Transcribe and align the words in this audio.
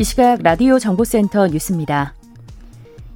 이 0.00 0.02
시각 0.02 0.42
라디오 0.42 0.78
정보센터 0.78 1.48
뉴스입니다. 1.48 2.14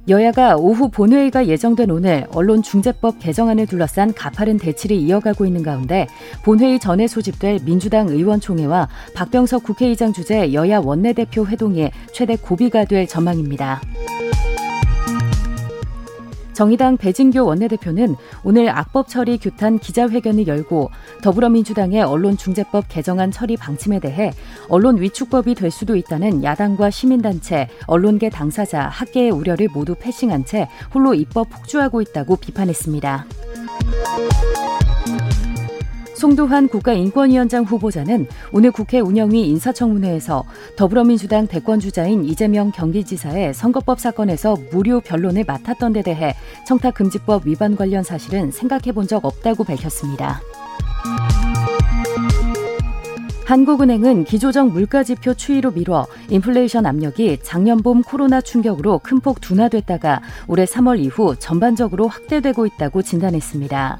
여야가 0.07 0.55
오후 0.55 0.91
본회의가 0.91 1.47
예정된 1.47 1.89
오늘 1.89 2.27
언론중재법 2.31 3.17
개정안을 3.17 3.65
둘러싼 3.65 4.13
가파른 4.13 4.59
대치를 4.59 4.95
이어가고 4.95 5.47
있는 5.47 5.63
가운데 5.63 6.05
본회의 6.43 6.79
전에 6.79 7.07
소집될 7.07 7.61
민주당 7.65 8.09
의원총회와 8.09 8.87
박병석 9.15 9.63
국회의장 9.63 10.13
주재 10.13 10.53
여야 10.53 10.77
원내대표 10.77 11.47
회동이 11.47 11.89
최대 12.13 12.35
고비가 12.35 12.85
될 12.85 13.07
전망입니다. 13.07 13.81
정의당 16.55 16.95
배진교 16.97 17.45
원내대표는 17.45 18.15
오늘 18.43 18.69
악법 18.69 19.09
처리 19.09 19.37
규탄 19.37 19.77
기자회견을 19.77 20.47
열고 20.47 20.89
더불어민주당의 21.21 22.01
언론중재법 22.01 22.85
개정안 22.87 23.29
처리 23.29 23.57
방침에 23.57 23.99
대해 23.99 24.31
언론 24.69 24.99
위축법이 24.99 25.53
될 25.53 25.69
수도 25.69 25.95
있다는 25.97 26.43
야당과 26.43 26.89
시민단체, 26.89 27.67
언론계 27.87 28.29
당사자, 28.29 28.87
학계의 28.87 29.31
우려를 29.31 29.67
모두 29.73 29.95
패싱한 29.95 30.45
채 30.45 30.69
홀로 30.93 31.13
입법 31.13 31.49
폭주하고 31.49 32.01
있다고 32.01 32.37
비판했습니다. 32.37 33.25
송도환 36.15 36.69
국가인권위원장 36.69 37.63
후보자는 37.65 38.27
오늘 38.51 38.71
국회 38.71 38.99
운영위 38.99 39.47
인사청문회에서 39.49 40.43
더불어민주당 40.77 41.45
대권주자인 41.47 42.23
이재명 42.25 42.71
경기지사의 42.71 43.53
선거법 43.53 43.99
사건에서 43.99 44.55
무료 44.71 45.01
변론을 45.01 45.43
맡았던 45.45 45.93
데 45.93 46.01
대해 46.01 46.33
청탁금지법 46.67 47.45
위반 47.45 47.75
관련 47.75 48.03
사실은 48.03 48.51
생각해 48.51 48.91
본 48.93 49.05
적 49.05 49.23
없다고 49.23 49.63
밝혔습니다. 49.65 50.41
한국은행은 53.45 54.23
기조적 54.23 54.71
물가지표 54.71 55.35
추이로 55.35 55.69
미뤄 55.69 56.07
인플레이션 56.31 56.87
압력이 56.87 57.37
작년 57.43 57.83
봄 57.83 58.01
코로나 58.01 58.41
충격으로 58.41 58.97
큰 59.03 59.19
폭 59.19 59.39
둔화됐다가 59.41 60.21
올해 60.47 60.65
3월 60.65 60.99
이후 60.99 61.35
전반적으로 61.37 62.07
확대되고 62.07 62.65
있다고 62.65 63.03
진단했습니다. 63.03 63.99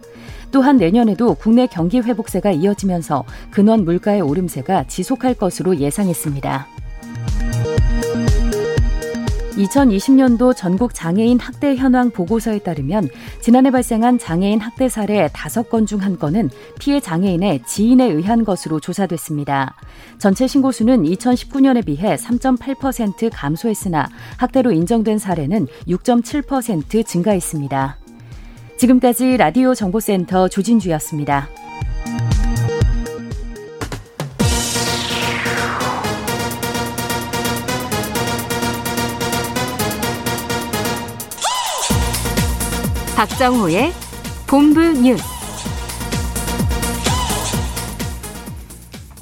또한 0.55 0.77
내년에도 0.77 1.33
국내 1.33 1.67
경기 1.67 1.99
회복세가 1.99 2.51
이어지면서 2.51 3.25
근원 3.51 3.83
물가의 3.83 4.21
오름세가 4.21 4.87
지속할 4.87 5.33
것으로 5.33 5.75
예상했습니다. 5.79 6.67
2020년도 9.57 10.55
전국 10.55 10.93
장애인 10.93 11.39
학대 11.41 11.75
현황 11.75 12.09
보고서에 12.09 12.59
따르면 12.59 13.09
지난해 13.41 13.69
발생한 13.69 14.17
장애인 14.17 14.61
학대 14.61 14.87
사례 14.87 15.27
5건 15.27 15.85
중한 15.85 16.17
건은 16.17 16.49
피해 16.79 17.01
장애인의 17.01 17.63
지인에 17.67 18.05
의한 18.05 18.45
것으로 18.45 18.79
조사됐습니다. 18.79 19.75
전체 20.19 20.47
신고 20.47 20.71
수는 20.71 21.03
2019년에 21.03 21.85
비해 21.85 22.15
3.8% 22.15 23.29
감소했으나 23.33 24.07
학대로 24.37 24.71
인정된 24.71 25.17
사례는 25.17 25.67
6.7% 25.89 27.05
증가했습니다. 27.05 28.04
지금까지 28.77 29.37
라디오 29.37 29.73
정보센터 29.73 30.47
조진주였습니다. 30.47 31.47
박정호의 43.15 43.93
본부 44.45 44.81
뉴스. 44.81 45.23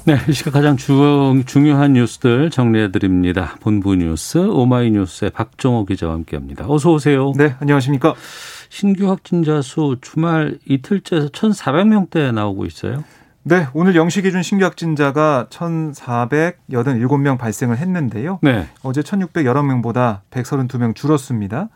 네, 0.06 0.18
이 0.28 0.32
시각 0.32 0.52
가장 0.52 0.76
주, 0.76 1.42
중요한 1.46 1.94
뉴스들 1.94 2.50
정리해 2.50 2.90
드립니다. 2.90 3.56
본부 3.60 3.94
뉴스 3.94 4.36
오마이뉴스의 4.36 5.30
박정호 5.30 5.86
기자와 5.86 6.12
함께합니다. 6.12 6.66
어서 6.68 6.92
오세요. 6.92 7.32
네, 7.36 7.54
안녕하십니까? 7.60 8.14
신규 8.74 9.08
확진자 9.08 9.62
수 9.62 9.98
주말 10.00 10.58
이틀째에서 10.66 11.28
1,400명대 11.28 12.34
나오고 12.34 12.66
있어요. 12.66 13.04
네, 13.44 13.68
오늘 13.72 13.94
영시 13.94 14.20
기준 14.20 14.42
신규 14.42 14.64
확진자가 14.64 15.46
1,487명 15.48 17.38
발생을 17.38 17.78
했는데요. 17.78 18.40
네. 18.42 18.66
어제 18.82 19.00
1,611명보다 19.02 20.22
132명 20.32 20.96
줄었습니다. 20.96 21.68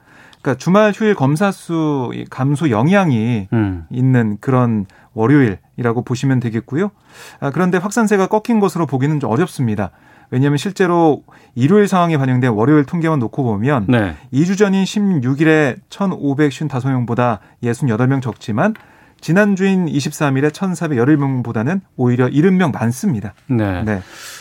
그러니까 0.43 0.59
주말 0.59 0.91
휴일 0.93 1.15
검사 1.15 1.53
수 1.53 2.11
감소 2.31 2.69
영향이 2.69 3.47
음. 3.53 3.87
있는 3.91 4.39
그런 4.41 4.87
월요일이라고 5.15 6.03
보시면 6.03 6.41
되겠고요. 6.41 6.91
아, 7.39 7.53
그런데 7.53 7.79
확산세가 7.79 8.27
꺾인 8.27 8.59
것으로 8.59 8.87
보기는 8.87 9.21
좀 9.21 9.31
어렵습니다. 9.31 9.93
왜냐하면 10.31 10.59
실제로 10.59 11.25
일요일 11.55 11.89
상황이 11.89 12.17
반영된 12.17 12.51
월요일 12.51 12.85
통계만 12.85 13.19
놓고 13.19 13.43
보면 13.43 13.87
네. 13.89 14.15
2주 14.33 14.59
전인 14.59 14.85
16일에 14.85 15.77
1,555명보다 15.89 17.39
68명 17.63 18.23
적지만 18.23 18.75
지난주인 19.21 19.87
23일에 19.87 20.51
1,411명보다는 20.51 21.81
오히려 21.97 22.29
70명 22.29 22.73
많습니다. 22.73 23.35
네. 23.47 23.83
네. 23.83 24.01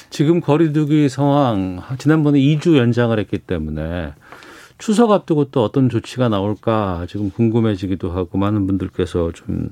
지금 0.09 0.39
거리두기 0.39 1.09
상황 1.09 1.81
지난번에 1.97 2.39
2주 2.39 2.77
연장을 2.77 3.17
했기 3.17 3.39
때문에 3.39 4.13
추석 4.77 5.11
앞두고 5.11 5.45
또 5.45 5.63
어떤 5.63 5.89
조치가 5.89 6.29
나올까 6.29 7.07
지금 7.09 7.31
궁금해지기도 7.31 8.11
하고 8.11 8.37
많은 8.37 8.67
분들께서 8.67 9.31
좀 9.33 9.71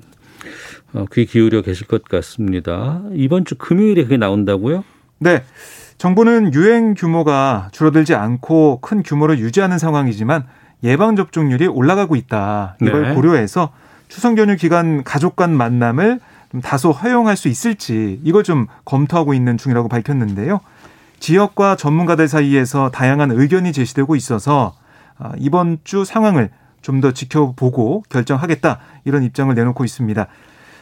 어, 0.94 1.06
귀 1.14 1.26
기울여 1.26 1.62
계실 1.62 1.88
것 1.88 2.04
같습니다. 2.04 3.04
이번 3.14 3.46
주 3.46 3.56
금요일에 3.56 4.04
그게 4.04 4.18
나온다고요? 4.18 4.84
네. 5.20 5.44
정부는 5.98 6.54
유행 6.54 6.94
규모가 6.94 7.70
줄어들지 7.72 8.16
않고 8.16 8.80
큰 8.82 9.02
규모를 9.04 9.40
유지하는 9.40 9.78
상황이지만 9.78 10.46
예방 10.84 11.16
접종률이 11.16 11.68
올라가고 11.68 12.16
있다. 12.16 12.76
이걸 12.82 13.10
네. 13.10 13.16
고려해서 13.16 13.72
추석 14.08 14.38
연휴 14.38 14.56
기간 14.56 15.04
가족 15.04 15.36
간 15.36 15.56
만남을 15.56 16.20
좀 16.52 16.62
다소 16.62 16.92
허용할 16.92 17.38
수 17.38 17.48
있을지 17.48 18.20
이걸 18.24 18.44
좀 18.44 18.68
검토하고 18.84 19.34
있는 19.34 19.58
중이라고 19.58 19.88
밝혔는데요. 19.88 20.60
지역과 21.20 21.76
전문가들 21.76 22.28
사이에서 22.28 22.92
다양한 22.92 23.32
의견이 23.32 23.72
제시되고 23.74 24.16
있어서 24.16 24.74
아, 25.18 25.32
이번 25.38 25.80
주 25.84 26.06
상황을 26.06 26.50
좀 26.82 27.02
더 27.02 27.12
지켜보고 27.12 28.04
결정하겠다 28.10 28.78
이런 29.06 29.24
입장을 29.24 29.54
내놓고 29.56 29.84
있습니다. 29.86 30.28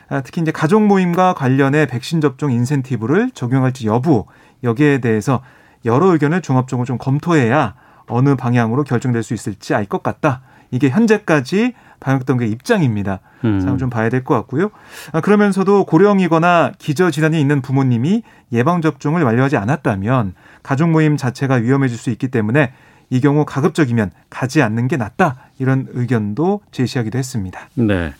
아, 0.09 0.21
특히 0.21 0.41
이제 0.41 0.51
가족 0.51 0.85
모임과 0.85 1.33
관련해 1.33 1.85
백신 1.85 2.19
접종 2.19 2.51
인센티브를 2.51 3.31
적용할지 3.33 3.87
여부 3.87 4.25
여기에 4.63 4.99
대해서 4.99 5.41
여러 5.85 6.07
의견을 6.13 6.41
종합적으로 6.41 6.85
좀 6.85 6.97
검토해야 6.97 7.75
어느 8.07 8.35
방향으로 8.35 8.83
결정될 8.83 9.23
수 9.23 9.33
있을지 9.33 9.73
알 9.75 9.85
것 9.85 10.03
같다. 10.03 10.41
이게 10.71 10.89
현재까지 10.89 11.73
방역당국의 11.99 12.49
입장입니다. 12.51 13.19
음. 13.45 13.59
상황 13.61 13.77
좀 13.77 13.89
봐야 13.89 14.09
될 14.09 14.23
것 14.23 14.33
같고요. 14.35 14.71
아, 15.11 15.21
그러면서도 15.21 15.85
고령이거나 15.85 16.71
기저 16.79 17.11
질환이 17.11 17.39
있는 17.39 17.61
부모님이 17.61 18.23
예방 18.51 18.81
접종을 18.81 19.23
완료하지 19.23 19.55
않았다면 19.57 20.33
가족 20.63 20.89
모임 20.89 21.15
자체가 21.15 21.55
위험해질 21.55 21.97
수 21.97 22.09
있기 22.09 22.29
때문에 22.29 22.73
이 23.09 23.21
경우 23.21 23.45
가급적이면 23.45 24.11
가지 24.29 24.61
않는 24.63 24.87
게 24.87 24.97
낫다. 24.97 25.35
이런 25.59 25.87
의견도 25.91 26.61
제시하기도 26.71 27.17
했습니다. 27.17 27.69
네. 27.75 28.13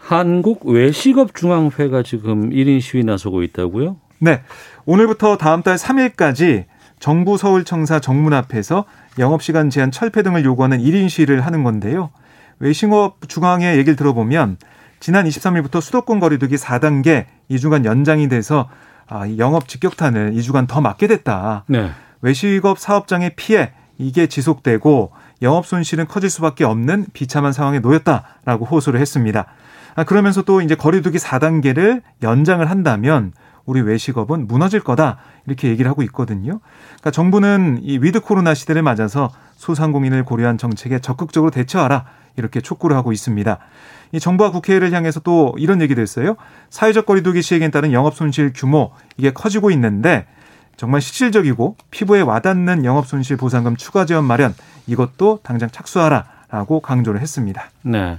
한국 0.00 0.66
외식업 0.66 1.34
중앙회가 1.34 2.02
지금 2.02 2.50
1인 2.50 2.80
시위 2.80 3.04
나서고 3.04 3.42
있다고요? 3.42 3.96
네. 4.20 4.42
오늘부터 4.86 5.36
다음 5.36 5.62
달 5.62 5.74
3일까지 5.74 6.64
정부 7.00 7.36
서울청사 7.36 7.98
정문 7.98 8.32
앞에서 8.32 8.84
영업시간 9.18 9.68
제한 9.68 9.90
철폐 9.90 10.22
등을 10.22 10.44
요구하는 10.44 10.78
1인 10.78 11.08
시위를 11.08 11.44
하는 11.44 11.64
건데요. 11.64 12.10
외식업 12.60 13.28
중앙회 13.28 13.76
얘기를 13.76 13.96
들어보면 13.96 14.56
지난 15.00 15.26
23일부터 15.26 15.80
수도권 15.80 16.20
거리두기 16.20 16.54
4단계 16.54 17.26
2주간 17.50 17.84
연장이 17.84 18.28
돼서 18.28 18.68
아, 19.08 19.28
영업 19.38 19.68
직격탄을 19.68 20.32
2주간 20.34 20.68
더 20.68 20.80
맞게 20.80 21.08
됐다. 21.08 21.64
네. 21.66 21.90
외식업 22.22 22.78
사업장의 22.78 23.32
피해 23.36 23.72
이게 23.98 24.28
지속되고 24.28 25.10
영업 25.42 25.66
손실은 25.66 26.06
커질 26.06 26.30
수밖에 26.30 26.64
없는 26.64 27.06
비참한 27.12 27.52
상황에 27.52 27.80
놓였다라고 27.80 28.64
호소를 28.64 29.00
했습니다. 29.00 29.46
아, 29.96 30.04
그러면서 30.04 30.42
또 30.42 30.60
이제 30.60 30.76
거리두기 30.76 31.18
4단계를 31.18 32.02
연장을 32.22 32.68
한다면 32.68 33.32
우리 33.66 33.80
외식업은 33.82 34.46
무너질 34.46 34.80
거다 34.80 35.18
이렇게 35.46 35.68
얘기를 35.68 35.90
하고 35.90 36.02
있거든요. 36.04 36.60
그러니까 36.86 37.10
정부는 37.10 37.80
이 37.82 37.98
위드 37.98 38.20
코로나 38.20 38.54
시대를 38.54 38.82
맞아서 38.82 39.30
소상공인을 39.56 40.24
고려한 40.24 40.56
정책에 40.56 41.00
적극적으로 41.00 41.50
대처하라 41.50 42.04
이렇게 42.36 42.60
촉구를 42.60 42.96
하고 42.96 43.12
있습니다. 43.12 43.58
이 44.12 44.20
정부와 44.20 44.52
국회를 44.52 44.92
향해서 44.92 45.20
또 45.20 45.54
이런 45.58 45.82
얘기도 45.82 46.00
했어요. 46.00 46.36
사회적 46.70 47.06
거리두기 47.06 47.42
시행에 47.42 47.70
따른 47.70 47.92
영업 47.92 48.14
손실 48.14 48.52
규모 48.54 48.92
이게 49.16 49.32
커지고 49.32 49.70
있는데 49.72 50.26
정말 50.76 51.00
실질적이고 51.00 51.76
피부에 51.90 52.20
와닿는 52.20 52.84
영업 52.84 53.06
손실 53.06 53.36
보상금 53.36 53.76
추가 53.76 54.04
지원 54.04 54.24
마련 54.24 54.54
이것도 54.86 55.40
당장 55.42 55.70
착수하라라고 55.70 56.80
강조를 56.80 57.20
했습니다. 57.20 57.70
네. 57.82 58.18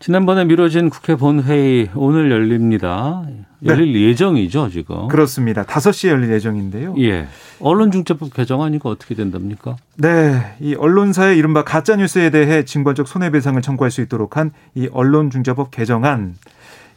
지난번에 0.00 0.44
미뤄진 0.44 0.90
국회 0.90 1.16
본회의 1.16 1.90
오늘 1.94 2.30
열립니다. 2.30 3.22
열릴 3.64 3.92
네. 3.94 4.02
예정이죠, 4.08 4.68
지금. 4.70 5.08
그렇습니다. 5.08 5.64
5시에 5.64 6.10
열릴 6.10 6.30
예정인데요. 6.30 6.94
예. 7.00 7.26
언론중재법 7.60 8.32
개정안 8.32 8.74
이거 8.74 8.88
어떻게 8.90 9.16
된답니까? 9.16 9.74
네. 9.96 10.54
이 10.60 10.76
언론사의 10.76 11.36
이른바 11.36 11.64
가짜뉴스에 11.64 12.30
대해 12.30 12.64
징벌적 12.64 13.08
손해배상을 13.08 13.60
청구할 13.60 13.90
수 13.90 14.00
있도록 14.02 14.36
한 14.36 14.52
이 14.76 14.88
언론중재법 14.92 15.72
개정안. 15.72 16.36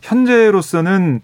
현재로서는 0.01 1.21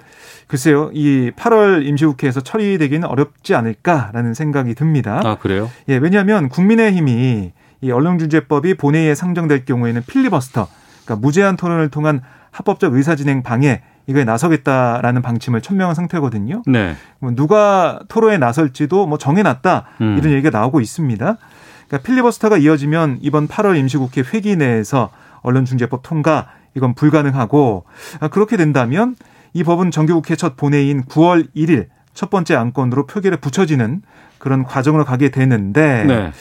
글쎄요, 0.47 0.89
이 0.93 1.31
8월 1.35 1.85
임시국회에서 1.85 2.41
처리되기는 2.41 3.07
어렵지 3.07 3.53
않을까라는 3.53 4.33
생각이 4.33 4.73
듭니다. 4.75 5.21
아, 5.23 5.35
그래요? 5.37 5.69
예, 5.89 5.97
왜냐하면 5.97 6.49
국민의힘이 6.49 7.51
이 7.81 7.91
언론중재법이 7.91 8.73
본회의에 8.75 9.13
상정될 9.13 9.65
경우에는 9.65 10.01
필리버스터 10.07 10.67
그러니까 11.07 11.25
무제한 11.25 11.55
토론을 11.55 11.89
통한 11.89 12.21
합법적 12.51 12.93
의사진행 12.93 13.41
방해 13.41 13.81
이거에 14.07 14.23
나서겠다라는 14.25 15.21
방침을 15.21 15.61
천명한 15.61 15.95
상태거든요. 15.95 16.63
네. 16.67 16.95
뭐 17.19 17.31
누가 17.31 17.99
토론에 18.07 18.37
나설지도 18.37 19.07
뭐 19.07 19.17
정해놨다 19.17 19.85
음. 20.01 20.17
이런 20.17 20.33
얘기가 20.33 20.57
나오고 20.57 20.81
있습니다. 20.81 21.37
그러니까 21.87 22.05
필리버스터가 22.05 22.57
이어지면 22.57 23.19
이번 23.21 23.47
8월 23.47 23.77
임시국회 23.77 24.23
회기 24.33 24.55
내에서 24.55 25.09
언론중재법 25.41 26.03
통과 26.03 26.49
이건 26.75 26.93
불가능하고 26.93 27.85
아, 28.19 28.27
그렇게 28.27 28.57
된다면 28.57 29.15
이 29.53 29.63
법은 29.63 29.91
정규국회 29.91 30.35
첫 30.35 30.57
본회의인 30.57 31.03
9월 31.05 31.47
1일 31.55 31.87
첫 32.13 32.29
번째 32.29 32.55
안건으로 32.55 33.07
표결에 33.07 33.37
붙여지는 33.37 34.01
그런 34.37 34.63
과정으로 34.63 35.05
가게 35.05 35.29
되는데 35.29 36.03
네. 36.05 36.31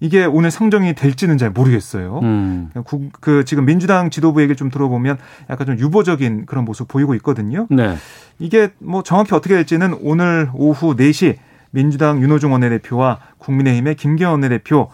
이게 0.00 0.24
오늘 0.24 0.50
상정이 0.50 0.94
될지는 0.94 1.38
잘 1.38 1.50
모르겠어요. 1.50 2.20
음. 2.22 2.70
그, 2.86 3.08
그 3.20 3.44
지금 3.44 3.64
민주당 3.64 4.10
지도부 4.10 4.40
얘기를 4.42 4.56
좀 4.56 4.70
들어보면 4.70 5.18
약간 5.48 5.66
좀 5.66 5.78
유보적인 5.78 6.46
그런 6.46 6.64
모습 6.64 6.88
보이고 6.88 7.14
있거든요. 7.16 7.66
네. 7.70 7.96
이게 8.38 8.70
뭐 8.78 9.02
정확히 9.02 9.34
어떻게 9.34 9.54
될지는 9.54 9.96
오늘 10.02 10.50
오후 10.54 10.94
4시 10.96 11.36
민주당 11.70 12.20
윤호중 12.20 12.52
원내대표와 12.52 13.18
국민의힘의 13.38 13.96
김경원 13.96 14.42
원내대표 14.42 14.90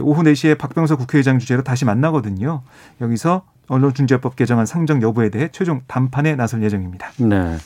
오후 0.00 0.22
4시에 0.22 0.56
박병석 0.58 0.98
국회의장 0.98 1.38
주재로 1.38 1.62
다시 1.62 1.84
만나거든요. 1.84 2.62
여기서 3.00 3.42
언론중재법 3.68 4.36
개정안 4.36 4.66
상정 4.66 5.02
여부에 5.02 5.30
대해 5.30 5.48
최종 5.52 5.82
담판에 5.86 6.34
나설 6.36 6.62
예정입니다. 6.62 7.10
네. 7.18 7.56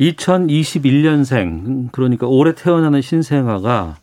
2021년생 0.00 1.90
그러니까 1.90 2.26
올해 2.26 2.54
태어나는 2.54 3.00
신생아가 3.00 3.96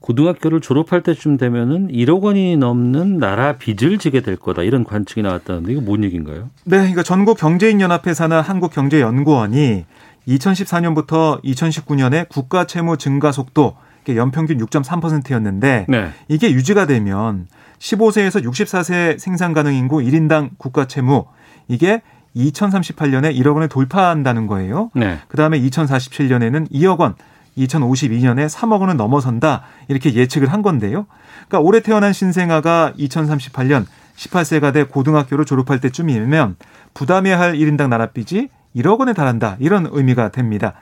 고등학교를 0.00 0.60
졸업할 0.60 1.02
때쯤 1.02 1.36
되면은 1.36 1.88
1억 1.88 2.22
원이 2.22 2.56
넘는 2.56 3.18
나라 3.18 3.56
빚을 3.56 3.98
지게 3.98 4.20
될 4.20 4.36
거다 4.36 4.62
이런 4.62 4.84
관측이 4.84 5.22
나왔다는데 5.22 5.72
이거 5.72 5.80
뭔 5.80 6.04
얘기인가요? 6.04 6.50
네, 6.64 6.78
그러니까 6.78 7.02
전국 7.02 7.38
경제인 7.38 7.80
연합회 7.80 8.14
산하 8.14 8.40
한국 8.40 8.72
경제 8.72 9.00
연구원이 9.00 9.84
2014년부터 10.28 11.42
2019년에 11.42 12.28
국가 12.28 12.66
채무 12.66 12.96
증가 12.96 13.32
속도 13.32 13.76
연평균 14.08 14.58
6.3%였는데 14.58 15.86
네. 15.88 16.10
이게 16.28 16.52
유지가 16.52 16.86
되면 16.86 17.48
15세에서 17.78 18.44
64세 18.44 19.18
생산 19.18 19.52
가능 19.52 19.74
인구 19.74 19.98
1인당 19.98 20.50
국가 20.58 20.86
채무 20.86 21.24
이게 21.68 22.02
2038년에 22.36 23.34
1억 23.36 23.54
원을 23.54 23.68
돌파한다는 23.68 24.46
거예요. 24.46 24.90
네. 24.94 25.18
그다음에 25.28 25.60
2047년에는 25.60 26.70
2억 26.70 26.98
원, 26.98 27.14
2052년에 27.56 28.48
3억 28.48 28.80
원을 28.80 28.96
넘어선다 28.96 29.62
이렇게 29.88 30.14
예측을 30.14 30.52
한 30.52 30.62
건데요. 30.62 31.06
그러니까 31.48 31.60
올해 31.60 31.80
태어난 31.80 32.12
신생아가 32.12 32.92
2038년 32.98 33.86
18세가 34.16 34.72
돼 34.72 34.84
고등학교를 34.84 35.44
졸업할 35.44 35.80
때쯤이면 35.80 36.56
부담해야 36.94 37.38
할 37.38 37.54
1인당 37.54 37.88
나랏빚이 37.88 38.48
1억 38.76 38.98
원에 38.98 39.12
달한다 39.12 39.56
이런 39.58 39.88
의미가 39.90 40.30
됩니다. 40.30 40.74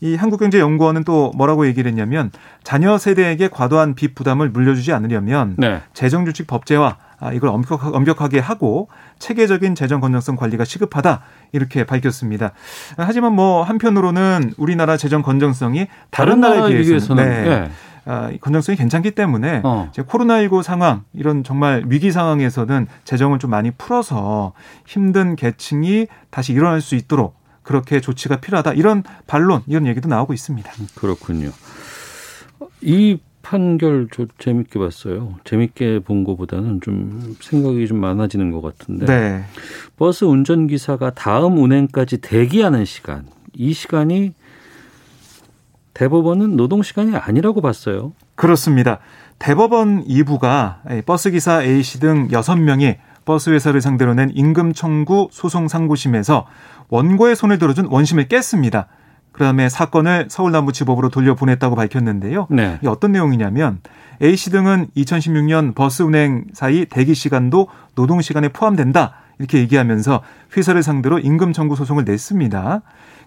이 0.00 0.16
한국경제연구원은 0.16 1.04
또 1.04 1.32
뭐라고 1.36 1.66
얘기를 1.66 1.88
했냐면 1.88 2.30
자녀 2.62 2.98
세대에게 2.98 3.48
과도한 3.48 3.94
빚 3.94 4.14
부담을 4.14 4.50
물려주지 4.50 4.92
않으려면 4.92 5.54
네. 5.56 5.80
재정주식 5.94 6.46
법제화 6.46 6.96
아, 7.20 7.32
이걸 7.32 7.48
엄격하게 7.48 8.38
하고 8.38 8.88
체계적인 9.18 9.74
재정 9.74 10.00
건전성 10.00 10.36
관리가 10.36 10.64
시급하다 10.64 11.22
이렇게 11.52 11.84
밝혔습니다. 11.84 12.52
하지만 12.96 13.34
뭐 13.34 13.62
한편으로는 13.62 14.54
우리나라 14.56 14.96
재정 14.96 15.22
건전성이 15.22 15.86
다른, 16.10 16.40
다른 16.40 16.60
나라에 16.60 16.82
비해서는 16.82 17.24
네. 17.24 17.44
네. 17.44 17.70
아, 18.06 18.30
건전성이 18.40 18.76
괜찮기 18.76 19.12
때문에 19.12 19.62
어. 19.64 19.90
코로나19 19.96 20.62
상황 20.62 21.04
이런 21.14 21.42
정말 21.42 21.84
위기 21.86 22.12
상황에서는 22.12 22.86
재정을 23.04 23.38
좀 23.38 23.50
많이 23.50 23.70
풀어서 23.70 24.52
힘든 24.86 25.36
계층이 25.36 26.06
다시 26.30 26.52
일어날 26.52 26.80
수 26.80 26.94
있도록 26.96 27.36
그렇게 27.62 28.00
조치가 28.00 28.36
필요하다 28.40 28.74
이런 28.74 29.02
반론 29.26 29.62
이런 29.66 29.86
얘기도 29.86 30.08
나오고 30.08 30.34
있습니다. 30.34 30.70
그렇군요. 30.94 31.50
이 32.82 33.18
판결 33.44 34.08
좀 34.10 34.26
재밌게 34.38 34.78
봤어요. 34.78 35.34
재밌게 35.44 36.00
본 36.00 36.24
것보다는 36.24 36.80
좀 36.80 37.36
생각이 37.40 37.86
좀 37.86 38.00
많아지는 38.00 38.50
것 38.50 38.62
같은데. 38.62 39.06
네. 39.06 39.44
버스 39.96 40.24
운전기사가 40.24 41.10
다음 41.10 41.58
운행까지 41.58 42.18
대기하는 42.18 42.84
시간, 42.86 43.26
이 43.52 43.72
시간이 43.72 44.32
대법원은 45.92 46.56
노동 46.56 46.82
시간이 46.82 47.14
아니라고 47.14 47.60
봤어요. 47.60 48.14
그렇습니다. 48.34 48.98
대법원 49.38 50.04
2부가 50.06 51.04
버스기사 51.04 51.62
A씨 51.62 52.00
등 52.00 52.28
6명이 52.28 52.96
버스 53.24 53.50
회사를 53.50 53.80
상대로 53.80 54.14
낸 54.14 54.30
임금 54.34 54.72
청구 54.72 55.28
소송 55.30 55.68
상고심에서 55.68 56.46
원고의 56.88 57.36
손을 57.36 57.58
들어준 57.58 57.86
원심을 57.86 58.26
깼습니다. 58.28 58.88
그다음에 59.34 59.68
사건을 59.68 60.28
서울남부지법으로 60.30 61.10
돌려보냈다고 61.10 61.74
밝혔는데요. 61.74 62.46
네. 62.50 62.78
이게 62.80 62.88
어떤 62.88 63.12
내용이냐면 63.12 63.80
A 64.22 64.36
씨 64.36 64.50
등은 64.50 64.86
2016년 64.96 65.74
버스 65.74 66.02
운행 66.02 66.44
사이 66.52 66.86
대기 66.86 67.14
시간도 67.14 67.68
노동 67.96 68.22
시간에 68.22 68.48
포함된다 68.48 69.14
이렇게 69.38 69.58
얘기하면서 69.58 70.22
회사를 70.56 70.84
상대로 70.84 71.18
임금 71.18 71.52
청구 71.52 71.74
소송을 71.74 72.04
냈습니다. 72.04 72.82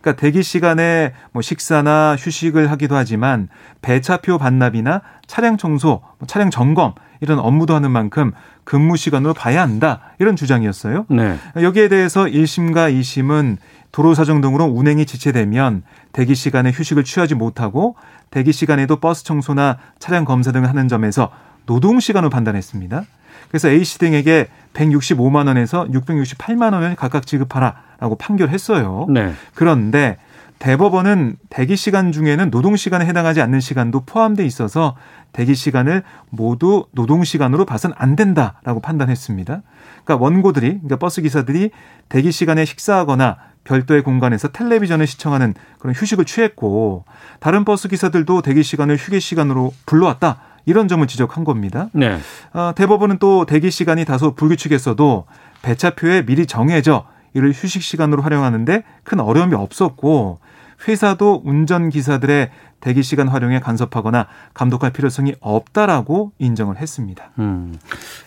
그러니까 0.07 0.21
대기 0.21 0.41
시간에 0.41 1.13
뭐 1.33 1.41
식사나 1.41 2.15
휴식을 2.17 2.71
하기도 2.71 2.95
하지만 2.95 3.49
배차표 3.81 4.37
반납이나 4.37 5.01
차량 5.27 5.57
청소, 5.57 6.01
뭐 6.17 6.27
차량 6.27 6.49
점검 6.49 6.93
이런 7.19 7.39
업무도 7.39 7.75
하는 7.75 7.91
만큼 7.91 8.31
근무 8.63 8.95
시간으로 8.95 9.33
봐야 9.33 9.61
한다 9.61 10.01
이런 10.19 10.37
주장이었어요. 10.37 11.07
네. 11.09 11.37
여기에 11.61 11.89
대해서 11.89 12.23
1심과 12.23 12.93
2심은 12.93 13.57
도로 13.91 14.13
사정 14.13 14.39
등으로 14.39 14.65
운행이 14.65 15.05
지체되면 15.05 15.83
대기 16.13 16.35
시간에 16.35 16.71
휴식을 16.71 17.03
취하지 17.03 17.35
못하고 17.35 17.95
대기 18.31 18.53
시간에도 18.53 18.97
버스 18.97 19.25
청소나 19.25 19.77
차량 19.99 20.23
검사 20.23 20.51
등을 20.53 20.69
하는 20.69 20.87
점에서 20.87 21.31
노동 21.65 21.99
시간을 21.99 22.29
판단했습니다. 22.29 23.03
그래서 23.50 23.70
A 23.70 23.84
씨 23.84 24.00
등에게 24.00 24.48
165만 24.74 25.48
원에서 25.48 25.86
668만 25.88 26.74
원을 26.74 26.96
각각 26.96 27.25
지급하라라고 27.25 28.16
판결했어요. 28.18 29.08
네. 29.10 29.34
그런데 29.54 30.18
대법원은 30.60 31.38
대기 31.50 31.75
시간 31.75 32.12
중에는 32.12 32.50
노동 32.50 32.75
시간에 32.75 33.06
해당하지 33.06 33.42
않는 33.42 33.60
시간도 33.60 34.01
포함돼 34.06 34.46
있어서 34.46 34.96
대기 35.32 35.54
시간을 35.54 36.04
모두 36.30 36.88
노동 36.94 37.24
시간으로 37.24 37.66
봐선 37.66 37.94
안 37.96 38.16
된다라고 38.16 38.80
판단했습니다. 38.80 39.62
그러니까 40.04 40.24
원고들이 40.24 40.70
그러니까 40.70 40.96
버스 40.96 41.22
기사들이 41.22 41.70
대기 42.10 42.32
시간에 42.32 42.66
식사하거나 42.66 43.38
별도의 43.66 44.01
공간에서 44.01 44.48
텔레비전을 44.48 45.06
시청하는 45.06 45.54
그런 45.77 45.94
휴식을 45.94 46.25
취했고 46.25 47.06
다른 47.39 47.66
버스 47.66 47.88
기사들도 47.88 48.42
대기 48.42 48.63
시간을 48.63 48.96
휴게 48.96 49.20
시간으로 49.20 49.74
불러왔다. 49.86 50.39
이런 50.67 50.88
점을 50.89 51.07
지적한 51.07 51.45
겁니다. 51.45 51.89
네. 51.93 52.19
어, 52.53 52.74
대법원은 52.75 53.17
또 53.19 53.45
대기 53.45 53.71
시간이 53.71 54.03
다소 54.03 54.36
불규칙했어도 54.36 55.25
배차표에 55.62 56.25
미리 56.25 56.45
정해져 56.45 57.07
이를 57.33 57.51
휴식 57.53 57.81
시간으로 57.81 58.21
활용하는데 58.21 58.83
큰 59.03 59.19
어려움이 59.21 59.55
없었고 59.55 60.39
회사도 60.88 61.41
운전 61.45 61.89
기사들의 61.89 62.51
대기 62.81 63.01
시간 63.01 63.29
활용에 63.29 63.59
간섭하거나 63.59 64.27
감독할 64.53 64.91
필요성이 64.91 65.36
없다라고 65.39 66.33
인정을 66.38 66.77
했습니다. 66.77 67.31
음, 67.39 67.79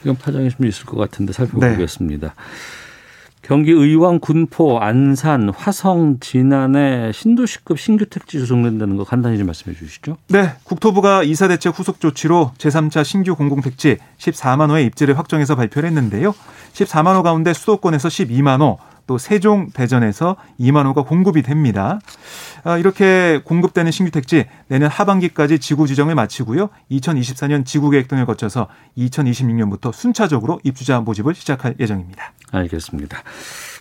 이건 0.02 0.16
파장이 0.16 0.50
좀 0.50 0.66
있을 0.66 0.86
것 0.86 0.96
같은데 0.96 1.32
살펴보겠습니다. 1.32 2.26
네. 2.26 2.32
경기 3.42 3.72
의왕, 3.72 4.20
군포, 4.20 4.78
안산, 4.78 5.48
화성, 5.48 6.18
진안에 6.20 7.12
신도시급 7.12 7.78
신규 7.78 8.06
택지 8.06 8.38
조성된다는 8.38 8.96
거 8.96 9.04
간단히 9.04 9.38
좀 9.38 9.46
말씀해 9.46 9.76
주시죠. 9.76 10.18
네, 10.28 10.52
국토부가 10.64 11.22
이사 11.22 11.48
대책 11.48 11.78
후속 11.78 12.00
조치로 12.00 12.52
제3차 12.58 13.02
신규 13.04 13.34
공공택지 13.34 13.96
14만 14.18 14.70
호의 14.70 14.86
입지를 14.86 15.18
확정해서 15.18 15.56
발표를 15.56 15.88
했는데요. 15.88 16.34
14만 16.74 17.16
호 17.16 17.22
가운데 17.22 17.52
수도권에서 17.52 18.08
12만 18.08 18.60
호, 18.60 18.78
또 19.10 19.18
세종, 19.18 19.70
대전에서 19.70 20.36
2만 20.60 20.86
호가 20.86 21.02
공급이 21.02 21.42
됩니다. 21.42 21.98
아, 22.62 22.78
이렇게 22.78 23.40
공급되는 23.42 23.90
신규 23.90 24.12
택지 24.12 24.46
내년 24.68 24.88
하반기까지 24.88 25.58
지구 25.58 25.88
지정을 25.88 26.14
마치고요. 26.14 26.68
2024년 26.92 27.66
지구 27.66 27.90
계획 27.90 28.06
등을 28.06 28.24
거쳐서 28.24 28.68
2026년부터 28.96 29.92
순차적으로 29.92 30.60
입주자 30.62 31.00
모집을 31.00 31.34
시작할 31.34 31.74
예정입니다. 31.80 32.32
알겠습니다. 32.52 33.18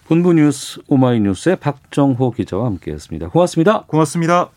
본부 0.07 0.33
뉴스 0.33 0.81
오마이뉴스의 0.88 1.57
박정호 1.57 2.31
기자와 2.31 2.65
함께했습니다. 2.65 3.29
고맙습니다. 3.29 3.83
고맙습니다. 3.86 4.50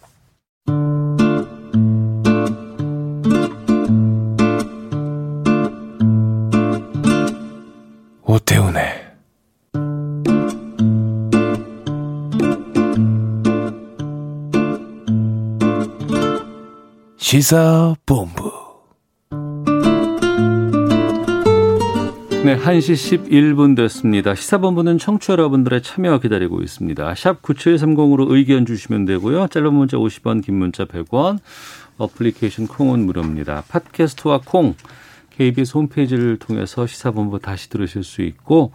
오태훈의 8.22 8.91
시사본부 17.32 18.52
네, 22.44 22.58
1시 22.58 23.26
11분 23.26 23.74
됐습니다. 23.74 24.34
시사본부는 24.34 24.98
청취자 24.98 25.32
여러분들의 25.32 25.82
참여 25.82 26.18
기다리고 26.18 26.60
있습니다. 26.60 27.14
샵 27.14 27.40
9730으로 27.40 28.30
의견 28.32 28.66
주시면 28.66 29.06
되고요. 29.06 29.46
짧은 29.46 29.72
문자 29.72 29.96
50원, 29.96 30.44
긴 30.44 30.56
문자 30.56 30.84
100원, 30.84 31.38
어플리케이션 31.96 32.66
콩은 32.66 33.06
무료입니다. 33.06 33.64
팟캐스트와 33.66 34.42
콩, 34.44 34.74
KBS 35.30 35.78
홈페이지를 35.78 36.36
통해서 36.36 36.86
시사본부 36.86 37.38
다시 37.38 37.70
들으실 37.70 38.04
수 38.04 38.20
있고 38.20 38.72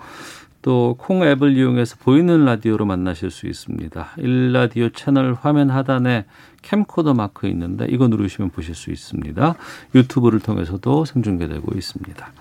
또 0.61 0.95
콩 0.97 1.23
앱을 1.23 1.55
이용해서 1.55 1.95
보이는 1.99 2.43
라디오로 2.45 2.85
만나실 2.85 3.31
수 3.31 3.47
있습니다. 3.47 4.09
일라디오 4.17 4.89
채널 4.89 5.33
화면 5.39 5.69
하단에 5.69 6.25
캠코더 6.61 7.13
마크 7.13 7.47
있는데 7.47 7.85
이거 7.89 8.07
누르시면 8.07 8.49
보실 8.49 8.75
수 8.75 8.91
있습니다. 8.91 9.55
유튜브를 9.95 10.39
통해서도 10.39 11.05
생중계되고 11.05 11.77
있습니다. 11.77 12.31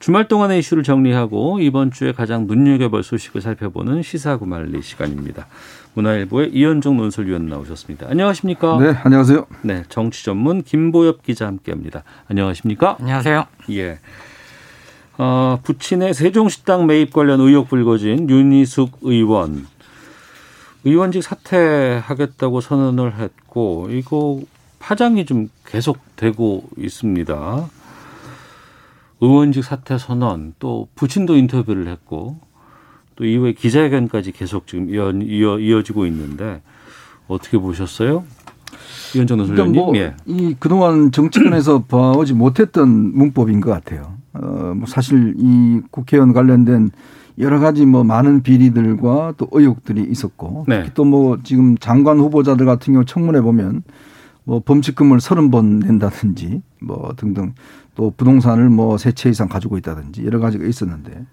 주말 0.00 0.28
동안의 0.28 0.58
이슈를 0.58 0.82
정리하고 0.82 1.60
이번 1.60 1.90
주에 1.90 2.12
가장 2.12 2.46
눈여겨볼 2.46 3.02
소식을 3.02 3.40
살펴보는 3.40 4.02
시사구말리 4.02 4.82
시간입니다. 4.82 5.46
문화일보의 5.94 6.50
이현종 6.52 6.96
논설위원 6.96 7.46
나오셨습니다. 7.46 8.08
안녕하십니까? 8.10 8.78
네, 8.78 8.94
안녕하세요. 9.04 9.46
네, 9.62 9.84
정치 9.88 10.24
전문 10.24 10.62
김보엽 10.62 11.22
기자 11.22 11.46
함께합니다. 11.46 12.02
안녕하십니까? 12.28 12.96
안녕하세요. 13.00 13.46
예. 13.70 13.98
어, 15.18 15.58
부친의 15.62 16.14
세종식당 16.14 16.86
매입 16.86 17.12
관련 17.12 17.40
의혹 17.40 17.68
불거진 17.68 18.28
윤희숙 18.28 18.98
의원. 19.02 19.66
의원직 20.84 21.22
사퇴하겠다고 21.22 22.60
선언을 22.60 23.18
했고, 23.18 23.88
이거 23.90 24.40
파장이 24.78 25.26
좀 25.26 25.48
계속되고 25.66 26.70
있습니다. 26.76 27.68
의원직 29.20 29.62
사퇴 29.62 29.98
선언, 29.98 30.54
또 30.58 30.88
부친도 30.96 31.36
인터뷰를 31.36 31.86
했고, 31.88 32.40
또 33.14 33.24
이후에 33.24 33.52
기자회견까지 33.52 34.32
계속 34.32 34.66
지금 34.66 34.90
이어, 34.90 35.12
이어, 35.12 35.58
이어지고 35.60 36.06
있는데, 36.06 36.62
어떻게 37.28 37.58
보셨어요? 37.58 38.24
이현정 39.14 39.38
논설위원님. 39.38 39.80
뭐, 39.80 39.96
예. 39.96 40.14
이 40.26 40.56
그동안 40.58 41.12
정치권에서 41.12 41.84
봐오지 41.84 42.32
못했던 42.32 42.88
문법인 42.88 43.60
것 43.60 43.70
같아요. 43.70 44.21
어, 44.34 44.72
뭐 44.76 44.86
사실 44.86 45.34
이 45.38 45.80
국회의원 45.90 46.32
관련된 46.32 46.90
여러 47.38 47.58
가지 47.60 47.86
뭐 47.86 48.04
많은 48.04 48.42
비리들과 48.42 49.34
또 49.36 49.48
의혹들이 49.52 50.02
있었고 50.10 50.64
네. 50.68 50.82
특히 50.82 50.94
또 50.94 51.04
뭐 51.04 51.38
지금 51.42 51.76
장관 51.78 52.18
후보자들 52.18 52.66
같은 52.66 52.92
경우 52.94 53.04
청문회 53.04 53.40
보면 53.40 53.82
뭐 54.44 54.60
범칙금을 54.64 55.20
서른 55.20 55.50
번 55.50 55.78
낸다든지 55.78 56.62
뭐 56.82 57.14
등등 57.16 57.54
또 57.94 58.12
부동산을 58.16 58.68
뭐 58.70 58.96
세 58.96 59.12
채 59.12 59.28
이상 59.30 59.48
가지고 59.48 59.76
있다든지 59.78 60.24
여러 60.24 60.40
가지가 60.40 60.64
있었는데 60.64 61.24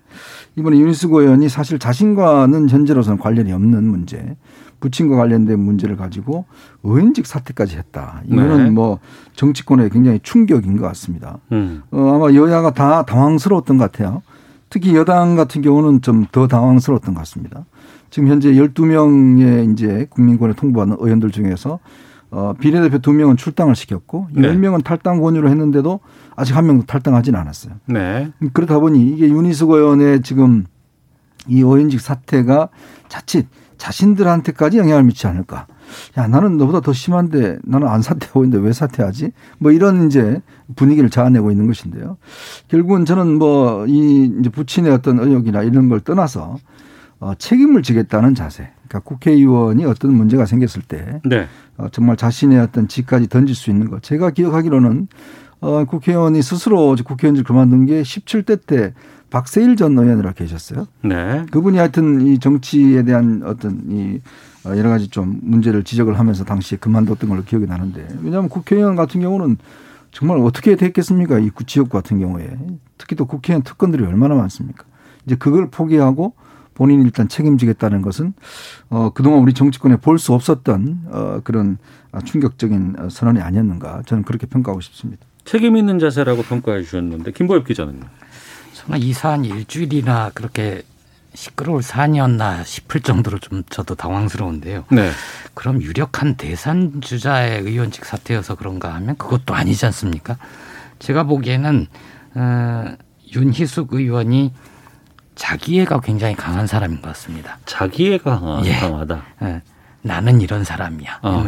이번에 0.57 0.77
윤희숙 0.77 1.13
의원이 1.13 1.49
사실 1.49 1.79
자신과는 1.79 2.69
현재로서는 2.69 3.17
관련이 3.17 3.51
없는 3.53 3.83
문제 3.85 4.35
부친과 4.79 5.15
관련된 5.17 5.59
문제를 5.59 5.97
가지고 5.97 6.45
의원직 6.83 7.25
사퇴까지 7.25 7.77
했다. 7.77 8.21
이거는 8.25 8.63
네. 8.65 8.69
뭐 8.69 8.99
정치권에 9.35 9.89
굉장히 9.89 10.19
충격인 10.23 10.77
것 10.77 10.87
같습니다. 10.87 11.39
음. 11.51 11.83
어, 11.91 12.15
아마 12.15 12.33
여야가 12.33 12.73
다 12.73 13.03
당황스러웠던 13.03 13.77
것 13.77 13.91
같아요. 13.91 14.21
특히 14.69 14.95
여당 14.95 15.35
같은 15.35 15.61
경우는 15.61 16.01
좀 16.01 16.25
더 16.31 16.47
당황스러웠던 16.47 17.13
것 17.15 17.19
같습니다. 17.21 17.65
지금 18.09 18.29
현재 18.29 18.51
12명의 18.53 19.71
이제 19.73 20.07
국민권에 20.09 20.53
통보하는 20.53 20.97
의원들 20.99 21.31
중에서 21.31 21.79
어, 22.31 22.53
비례대표 22.59 22.99
2명은 22.99 23.37
출당을 23.37 23.75
시켰고 23.75 24.27
네. 24.31 24.47
10명은 24.49 24.83
탈당 24.83 25.19
권유를 25.21 25.49
했는데도 25.49 25.99
아직 26.35 26.55
한 26.55 26.67
명도 26.67 26.85
탈당하진 26.85 27.35
않았어요. 27.35 27.73
네. 27.87 28.31
그렇다 28.53 28.79
보니 28.79 29.01
이게 29.09 29.27
윤희숙 29.29 29.71
의원의 29.71 30.21
지금 30.21 30.65
이 31.47 31.57
의원직 31.57 31.99
사태가 31.99 32.69
자칫 33.07 33.47
자신들한테까지 33.79 34.77
영향을 34.77 35.03
미치지 35.03 35.25
않을까. 35.25 35.65
야, 36.17 36.27
나는 36.27 36.57
너보다 36.57 36.81
더 36.81 36.93
심한데 36.93 37.57
나는 37.63 37.87
안 37.87 38.03
사퇴하고 38.03 38.43
있는데 38.43 38.63
왜 38.63 38.71
사퇴하지? 38.73 39.31
뭐 39.57 39.71
이런 39.71 40.05
이제 40.05 40.41
분위기를 40.75 41.09
자아내고 41.09 41.49
있는 41.49 41.65
것인데요. 41.65 42.17
결국은 42.67 43.05
저는 43.05 43.39
뭐 43.39 43.79
이 43.87 44.31
이제 44.39 44.49
부친의 44.49 44.91
어떤 44.91 45.19
의혹이나 45.19 45.63
이런 45.63 45.89
걸 45.89 45.99
떠나서 45.99 46.57
어, 47.19 47.33
책임을 47.37 47.83
지겠다는 47.83 48.35
자세. 48.35 48.69
그러니까 48.87 48.99
국회의원이 48.99 49.85
어떤 49.85 50.13
문제가 50.13 50.45
생겼을 50.45 50.81
때 50.87 51.21
네. 51.25 51.47
어, 51.77 51.87
정말 51.91 52.17
자신의 52.17 52.59
어떤 52.59 52.87
직까지 52.87 53.27
던질 53.27 53.55
수 53.55 53.69
있는 53.69 53.89
것. 53.89 54.01
제가 54.03 54.31
기억하기로는 54.31 55.07
어, 55.61 55.83
국회의원이 55.85 56.41
스스로 56.41 56.95
국회의원직 56.95 57.45
그만둔 57.45 57.85
게 57.85 58.01
17대 58.01 58.65
때 58.65 58.93
박세일 59.29 59.75
전 59.75 59.97
의원이라 59.97 60.31
계셨어요. 60.33 60.87
네. 61.03 61.45
그분이 61.51 61.77
하여튼 61.77 62.21
이 62.21 62.39
정치에 62.39 63.03
대한 63.03 63.41
어떤 63.45 63.83
이 63.89 64.19
어, 64.65 64.75
여러 64.77 64.89
가지 64.89 65.07
좀 65.07 65.39
문제를 65.41 65.83
지적을 65.83 66.17
하면서 66.19 66.43
당시에 66.43 66.77
그만뒀던 66.79 67.29
걸로 67.29 67.43
기억이 67.43 67.65
나는데 67.65 68.07
왜냐하면 68.21 68.49
국회의원 68.49 68.95
같은 68.95 69.21
경우는 69.21 69.57
정말 70.11 70.39
어떻게 70.39 70.75
됐겠습니까? 70.75 71.39
이 71.39 71.51
지역 71.67 71.89
같은 71.89 72.19
경우에 72.19 72.49
특히 72.97 73.15
또 73.15 73.25
국회의원 73.25 73.61
특권들이 73.63 74.03
얼마나 74.03 74.35
많습니까? 74.35 74.83
이제 75.25 75.35
그걸 75.35 75.69
포기하고 75.69 76.33
본인이 76.73 77.03
일단 77.03 77.27
책임지겠다는 77.27 78.01
것은 78.01 78.33
어 78.89 79.11
그동안 79.13 79.39
우리 79.41 79.53
정치권에 79.53 79.97
볼 79.97 80.17
수 80.17 80.33
없었던 80.33 81.01
어 81.11 81.41
그런 81.43 81.77
충격적인 82.25 82.95
선언이 83.09 83.39
아니었는가 83.41 84.01
저는 84.05 84.23
그렇게 84.23 84.47
평가하고 84.47 84.81
싶습니다. 84.81 85.25
책임 85.45 85.77
있는 85.77 85.99
자세라고 85.99 86.41
평가해 86.43 86.81
주셨는데 86.83 87.31
김보엽 87.33 87.65
기자는요. 87.65 88.01
정말 88.79 89.03
이 89.03 89.13
사안 89.13 89.43
일주일이나 89.45 90.31
그렇게 90.33 90.83
시끄러울 91.33 91.83
사안이었나 91.83 92.63
싶을 92.63 93.01
정도로 93.01 93.39
좀 93.39 93.63
저도 93.69 93.95
당황스러운데요. 93.95 94.85
네. 94.89 95.11
그럼 95.53 95.81
유력한 95.81 96.35
대선 96.35 97.01
주자의 97.01 97.61
의원직 97.61 98.05
사퇴여서 98.05 98.55
그런가 98.55 98.93
하면 98.95 99.15
그것도 99.17 99.53
아니지 99.53 99.85
않습니까? 99.87 100.37
제가 100.99 101.23
보기에는 101.23 101.87
어, 102.35 102.85
윤희숙 103.35 103.93
의원이 103.93 104.53
자기애가 105.35 106.01
굉장히 106.01 106.35
강한 106.35 106.67
사람인 106.67 107.01
것 107.01 107.09
같습니다. 107.09 107.57
자기애가 107.65 108.39
강하- 108.39 108.65
예. 108.65 108.73
강하다. 108.75 109.23
예, 109.43 109.61
나는 110.01 110.41
이런 110.41 110.63
사람이야. 110.63 111.19
어. 111.21 111.45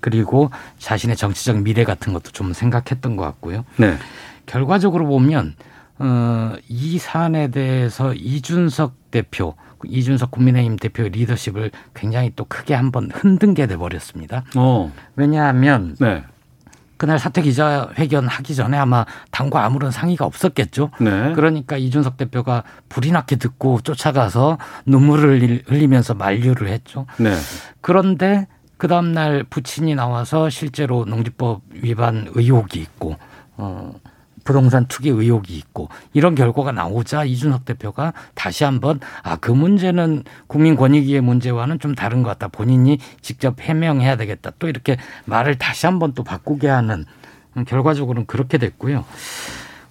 그리고 0.00 0.50
자신의 0.78 1.16
정치적 1.16 1.62
미래 1.62 1.84
같은 1.84 2.12
것도 2.12 2.30
좀 2.32 2.52
생각했던 2.52 3.16
것 3.16 3.22
같고요. 3.24 3.64
네. 3.76 3.96
결과적으로 4.46 5.06
보면 5.06 5.54
어, 5.98 6.54
이 6.68 6.98
사안에 6.98 7.48
대해서 7.48 8.12
이준석 8.14 9.10
대표, 9.10 9.54
이준석 9.84 10.30
국민의힘 10.30 10.76
대표의 10.76 11.10
리더십을 11.10 11.70
굉장히 11.94 12.32
또 12.36 12.44
크게 12.44 12.74
한번 12.74 13.10
흔든 13.12 13.54
게 13.54 13.66
돼버렸습니다. 13.66 14.44
어. 14.56 14.92
왜냐하면 15.16 15.96
네. 15.98 16.22
그날 16.98 17.18
사퇴 17.18 17.42
기자회견 17.42 18.26
하기 18.26 18.54
전에 18.54 18.76
아마 18.78 19.04
당과 19.30 19.64
아무런 19.64 19.90
상의가 19.90 20.24
없었겠죠. 20.24 20.90
네. 21.00 21.32
그러니까 21.34 21.76
이준석 21.76 22.16
대표가 22.16 22.62
불이 22.88 23.10
나게 23.12 23.36
듣고 23.36 23.80
쫓아가서 23.82 24.56
눈물을 24.86 25.40
흘리- 25.40 25.62
흘리면서 25.66 26.14
만류를 26.14 26.68
했죠. 26.68 27.06
네. 27.18 27.34
그런데 27.82 28.46
그 28.78 28.88
다음날 28.88 29.44
부친이 29.44 29.94
나와서 29.94 30.48
실제로 30.50 31.04
농지법 31.06 31.62
위반 31.70 32.28
의혹이 32.34 32.78
있고 32.80 33.16
어 33.58 33.92
부동산 34.46 34.86
투기 34.86 35.10
의혹이 35.10 35.54
있고 35.58 35.90
이런 36.14 36.34
결과가 36.34 36.72
나오자 36.72 37.24
이준석 37.24 37.66
대표가 37.66 38.14
다시 38.34 38.64
한번 38.64 39.00
아 39.22 39.36
그 39.36 39.50
문제는 39.50 40.24
국민권익위의 40.46 41.20
문제와는 41.20 41.78
좀 41.78 41.94
다른 41.94 42.22
것 42.22 42.30
같다. 42.30 42.48
본인이 42.48 42.98
직접 43.20 43.60
해명해야 43.60 44.16
되겠다. 44.16 44.52
또 44.58 44.68
이렇게 44.68 44.96
말을 45.26 45.56
다시 45.58 45.86
한번 45.86 46.14
또 46.14 46.24
바꾸게 46.24 46.68
하는 46.68 47.04
결과적으로는 47.66 48.26
그렇게 48.26 48.56
됐고요. 48.58 49.04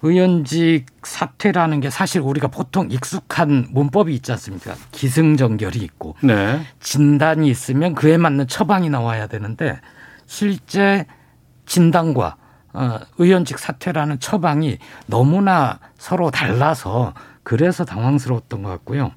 의원직 0.02 0.86
사퇴라는 1.04 1.80
게 1.80 1.90
사실 1.90 2.22
우리가 2.22 2.48
보통 2.48 2.90
익숙한 2.92 3.68
문법이 3.72 4.14
있지 4.14 4.32
않습니까? 4.34 4.76
기승전결이 4.92 5.80
있고 5.80 6.16
네. 6.22 6.62
진단이 6.80 7.48
있으면 7.50 7.96
그에 7.96 8.18
맞는 8.18 8.48
처방이 8.48 8.90
나와야 8.90 9.28
되는데 9.28 9.80
실제 10.28 11.06
진단과 11.66 12.26
어, 12.28 12.45
의원직 13.17 13.60
사퇴라는 13.60 14.20
처방이 14.20 14.77
너무나 15.08 15.79
서로 15.98 16.32
달라서 16.32 17.13
그래서 17.44 17.86
당황스러웠던 17.86 18.63
것 18.63 18.70
같고요. 18.70 19.12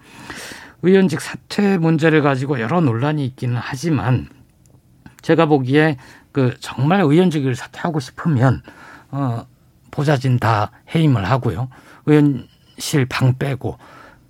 의원직 0.82 1.20
사퇴 1.20 1.78
문제를 1.78 2.22
가지고 2.22 2.60
여러 2.60 2.80
논란이 2.80 3.24
있기는 3.26 3.56
하지만 3.60 4.28
제가 5.22 5.46
보기에 5.46 5.96
그 6.32 6.54
정말 6.60 7.00
의원직을 7.00 7.54
사퇴하고 7.54 8.00
싶으면 8.00 8.62
어 9.10 9.46
보좌진 9.90 10.38
다 10.38 10.70
해임을 10.94 11.24
하고요. 11.24 11.68
의원실 12.06 13.06
방 13.08 13.36
빼고 13.38 13.78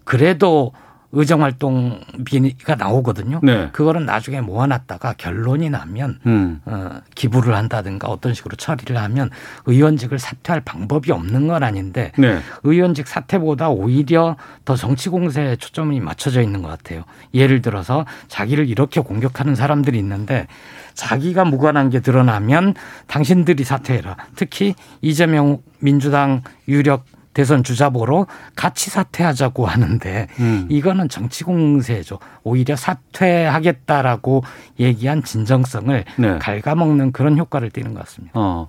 그래도 0.04 0.73
의정 1.12 1.43
활동비가 1.43 2.75
나오거든요. 2.75 3.41
네. 3.43 3.71
그거는 3.73 4.05
나중에 4.05 4.41
모아놨다가 4.43 5.15
결론이 5.17 5.71
나면 5.71 6.19
음. 6.27 6.61
어, 6.67 7.00
기부를 7.15 7.55
한다든가 7.55 8.09
어떤 8.09 8.35
식으로 8.35 8.57
처리를 8.57 8.97
하면 8.99 9.31
의원직을 9.65 10.19
사퇴할 10.19 10.61
방법이 10.61 11.11
없는 11.11 11.49
건 11.49 11.62
아닌데 11.62 12.12
네. 12.19 12.41
의원직 12.62 13.09
사퇴보다 13.09 13.71
오히려 13.71 14.37
더 14.67 14.77
정치 14.77 15.09
공세에 15.09 15.57
초점이 15.57 16.00
맞춰져 16.00 16.43
있는 16.43 16.61
것 16.61 16.69
같아요. 16.69 17.05
예를 17.33 17.62
들어서 17.62 18.05
자기를 18.29 18.69
이렇게 18.69 19.00
공격하는 19.00 19.55
사람들이 19.55 19.99
있는데 19.99 20.47
자기가 20.93 21.45
무관한 21.47 21.88
게 21.88 22.00
드러나면 22.00 22.75
당신들이 23.07 23.65
사퇴해라. 23.65 24.17
특히 24.37 24.75
이재명 25.00 25.62
민주당 25.79 26.43
유력 26.67 27.05
대선 27.38 27.62
주자보로 27.62 28.26
같이 28.57 28.90
사퇴하자고 28.90 29.64
하는데 29.64 30.26
음. 30.40 30.66
이거는 30.68 31.09
정치 31.09 31.45
공세죠. 31.45 32.18
오히려 32.42 32.75
사퇴하겠다라고 32.75 34.42
얘기한 34.80 35.23
진정성을 35.23 36.04
네. 36.18 36.38
갉아먹는 36.40 37.12
그런 37.12 37.38
효과를 37.38 37.71
띠는 37.71 37.95
것 37.95 38.00
같습니다. 38.00 38.33
어. 38.35 38.68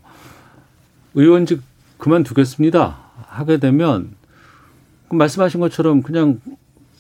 의원직 1.16 1.64
그만두겠습니다. 1.98 2.98
하게 3.28 3.58
되면 3.58 4.12
그 5.10 5.16
말씀하신 5.16 5.62
것처럼 5.62 6.04
그냥 6.04 6.40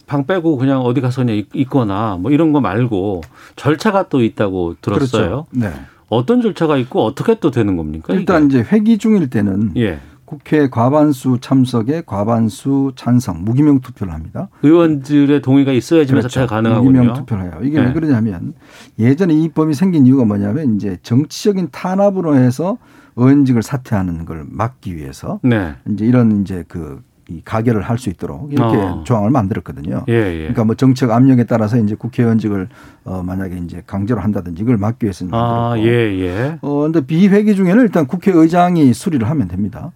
방 0.07 0.25
빼고 0.25 0.57
그냥 0.57 0.81
어디 0.81 1.01
가서 1.01 1.21
그냥 1.21 1.35
있- 1.37 1.49
있거나 1.53 2.17
뭐 2.19 2.31
이런 2.31 2.51
거 2.51 2.61
말고 2.61 3.21
절차가 3.57 4.09
또 4.09 4.23
있다고 4.23 4.77
들었어요. 4.81 5.45
그렇죠. 5.45 5.45
네. 5.51 5.71
어떤 6.07 6.41
절차가 6.41 6.77
있고 6.77 7.05
어떻게 7.05 7.35
또 7.39 7.51
되는 7.51 7.77
겁니까? 7.77 8.11
일단 8.15 8.47
이제 8.47 8.65
회기 8.71 8.97
중일 8.97 9.29
때는 9.29 9.73
이게? 9.75 9.85
예. 9.85 9.99
국회 10.29 10.69
과반수 10.69 11.39
참석에 11.41 12.03
과반수 12.05 12.91
찬성 12.95 13.43
무기명 13.43 13.79
투표를 13.79 14.13
합니다. 14.13 14.49
의원들의 14.61 15.41
동의가 15.41 15.71
있어야지만 15.71 16.21
사퇴가 16.21 16.45
가능하군요. 16.45 16.91
무기명 16.91 17.13
투표를 17.15 17.45
해요. 17.45 17.53
이게 17.63 17.79
네. 17.79 17.87
왜 17.87 17.93
그러냐면 17.93 18.53
예전에 18.99 19.33
이 19.33 19.49
법이 19.49 19.73
생긴 19.73 20.05
이유가 20.05 20.25
뭐냐면 20.25 20.75
이제 20.75 20.97
정치적인 21.01 21.69
탄압으로 21.71 22.35
해서 22.35 22.77
의원직을 23.15 23.63
사퇴하는 23.63 24.25
걸 24.25 24.45
막기 24.47 24.95
위해서 24.95 25.39
네. 25.41 25.73
이제 25.89 26.05
이런 26.05 26.41
이제 26.41 26.63
그이 26.67 27.41
가결을 27.43 27.81
할 27.81 27.97
수 27.97 28.11
있도록 28.11 28.53
이렇게 28.53 28.77
어. 28.77 29.03
조항을 29.07 29.31
만들었거든요. 29.31 30.05
예, 30.09 30.13
예. 30.13 30.37
그러니까 30.41 30.63
뭐 30.63 30.75
정책 30.75 31.09
압력에 31.09 31.45
따라서 31.45 31.77
이제 31.77 31.95
국회의원직을 31.95 32.69
어 33.05 33.23
만약에 33.25 33.57
이제 33.65 33.81
강제로 33.87 34.21
한다든지 34.21 34.61
이걸 34.61 34.77
막기 34.77 35.05
위해서 35.05 35.25
만들었고. 35.25 35.55
아, 35.55 35.79
예, 35.79 36.19
예. 36.19 36.59
어 36.61 36.81
근데 36.83 37.01
비회기 37.01 37.55
중에는 37.55 37.81
일단 37.81 38.05
국회의장이 38.05 38.93
수리를 38.93 39.27
하면 39.27 39.47
됩니다. 39.47 39.91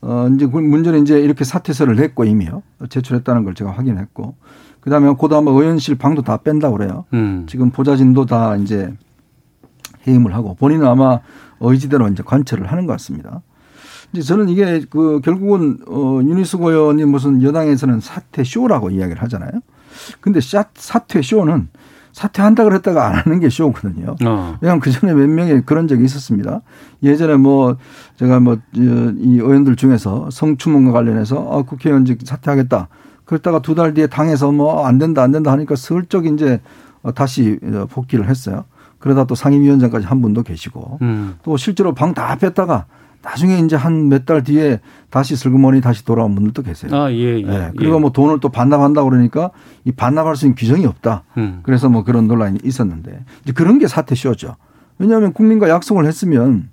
어 0.00 0.28
이제 0.34 0.46
그 0.46 0.58
문제는 0.58 1.02
이제 1.02 1.20
이렇게 1.20 1.44
사퇴서를 1.44 1.96
냈고 1.96 2.24
이미요 2.24 2.62
제출했다는 2.88 3.44
걸 3.44 3.54
제가 3.54 3.72
확인했고 3.72 4.36
그 4.80 4.90
다음에 4.90 5.12
그다음에 5.20 5.50
의원실 5.50 5.96
방도 5.96 6.22
다 6.22 6.36
뺀다 6.38 6.70
고 6.70 6.76
그래요. 6.78 7.04
음. 7.12 7.46
지금 7.48 7.70
보좌진도 7.70 8.26
다 8.26 8.56
이제 8.56 8.92
해임을 10.06 10.34
하고 10.34 10.54
본인은 10.54 10.86
아마 10.86 11.18
의지대로 11.60 12.06
이제 12.08 12.22
관철을 12.22 12.70
하는 12.70 12.86
것 12.86 12.92
같습니다. 12.92 13.42
이제 14.12 14.22
저는 14.22 14.48
이게 14.48 14.82
그 14.88 15.20
결국은 15.22 15.78
어 15.88 16.20
윤희숙 16.22 16.62
의원이 16.62 17.04
무슨 17.04 17.42
여당에서는 17.42 18.00
사퇴 18.00 18.44
쇼라고 18.44 18.90
이야기를 18.90 19.20
하잖아요. 19.22 19.50
근데 20.20 20.40
사- 20.40 20.64
사퇴 20.74 21.22
쇼는 21.22 21.68
사퇴한다 22.12 22.64
그랬다가 22.64 23.06
안 23.06 23.14
하는 23.14 23.40
게 23.40 23.48
쇼거든요. 23.48 24.16
어. 24.24 24.58
왜냐하면 24.60 24.80
그 24.80 24.90
전에 24.90 25.14
몇 25.14 25.28
명이 25.28 25.62
그런 25.66 25.86
적이 25.88 26.04
있었습니다. 26.04 26.62
예전에 27.02 27.36
뭐 27.36 27.76
제가 28.16 28.40
뭐 28.40 28.56
이 28.74 28.80
의원들 29.38 29.76
중에서 29.76 30.28
성추문과 30.30 30.92
관련해서 30.92 31.48
아, 31.50 31.62
국회의원직 31.62 32.20
사퇴하겠다. 32.24 32.88
그랬다가 33.24 33.60
두 33.60 33.74
달 33.74 33.94
뒤에 33.94 34.06
당에서 34.06 34.50
뭐 34.52 34.86
안 34.86 34.98
된다 34.98 35.22
안 35.22 35.30
된다 35.32 35.52
하니까 35.52 35.76
슬쩍 35.76 36.26
이제 36.26 36.60
어, 37.02 37.12
다시 37.12 37.58
복귀를 37.90 38.28
했어요. 38.28 38.64
그러다 38.98 39.24
또 39.24 39.34
상임위원장까지 39.36 40.06
한 40.06 40.20
분도 40.20 40.42
계시고 40.42 40.98
음. 41.02 41.36
또 41.44 41.56
실제로 41.56 41.94
방 41.94 42.14
다 42.14 42.34
뺐다가 42.36 42.86
나중에 43.22 43.58
이제 43.58 43.76
한 43.76 44.08
몇 44.08 44.24
달 44.26 44.42
뒤에 44.42 44.80
다시 45.10 45.36
슬그머니 45.36 45.80
다시 45.80 46.04
돌아온 46.04 46.34
분들도 46.34 46.62
계세요. 46.62 46.94
아, 46.94 47.10
예, 47.12 47.16
예. 47.16 47.42
예, 47.46 47.70
그리고 47.76 47.96
예. 47.96 48.00
뭐 48.00 48.10
돈을 48.12 48.40
또 48.40 48.48
반납한다 48.48 49.02
그러니까 49.04 49.50
이 49.84 49.92
반납할 49.92 50.36
수 50.36 50.46
있는 50.46 50.54
규정이 50.54 50.86
없다. 50.86 51.24
음. 51.36 51.60
그래서 51.62 51.88
뭐 51.88 52.04
그런 52.04 52.28
논란이 52.28 52.60
있었는데 52.62 53.24
이제 53.42 53.52
그런 53.52 53.78
게 53.78 53.86
사퇴쇼죠. 53.88 54.56
왜냐하면 54.98 55.32
국민과 55.32 55.68
약속을 55.68 56.06
했으면 56.06 56.70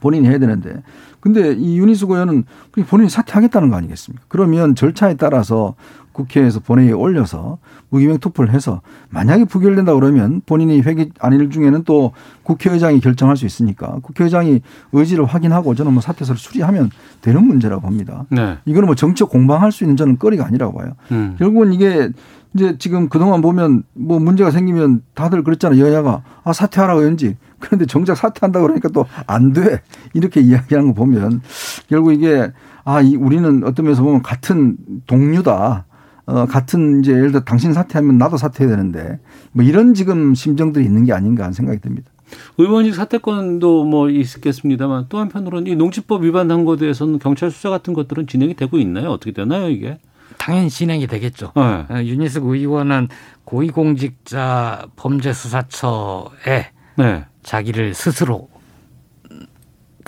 본인이 0.00 0.28
해야 0.28 0.38
되는데 0.38 0.82
근데 1.20 1.52
이 1.52 1.78
윤희숙 1.78 2.12
의원은 2.12 2.44
본인이 2.88 3.10
사퇴하겠다는 3.10 3.70
거 3.70 3.76
아니겠습니까? 3.76 4.24
그러면 4.28 4.74
절차에 4.76 5.14
따라서 5.14 5.74
국회에서 6.18 6.58
본회의에 6.60 6.92
올려서 6.92 7.58
무기명 7.90 8.18
투표를 8.18 8.52
해서 8.52 8.80
만약에 9.10 9.44
부결된다 9.44 9.94
그러면 9.94 10.42
본인이 10.44 10.80
회기 10.80 11.10
아닐 11.20 11.48
중에는 11.48 11.84
또 11.84 12.12
국회의장이 12.42 13.00
결정할 13.00 13.36
수 13.36 13.46
있으니까 13.46 13.98
국회의장이 14.02 14.60
의지를 14.92 15.24
확인하고 15.24 15.74
저는 15.76 15.92
뭐 15.92 16.02
사퇴서를 16.02 16.38
수리하면 16.38 16.90
되는 17.20 17.46
문제라고 17.46 17.82
봅니다. 17.82 18.24
네. 18.30 18.58
이거는 18.64 18.86
뭐 18.86 18.94
정책 18.96 19.28
공방할 19.28 19.70
수 19.70 19.84
있는 19.84 19.96
저는 19.96 20.18
거리가 20.18 20.44
아니라고 20.44 20.76
봐요. 20.78 20.92
음. 21.12 21.36
결국은 21.38 21.72
이게 21.72 22.10
이제 22.54 22.76
지금 22.78 23.08
그동안 23.08 23.40
보면 23.42 23.84
뭐 23.92 24.18
문제가 24.18 24.50
생기면 24.50 25.02
다들 25.14 25.44
그랬잖아요. 25.44 25.80
여야가 25.80 26.22
아 26.44 26.52
사퇴하라 26.52 26.94
의원직. 26.94 27.36
그런데 27.60 27.86
정작 27.86 28.16
사퇴한다 28.16 28.60
그러니까 28.60 28.88
또 28.88 29.06
안 29.26 29.52
돼. 29.52 29.80
이렇게 30.14 30.40
이야기하는 30.40 30.88
거 30.88 30.94
보면 30.94 31.42
결국 31.88 32.12
이게 32.12 32.50
아, 32.84 33.02
이 33.02 33.16
우리는 33.16 33.62
어떤 33.64 33.84
면에서 33.84 34.02
보면 34.02 34.22
같은 34.22 34.76
동료다. 35.06 35.84
어, 36.28 36.44
같은 36.44 37.00
이제 37.00 37.12
예를 37.12 37.32
들어 37.32 37.42
당신 37.42 37.72
사퇴하면 37.72 38.18
나도 38.18 38.36
사퇴해야 38.36 38.76
되는데 38.76 39.18
뭐 39.52 39.64
이런 39.64 39.94
지금 39.94 40.34
심정들이 40.34 40.84
있는 40.84 41.04
게 41.04 41.14
아닌가 41.14 41.44
하는 41.44 41.54
생각이 41.54 41.80
듭니다. 41.80 42.10
의원직 42.58 42.94
사퇴권도 42.94 43.84
뭐 43.84 44.10
있겠습니다만 44.10 45.06
또 45.08 45.18
한편으로는 45.20 45.72
이 45.72 45.74
농지법 45.74 46.24
위반한 46.24 46.66
것에 46.66 46.80
대해서는 46.80 47.18
경찰 47.18 47.50
수사 47.50 47.70
같은 47.70 47.94
것들은 47.94 48.26
진행이 48.26 48.54
되고 48.56 48.76
있나요? 48.76 49.08
어떻게 49.08 49.32
되나요, 49.32 49.70
이게? 49.70 49.98
당연히 50.36 50.68
진행이 50.68 51.06
되겠죠. 51.06 51.52
네. 51.56 51.62
어, 51.62 52.02
윤희숙 52.02 52.44
의원은 52.44 53.08
고위공직자 53.44 54.88
범죄수사처에 54.96 56.66
네. 56.98 57.24
자기를 57.42 57.94
스스로 57.94 58.50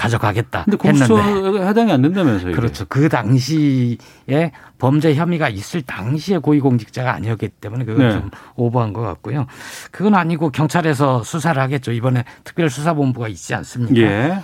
가져가겠다 0.01 0.65
근데 0.65 0.77
공수처에 0.79 1.69
해당이 1.69 1.93
안 1.93 2.01
된다면서요. 2.01 2.55
그렇죠. 2.57 2.87
그 2.89 3.09
당시에 3.11 3.99
범죄 4.79 5.15
혐의가 5.15 5.51
있을 5.51 5.83
당시에 5.83 6.39
고위공직자가 6.39 7.13
아니었기 7.13 7.49
때문에 7.49 7.85
그건 7.85 8.09
네. 8.09 8.13
좀 8.15 8.31
오버한 8.57 8.95
것 8.95 9.03
같고요. 9.03 9.47
그건 9.91 10.15
아니고 10.15 10.51
경찰에서 10.51 11.23
수사를 11.23 11.61
하겠죠. 11.61 11.93
이번에 11.93 12.25
특별수사본부가 12.45 13.29
있지 13.29 13.55
않습니까? 13.55 14.01
예. 14.01 14.39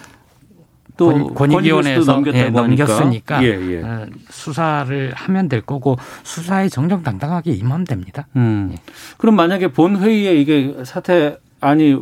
또 0.98 1.12
권- 1.12 1.34
권익위원회에서 1.34 2.22
예. 2.34 2.48
넘겼으니까 2.50 3.42
예, 3.44 3.48
예. 3.48 3.82
어, 3.82 4.06
수사를 4.30 5.12
하면 5.14 5.48
될 5.48 5.60
거고 5.60 5.96
수사에 6.22 6.68
정정당당하게 6.68 7.52
임하면 7.52 7.84
됩니다. 7.84 8.26
음. 8.36 8.74
그럼 9.18 9.36
만약에 9.36 9.72
본 9.72 9.96
회의에 9.98 10.34
이게 10.36 10.74
사퇴안이 10.84 11.98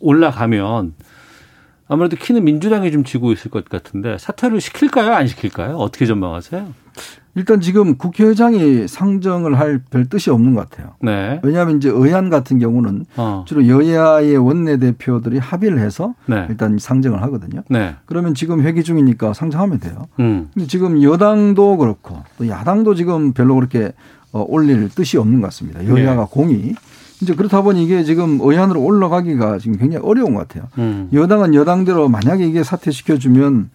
올라가면 0.00 0.94
아무래도 1.88 2.16
키는 2.16 2.44
민주당이 2.44 2.90
좀 2.90 3.04
쥐고 3.04 3.32
있을 3.32 3.50
것 3.50 3.68
같은데 3.68 4.16
사퇴를 4.18 4.60
시킬까요? 4.60 5.12
안 5.14 5.26
시킬까요? 5.26 5.76
어떻게 5.76 6.06
전망하세요? 6.06 6.66
일단 7.36 7.60
지금 7.60 7.96
국회의장이 7.98 8.88
상정을 8.88 9.58
할 9.58 9.82
별 9.90 10.06
뜻이 10.06 10.30
없는 10.30 10.54
것 10.54 10.68
같아요. 10.70 10.94
네. 11.02 11.38
왜냐하면 11.42 11.76
이제 11.76 11.90
의안 11.90 12.30
같은 12.30 12.58
경우는 12.58 13.04
어. 13.18 13.44
주로 13.46 13.68
여야의 13.68 14.38
원내대표들이 14.38 15.36
합의를 15.38 15.78
해서 15.78 16.14
네. 16.24 16.46
일단 16.48 16.78
상정을 16.78 17.20
하거든요. 17.24 17.62
네. 17.68 17.94
그러면 18.06 18.32
지금 18.34 18.62
회기 18.62 18.82
중이니까 18.82 19.34
상정하면 19.34 19.78
돼요. 19.80 20.08
음. 20.18 20.48
근데 20.54 20.66
지금 20.66 21.02
여당도 21.02 21.76
그렇고 21.76 22.22
또 22.38 22.48
야당도 22.48 22.94
지금 22.94 23.32
별로 23.34 23.54
그렇게 23.54 23.92
어, 24.32 24.44
올릴 24.48 24.88
뜻이 24.88 25.18
없는 25.18 25.42
것 25.42 25.48
같습니다. 25.48 25.86
여야가 25.86 26.22
네. 26.22 26.28
공이. 26.30 26.74
이제 27.22 27.34
그렇다 27.34 27.62
보니 27.62 27.82
이게 27.82 28.04
지금 28.04 28.38
의안으로 28.42 28.82
올라가기가 28.82 29.58
지금 29.58 29.78
굉장히 29.78 30.04
어려운 30.04 30.34
것 30.34 30.46
같아요. 30.46 30.68
음. 30.78 31.08
여당은 31.12 31.54
여당대로 31.54 32.08
만약에 32.08 32.46
이게 32.46 32.62
사퇴시켜주면 32.62 33.70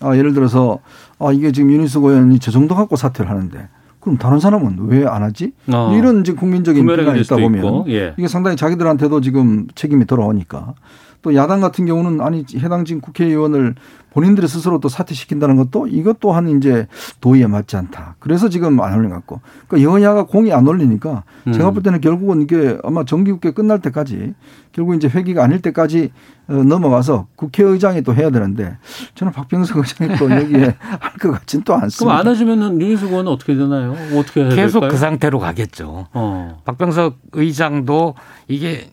아, 0.00 0.16
예를 0.16 0.32
들어서 0.34 0.78
아, 1.18 1.32
이게 1.32 1.52
지금 1.52 1.70
윤희숙 1.72 2.04
의원이 2.04 2.38
저 2.38 2.50
정도 2.50 2.74
갖고 2.74 2.96
사퇴를 2.96 3.30
하는데 3.30 3.68
그럼 4.00 4.18
다른 4.18 4.38
사람은 4.38 4.78
왜 4.88 5.04
안 5.06 5.22
하지? 5.22 5.52
어. 5.72 5.94
이런 5.96 6.20
이제 6.20 6.32
국민적인 6.32 6.86
비난이 6.86 7.04
될 7.12 7.22
있다 7.22 7.36
보면 7.36 7.84
예. 7.88 8.14
이게 8.16 8.28
상당히 8.28 8.56
자기들한테도 8.56 9.20
지금 9.20 9.66
책임이 9.74 10.04
돌아오니까 10.06 10.74
또 11.22 11.34
야당 11.34 11.60
같은 11.60 11.86
경우는 11.86 12.20
아니 12.20 12.44
해당 12.56 12.84
지금 12.84 13.00
국회의원을 13.00 13.74
본인들이 14.10 14.48
스스로 14.48 14.80
또 14.80 14.88
사퇴시킨다는 14.88 15.56
것도 15.56 15.88
이것 15.88 16.20
또한 16.20 16.48
이제 16.48 16.86
도의에 17.20 17.46
맞지 17.46 17.76
않다. 17.76 18.16
그래서 18.18 18.48
지금 18.48 18.80
안 18.80 18.94
올린 18.96 19.10
것 19.10 19.16
같고. 19.16 19.40
그러니까 19.68 19.92
여야가 19.92 20.24
공이 20.24 20.54
안 20.54 20.66
올리니까 20.66 21.24
제가 21.52 21.68
음. 21.68 21.74
볼 21.74 21.82
때는 21.82 22.00
결국은 22.00 22.40
이게 22.40 22.78
아마 22.82 23.04
정기국회 23.04 23.50
끝날 23.50 23.82
때까지 23.82 24.32
결국 24.72 24.94
이제 24.94 25.06
회기가 25.06 25.44
아닐 25.44 25.60
때까지 25.60 26.12
어, 26.48 26.54
넘어가서 26.54 27.26
국회의장이 27.36 28.02
또 28.02 28.14
해야 28.14 28.30
되는데 28.30 28.78
저는 29.16 29.34
박병석 29.34 29.78
의장이 29.78 30.16
또 30.16 30.30
여기에 30.32 30.76
할 30.80 31.18
것 31.20 31.32
같진 31.32 31.60
또 31.62 31.74
그럼 31.74 31.82
않습니다. 31.84 32.18
안 32.18 32.26
해주면은 32.26 32.80
윤희숙 32.80 33.10
의원은 33.10 33.30
어떻게 33.30 33.54
되나요? 33.54 33.94
어떻게 34.18 34.42
해야 34.44 34.48
계속 34.50 34.80
될까요? 34.80 34.90
그 34.92 34.96
상태로 34.96 35.38
가겠죠. 35.40 36.06
어. 36.14 36.58
박병석 36.64 37.18
의장도 37.32 38.14
이게 38.48 38.92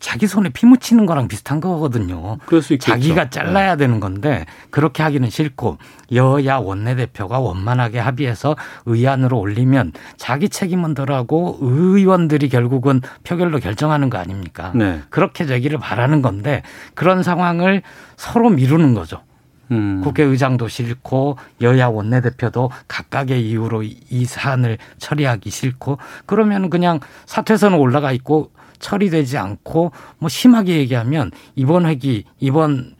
자기 0.00 0.26
손에 0.26 0.50
피 0.50 0.66
묻히는 0.66 1.06
거랑 1.06 1.28
비슷한 1.28 1.60
거거든요. 1.60 2.38
그럴 2.46 2.62
수 2.62 2.72
있겠죠. 2.74 2.92
자기가 2.92 3.30
잘라야 3.30 3.76
되는 3.76 4.00
건데 4.00 4.46
그렇게 4.70 5.02
하기는 5.02 5.28
싫고 5.28 5.78
여야 6.12 6.56
원내대표가 6.56 7.38
원만하게 7.40 7.98
합의해서 7.98 8.56
의안으로 8.86 9.38
올리면 9.38 9.92
자기 10.16 10.48
책임은 10.48 10.94
덜하고 10.94 11.58
의원들이 11.60 12.48
결국은 12.48 13.00
표결로 13.24 13.58
결정하는 13.58 14.10
거 14.10 14.18
아닙니까? 14.18 14.72
네. 14.74 15.02
그렇게 15.10 15.46
되기를 15.46 15.78
바라는 15.78 16.22
건데 16.22 16.62
그런 16.94 17.22
상황을 17.22 17.82
서로 18.16 18.50
미루는 18.50 18.94
거죠. 18.94 19.22
음. 19.70 20.00
국회의장도 20.02 20.68
싫고 20.68 21.36
여야 21.60 21.88
원내대표도 21.88 22.70
각각의 22.88 23.46
이유로 23.48 23.82
이 23.82 24.24
사안을 24.24 24.78
처리하기 24.98 25.50
싫고 25.50 25.98
그러면 26.26 26.70
그냥 26.70 27.00
사퇴선은 27.26 27.76
올라가 27.76 28.12
있고 28.12 28.50
처리되지 28.78 29.38
않고 29.38 29.92
뭐 30.18 30.28
심하게 30.28 30.78
얘기하면 30.78 31.30
이번 31.54 31.86
회기 31.86 32.24
이번 32.38 32.94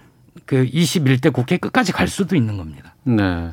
그 0.47 0.65
21대 0.65 1.33
국회 1.33 1.59
끝까지 1.59 1.93
갈 1.93 2.09
수도 2.09 2.37
있는 2.37 2.57
겁니다. 2.57 2.95
네. 3.05 3.51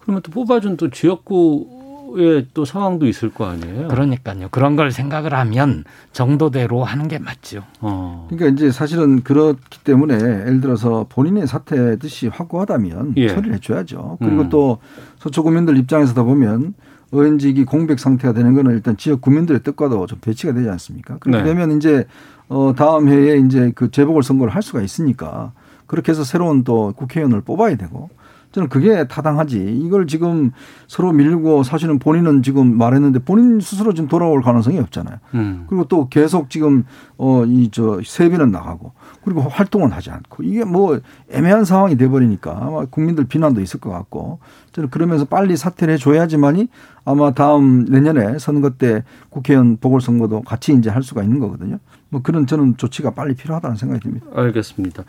그러면 0.00 0.22
또 0.22 0.30
뽑아준 0.30 0.76
또 0.76 0.88
지역구의 0.88 2.46
또 2.54 2.64
상황도 2.64 3.06
있을 3.06 3.30
거 3.30 3.46
아니에요? 3.46 3.88
그러니까요. 3.88 4.48
그런 4.50 4.76
걸 4.76 4.92
생각을 4.92 5.34
하면 5.34 5.84
정도대로 6.12 6.84
하는 6.84 7.08
게 7.08 7.18
맞죠. 7.18 7.64
어. 7.80 8.26
그러니까 8.30 8.54
이제 8.54 8.70
사실은 8.70 9.22
그렇기 9.22 9.80
때문에 9.84 10.14
예를 10.14 10.60
들어서 10.60 11.06
본인의 11.08 11.46
사퇴 11.48 11.96
뜻이 11.96 12.28
확고하다면 12.28 13.14
예. 13.16 13.28
처리를 13.28 13.54
해줘야죠. 13.56 14.18
그리고 14.20 14.42
음. 14.42 14.48
또 14.48 14.78
서초 15.18 15.42
구민들 15.42 15.76
입장에서도 15.76 16.24
보면 16.24 16.74
의원직이 17.12 17.64
공백 17.64 17.98
상태가 18.00 18.34
되는 18.34 18.54
거는 18.54 18.72
일단 18.72 18.96
지역 18.96 19.20
구민들의 19.20 19.62
뜻과도 19.62 20.06
좀 20.06 20.18
배치가 20.20 20.52
되지 20.52 20.68
않습니까? 20.68 21.18
그렇게 21.18 21.42
네. 21.42 21.44
되면 21.44 21.76
이제 21.76 22.06
어 22.48 22.74
다음 22.76 23.08
해에 23.08 23.36
이제 23.38 23.72
그 23.74 23.90
재보궐 23.90 24.22
선거를 24.22 24.54
할 24.54 24.62
수가 24.62 24.82
있으니까 24.82 25.52
그렇게 25.86 26.12
해서 26.12 26.24
새로운 26.24 26.64
또 26.64 26.92
국회의원을 26.96 27.42
뽑아야 27.42 27.76
되고 27.76 28.10
저는 28.56 28.70
그게 28.70 29.06
타당하지. 29.06 29.82
이걸 29.84 30.06
지금 30.06 30.50
서로 30.86 31.12
밀고 31.12 31.62
사실은 31.62 31.98
본인은 31.98 32.42
지금 32.42 32.78
말했는데 32.78 33.18
본인 33.18 33.60
스스로 33.60 33.92
지금 33.92 34.08
돌아올 34.08 34.40
가능성이 34.40 34.78
없잖아요. 34.78 35.18
음. 35.34 35.66
그리고 35.68 35.84
또 35.88 36.08
계속 36.08 36.48
지금 36.48 36.84
어이 37.18 37.68
저 37.70 38.00
세비는 38.02 38.50
나가고 38.50 38.92
그리고 39.22 39.42
활동은 39.42 39.92
하지 39.92 40.10
않고 40.10 40.42
이게 40.42 40.64
뭐 40.64 40.98
애매한 41.30 41.66
상황이 41.66 41.98
돼 41.98 42.08
버리니까 42.08 42.58
아마 42.58 42.86
국민들 42.86 43.24
비난도 43.24 43.60
있을 43.60 43.78
것 43.78 43.90
같고 43.90 44.38
저는 44.72 44.88
그러면서 44.88 45.26
빨리 45.26 45.54
사퇴를 45.54 45.92
해 45.92 45.98
줘야지만이 45.98 46.68
아마 47.04 47.34
다음 47.34 47.84
내년에 47.84 48.38
선거 48.38 48.70
때 48.70 49.04
국회의원 49.28 49.76
보궐선거도 49.76 50.40
같이 50.40 50.72
이제 50.72 50.88
할 50.88 51.02
수가 51.02 51.22
있는 51.22 51.40
거거든요. 51.40 51.78
뭐 52.08 52.22
그런 52.22 52.46
저는 52.46 52.78
조치가 52.78 53.10
빨리 53.10 53.34
필요하다는 53.34 53.76
생각이 53.76 54.00
듭니다. 54.00 54.26
알겠습니다. 54.34 55.04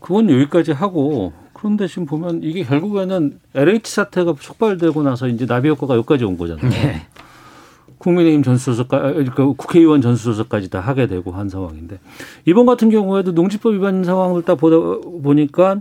그건 0.00 0.28
여기까지 0.28 0.72
하고 0.72 1.32
그런데 1.64 1.86
지금 1.86 2.04
보면 2.04 2.40
이게 2.42 2.62
결국에는 2.62 3.40
LH 3.54 3.90
사태가 3.90 4.34
촉발되고 4.38 5.02
나서 5.02 5.28
이제 5.28 5.46
나비 5.46 5.70
효과가 5.70 5.96
여기까지 5.96 6.22
온 6.26 6.36
거잖아요. 6.36 6.68
네. 6.68 7.06
국민의힘 7.96 8.42
전수조사까지, 8.42 9.14
그러니까 9.14 9.46
국회의원 9.56 10.02
전수조사까지 10.02 10.68
다 10.68 10.80
하게 10.80 11.06
되고 11.06 11.32
한 11.32 11.48
상황인데 11.48 12.00
이번 12.44 12.66
같은 12.66 12.90
경우에도 12.90 13.32
농지법 13.32 13.72
위반 13.72 14.04
상황을 14.04 14.42
딱 14.42 14.56
보다 14.56 14.76
보니까 15.22 15.80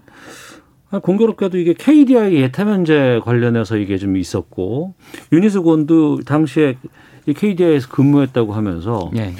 공교롭게도 1.01 1.57
이게 1.57 1.73
KDI 1.77 2.35
예타 2.35 2.63
면제 2.63 3.19
관련해서 3.25 3.75
이게 3.75 3.97
좀 3.97 4.15
있었고 4.15 4.93
유니스 5.33 5.63
권도 5.63 6.21
당시에 6.21 6.77
이 7.25 7.33
KDI에서 7.33 7.89
근무했다고 7.89 8.53
하면서 8.53 9.11
예. 9.17 9.33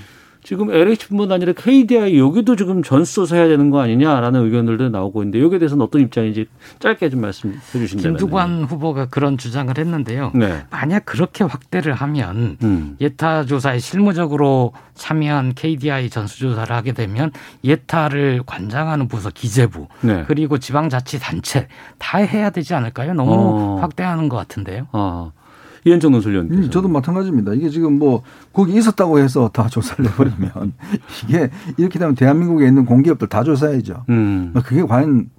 지금 0.44 0.72
LH뿐만 0.72 1.32
아니라 1.32 1.54
KDI 1.54 2.20
여기도 2.20 2.56
지금 2.56 2.84
전수조사 2.84 3.38
해야 3.38 3.48
되는 3.48 3.70
거 3.70 3.80
아니냐라는 3.80 4.44
의견들도 4.44 4.90
나오고 4.90 5.24
있는데 5.24 5.42
여기에 5.42 5.60
대해서는 5.60 5.84
어떤 5.84 6.02
입장인지 6.02 6.48
짧게 6.80 7.10
좀 7.10 7.22
말씀해 7.22 7.56
주신다면. 7.72 8.18
김두관 8.18 8.64
후보가 8.66 9.06
그런 9.06 9.38
주장을 9.38 9.76
했는데요. 9.76 10.32
네. 10.36 10.66
만약 10.70 11.06
그렇게 11.06 11.46
확대를 11.46 11.94
하면 11.94 12.58
음. 12.62 12.98
예타 13.00 13.46
조사에 13.46 13.80
실무적으로 13.80 14.74
참여한 14.96 15.54
KDI 15.56 16.10
전수조사를 16.10 16.76
하게 16.76 16.92
되면 16.92 17.32
예타를 17.64 18.44
관장하는 18.46 19.08
부서 19.08 19.30
기재부 19.30 19.88
네. 20.02 20.26
그리고 20.28 20.58
지방자치단체 20.58 21.68
다 21.98 22.18
해야 22.18 22.50
되지 22.50 22.74
않을까요? 22.74 23.14
너무 23.14 23.32
어. 23.34 23.78
확대하는 23.82 24.28
것 24.28 24.36
같은데요. 24.38 24.88
아. 24.92 25.32
이현정 25.86 26.12
논술위원께서. 26.12 26.62
음, 26.62 26.70
저도 26.70 26.88
마찬가지입니다. 26.88 27.54
이게 27.54 27.70
지금 27.70 28.00
뭐 28.00 28.24
거기 28.52 28.74
있었다고 28.76 29.20
해서 29.20 29.50
다 29.54 29.68
조사를 29.68 30.06
해버리면 30.06 30.74
이게 31.28 31.50
이렇게 31.78 32.00
되면 32.00 32.16
대한민국에 32.16 32.68
있는 32.68 32.86
공기업들 32.86 33.28
다 33.28 33.44
조사해야죠. 33.44 34.06
음. 34.10 34.54
그게 34.64 34.84
과연 34.84 35.30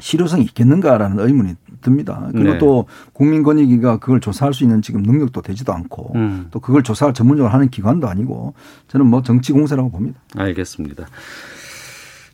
실효성이 0.00 0.44
있겠는가라는 0.44 1.18
의문이 1.20 1.54
듭니다. 1.82 2.28
그리고 2.32 2.52
네. 2.52 2.58
또 2.58 2.86
국민권익위가 3.12 3.98
그걸 3.98 4.20
조사할 4.20 4.52
수 4.54 4.64
있는 4.64 4.82
지금 4.82 5.02
능력도 5.02 5.42
되지도 5.42 5.72
않고 5.72 6.12
음. 6.14 6.48
또 6.50 6.60
그걸 6.60 6.82
조사를 6.82 7.14
전문적으로 7.14 7.52
하는 7.52 7.68
기관도 7.68 8.08
아니고 8.08 8.54
저는 8.88 9.06
뭐 9.06 9.22
정치 9.22 9.52
공세라고 9.52 9.90
봅니다. 9.90 10.20
알겠습니다. 10.36 11.06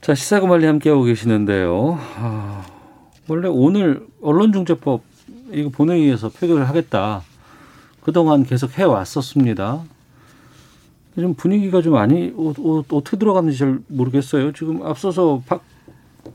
자, 0.00 0.14
시사고말리 0.14 0.66
함께하고 0.66 1.02
계시는데요. 1.02 1.98
아, 2.18 2.62
원래 3.28 3.48
오늘 3.48 4.06
언론중재법 4.22 5.02
이거 5.52 5.70
본회의에서 5.70 6.28
표결을 6.28 6.68
하겠다. 6.68 7.22
그동안 8.07 8.45
계속 8.45 8.79
해왔었습니다. 8.79 9.83
좀 11.16 11.35
분위기가 11.35 11.83
좀 11.83 11.97
아니, 11.97 12.33
어, 12.37 12.55
어, 12.57 12.85
어떻게 12.92 13.16
들어갔는지 13.16 13.59
잘 13.59 13.81
모르겠어요. 13.88 14.53
지금 14.53 14.87
앞서서 14.87 15.42
박, 15.45 15.64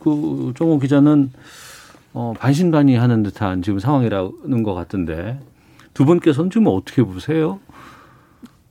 그, 0.01 0.51
정호 0.57 0.79
기자는 0.79 1.31
어, 2.11 2.33
반신반의하는 2.37 3.23
듯한 3.23 3.61
지금 3.61 3.79
상황이라는 3.79 4.63
것 4.63 4.73
같은데 4.73 5.39
두 5.93 6.03
분께서는 6.03 6.51
지금 6.51 6.67
어떻게 6.67 7.03
보세요? 7.03 7.61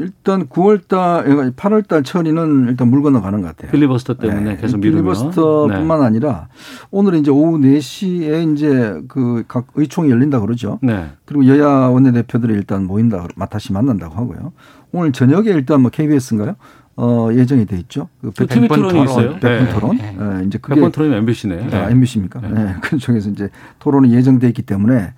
일단 0.01 0.47
9월달, 0.47 1.55
8월달 1.55 2.05
처리는 2.05 2.67
일단 2.69 2.89
물 2.89 3.03
건너가는 3.03 3.41
것 3.43 3.49
같아요. 3.49 3.71
필리버스터 3.71 4.15
때문에 4.15 4.41
네, 4.55 4.57
계속 4.57 4.79
미루면 4.79 5.05
필리버스터뿐만 5.05 6.03
아니라 6.03 6.49
오늘 6.91 7.15
이제 7.15 7.31
오후 7.31 7.59
4시에 7.59 8.53
이제 8.53 9.01
그 9.09 9.45
각 9.47 9.67
의총이 9.75 10.11
열린다 10.11 10.41
그러죠. 10.41 10.79
네. 10.83 11.11
그리고 11.25 11.47
여야 11.47 11.87
원내대표들이 11.89 12.53
일단 12.55 12.87
모인다, 12.87 13.27
마타시 13.37 13.73
만난다고 13.73 14.15
하고요. 14.15 14.53
오늘 14.93 15.13
저녁에 15.13 15.51
일단 15.51 15.83
뭐 15.83 15.91
KBS인가요? 15.91 16.57
어, 17.03 17.31
예정이 17.33 17.65
돼 17.65 17.79
있죠. 17.79 18.09
그그 18.21 18.45
백- 18.47 18.49
TV 18.51 18.69
토론이 18.69 18.89
토론. 18.91 19.05
있어요. 19.07 19.31
백분 19.41 19.65
네. 19.65 19.69
토론. 19.73 19.97
네. 19.97 20.17
예, 20.21 20.45
이제 20.47 20.59
그게 20.59 20.75
백번 20.75 20.93
토론이 20.93 21.15
MBC네. 21.17 21.69
아, 21.75 21.89
MBC입니까? 21.91 22.41
네. 22.43 22.75
그쪽에서 22.83 23.31
이제 23.31 23.49
토론이 23.79 24.13
예정돼 24.13 24.47
있기 24.49 24.61
때문에 24.63 25.15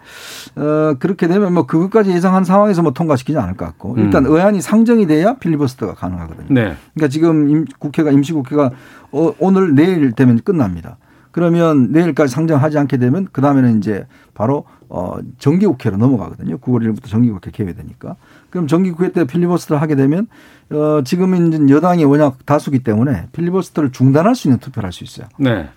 어, 0.55 0.95
그렇게 1.01 1.27
되면 1.27 1.53
뭐 1.53 1.67
그것까지 1.67 2.13
예상한 2.13 2.45
상황에서 2.45 2.83
뭐 2.83 2.93
통과시키지 2.93 3.37
않을 3.37 3.57
것 3.57 3.65
같고 3.65 3.97
일단 3.99 4.27
음. 4.27 4.33
의안이 4.33 4.61
상정이 4.61 5.09
돼야 5.09 5.35
필리버스터가 5.35 5.95
가능하거든요. 5.95 6.47
네. 6.51 6.77
그러니까 6.95 7.09
지금 7.09 7.49
임- 7.49 7.65
국회가 7.81 8.13
임시국회가 8.13 8.71
어, 9.11 9.33
오늘 9.41 9.75
내일 9.75 10.13
되면 10.13 10.39
끝납니다. 10.45 10.99
그러면 11.33 11.91
내일까지 11.91 12.33
상정하지 12.33 12.79
않게 12.79 12.99
되면 12.99 13.27
그 13.33 13.41
다음에는 13.41 13.79
이제 13.79 14.07
바로 14.35 14.65
어 14.89 15.17
정기국회로 15.39 15.97
넘어가거든요. 15.97 16.59
9월 16.59 16.83
1일부터 16.83 17.09
정기국회 17.09 17.51
개회되니까. 17.51 18.17
그럼 18.51 18.67
정기국회 18.67 19.13
때 19.13 19.25
필리버스터를 19.25 19.81
하게 19.81 19.97
되면 19.97 20.29
어 20.71 21.03
지금은 21.03 21.71
여당이 21.71 22.05
워낙 22.05 22.37
다수기 22.45 22.81
때문에 22.81 23.29
필리버스터를 23.33 23.91
중단할 23.93 24.35
수 24.35 24.49
있는 24.49 24.59
투표를 24.61 24.87
할 24.87 24.93
수 24.93 25.05
있어요. 25.05 25.27
네. 25.39 25.69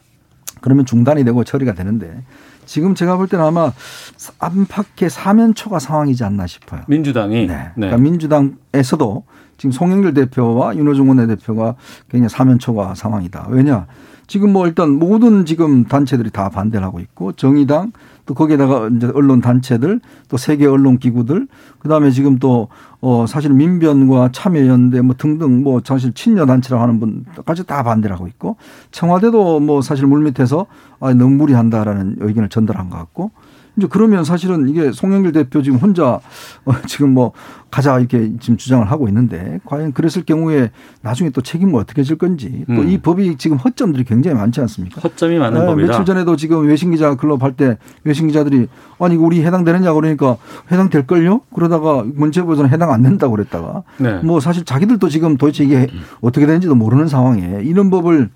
그러면 0.62 0.86
중단이 0.86 1.24
되고 1.24 1.44
처리가 1.44 1.74
되는데 1.74 2.24
지금 2.66 2.96
제가 2.96 3.16
볼 3.18 3.28
때는 3.28 3.46
아마 3.46 3.72
안팎의 4.40 5.10
사면초가 5.10 5.80
상황이지 5.80 6.24
않나 6.24 6.48
싶어요. 6.48 6.82
민주당이 6.88 7.48
네. 7.48 7.72
그러니까 7.76 7.98
민주당에서도 7.98 9.24
지금 9.58 9.72
송영길 9.72 10.14
대표와 10.14 10.76
윤호중 10.76 11.08
원내대표가 11.08 11.76
굉장히 12.10 12.30
사면초가 12.30 12.96
상황이다. 12.96 13.48
왜냐? 13.50 13.88
지금 14.28 14.54
뭐 14.54 14.68
일단 14.68 14.92
모든 14.92 15.46
지금 15.46 15.86
단체들이 15.86 16.32
다 16.32 16.50
반대를 16.50 16.86
하고 16.86 17.00
있고 17.00 17.32
정의당 17.34 17.92
또 18.26 18.34
거기에다가 18.34 18.90
이제 18.96 19.12
언론 19.14 19.40
단체들 19.40 20.00
또 20.30 20.38
세계 20.38 20.66
언론 20.66 20.98
기구들 20.98 21.48
그다음에 21.80 22.12
지금 22.12 22.40
또 22.40 22.70
어 23.08 23.28
사실 23.28 23.54
민변과 23.54 24.30
참여연대 24.32 25.02
뭐 25.02 25.14
등등 25.16 25.62
뭐 25.62 25.80
사실 25.86 26.12
친여 26.12 26.48
단체라고 26.48 26.82
하는 26.82 27.00
분까지 27.00 27.68
다 27.68 27.84
반대를 27.84 28.16
하고 28.16 28.28
있고 28.28 28.58
청와대도 28.90 29.60
뭐 29.60 29.84
사실 29.84 30.08
물밑에서 30.08 30.66
아 31.00 31.14
너무 31.14 31.36
무리한다라는 31.36 32.16
의견을 32.20 32.50
전달한 32.50 32.90
것 32.90 32.98
같고 32.98 33.30
이제 33.78 33.88
그러면 33.90 34.24
사실은 34.24 34.70
이게 34.70 34.92
송영길 34.92 35.32
대표 35.32 35.62
지금 35.62 35.78
혼자 35.78 36.20
어 36.66 36.74
지금 36.88 37.14
뭐 37.14 37.34
가자 37.70 38.00
이렇게 38.00 38.32
지금 38.40 38.56
주장을 38.56 38.90
하고 38.90 39.08
있는데 39.10 39.60
과연 39.66 39.92
그랬을 39.92 40.24
경우에 40.26 40.72
나중에 41.02 41.30
또 41.32 41.42
책임을 41.42 41.76
어떻게 41.80 42.04
질 42.04 42.18
건지 42.18 42.64
또이 42.68 42.96
음. 42.96 43.00
법이 43.02 43.36
지금 43.38 43.58
허점들이 43.58 44.06
굉장히 44.06 44.38
많지 44.38 44.62
않습니까? 44.62 45.02
허점이 45.02 45.38
많은 45.38 45.60
네, 45.60 45.66
법이다. 45.66 45.88
며칠 45.88 46.06
전에도 46.06 46.38
지금 46.38 46.66
외신 46.68 46.92
기자 46.92 47.16
클럽 47.16 47.44
할때 47.44 47.78
외신 48.06 48.28
기자들이 48.28 48.68
아니 49.00 49.16
우리 49.18 49.44
해당되느냐 49.44 49.94
그러니까 49.94 50.38
해당될 50.72 51.06
걸요? 51.06 51.42
그러다가 51.54 52.06
문체부에서는 52.06 52.70
해당 52.70 52.92
안 52.92 53.02
된다고 53.02 53.36
그랬다가 53.36 53.84
네. 53.98 54.20
뭐 54.20 54.40
사실 54.40 54.64
자기들도 54.64 55.10
지금 55.10 55.36
도대체 55.36 55.66
이게 55.66 55.90
어떻게 56.22 56.46
되는지도 56.46 56.76
모르는 56.76 57.08
상황에 57.08 57.62
이런 57.64 57.90
법을 57.90 58.30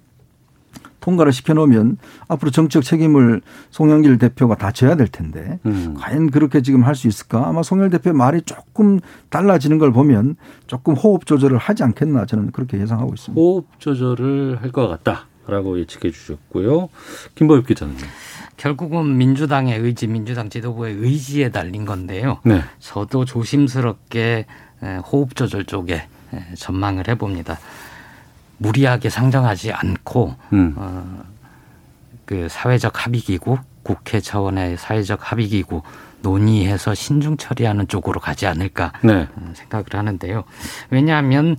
통과를 0.99 1.31
시켜놓으면 1.31 1.97
앞으로 2.27 2.51
정치적 2.51 2.83
책임을 2.83 3.41
송영길 3.71 4.17
대표가 4.17 4.55
다 4.55 4.71
져야 4.71 4.95
될 4.95 5.07
텐데 5.07 5.59
음. 5.65 5.95
과연 5.97 6.29
그렇게 6.31 6.61
지금 6.61 6.83
할 6.83 6.95
수 6.95 7.07
있을까? 7.07 7.47
아마 7.47 7.63
송영길 7.63 7.99
대표 7.99 8.13
말이 8.15 8.41
조금 8.41 8.99
달라지는 9.29 9.77
걸 9.79 9.91
보면 9.93 10.35
조금 10.67 10.93
호흡 10.95 11.25
조절을 11.25 11.57
하지 11.57 11.83
않겠나 11.83 12.25
저는 12.25 12.51
그렇게 12.51 12.79
예상하고 12.79 13.13
있습니다. 13.13 13.39
호흡 13.39 13.65
조절을 13.79 14.59
할 14.61 14.71
것 14.71 14.87
같다라고 14.87 15.79
예측해 15.79 16.11
주셨고요. 16.11 16.89
김보엽 17.35 17.65
기자는 17.67 17.95
결국은 18.57 19.17
민주당의 19.17 19.79
의지, 19.79 20.05
민주당 20.07 20.49
지도부의 20.49 20.95
의지에 20.95 21.49
달린 21.49 21.85
건데요. 21.85 22.39
네. 22.43 22.61
저도 22.79 23.23
조심스럽게 23.25 24.45
에, 24.83 24.95
호흡 24.97 25.35
조절 25.35 25.63
쪽에 25.65 25.93
에, 26.33 26.43
전망을 26.57 27.07
해봅니다. 27.07 27.57
무리하게 28.59 29.09
상정하지 29.09 29.73
않고 29.73 30.35
음. 30.53 30.73
어, 30.77 31.23
그 32.25 32.47
사회적 32.49 33.05
합의기구, 33.05 33.57
국회 33.83 34.19
차원의 34.19 34.77
사회적 34.77 35.31
합의기구 35.31 35.81
논의해서 36.21 36.93
신중 36.93 37.37
처리하는 37.37 37.87
쪽으로 37.87 38.19
가지 38.19 38.45
않을까 38.45 38.93
네. 39.01 39.27
어, 39.35 39.51
생각을 39.55 39.85
하는데요. 39.91 40.43
왜냐하면 40.91 41.55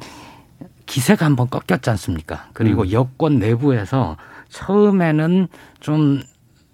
기세가 0.86 1.24
한번 1.24 1.48
꺾였지 1.48 1.90
않습니까? 1.90 2.48
그리고 2.52 2.82
음. 2.82 2.92
여권 2.92 3.38
내부에서 3.38 4.16
처음에는 4.50 5.48
좀 5.80 6.20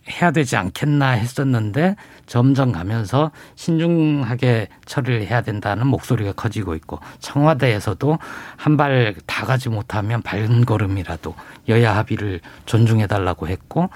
해야 0.08 0.30
되지 0.30 0.56
않겠나 0.56 1.10
했었는데 1.10 1.96
점점 2.26 2.72
가면서 2.72 3.30
신중하게 3.54 4.68
처리를 4.84 5.26
해야 5.26 5.40
된다는 5.42 5.86
목소리가 5.86 6.32
커지고 6.32 6.74
있고 6.76 7.00
청와대에서도 7.20 8.18
한 8.56 8.76
발 8.76 9.14
다 9.26 9.44
가지 9.46 9.68
못하면 9.68 10.22
발걸음이라도 10.22 11.34
여야 11.68 11.96
합의를 11.96 12.40
존중해 12.66 13.06
달라고 13.06 13.48
했고 13.48 13.90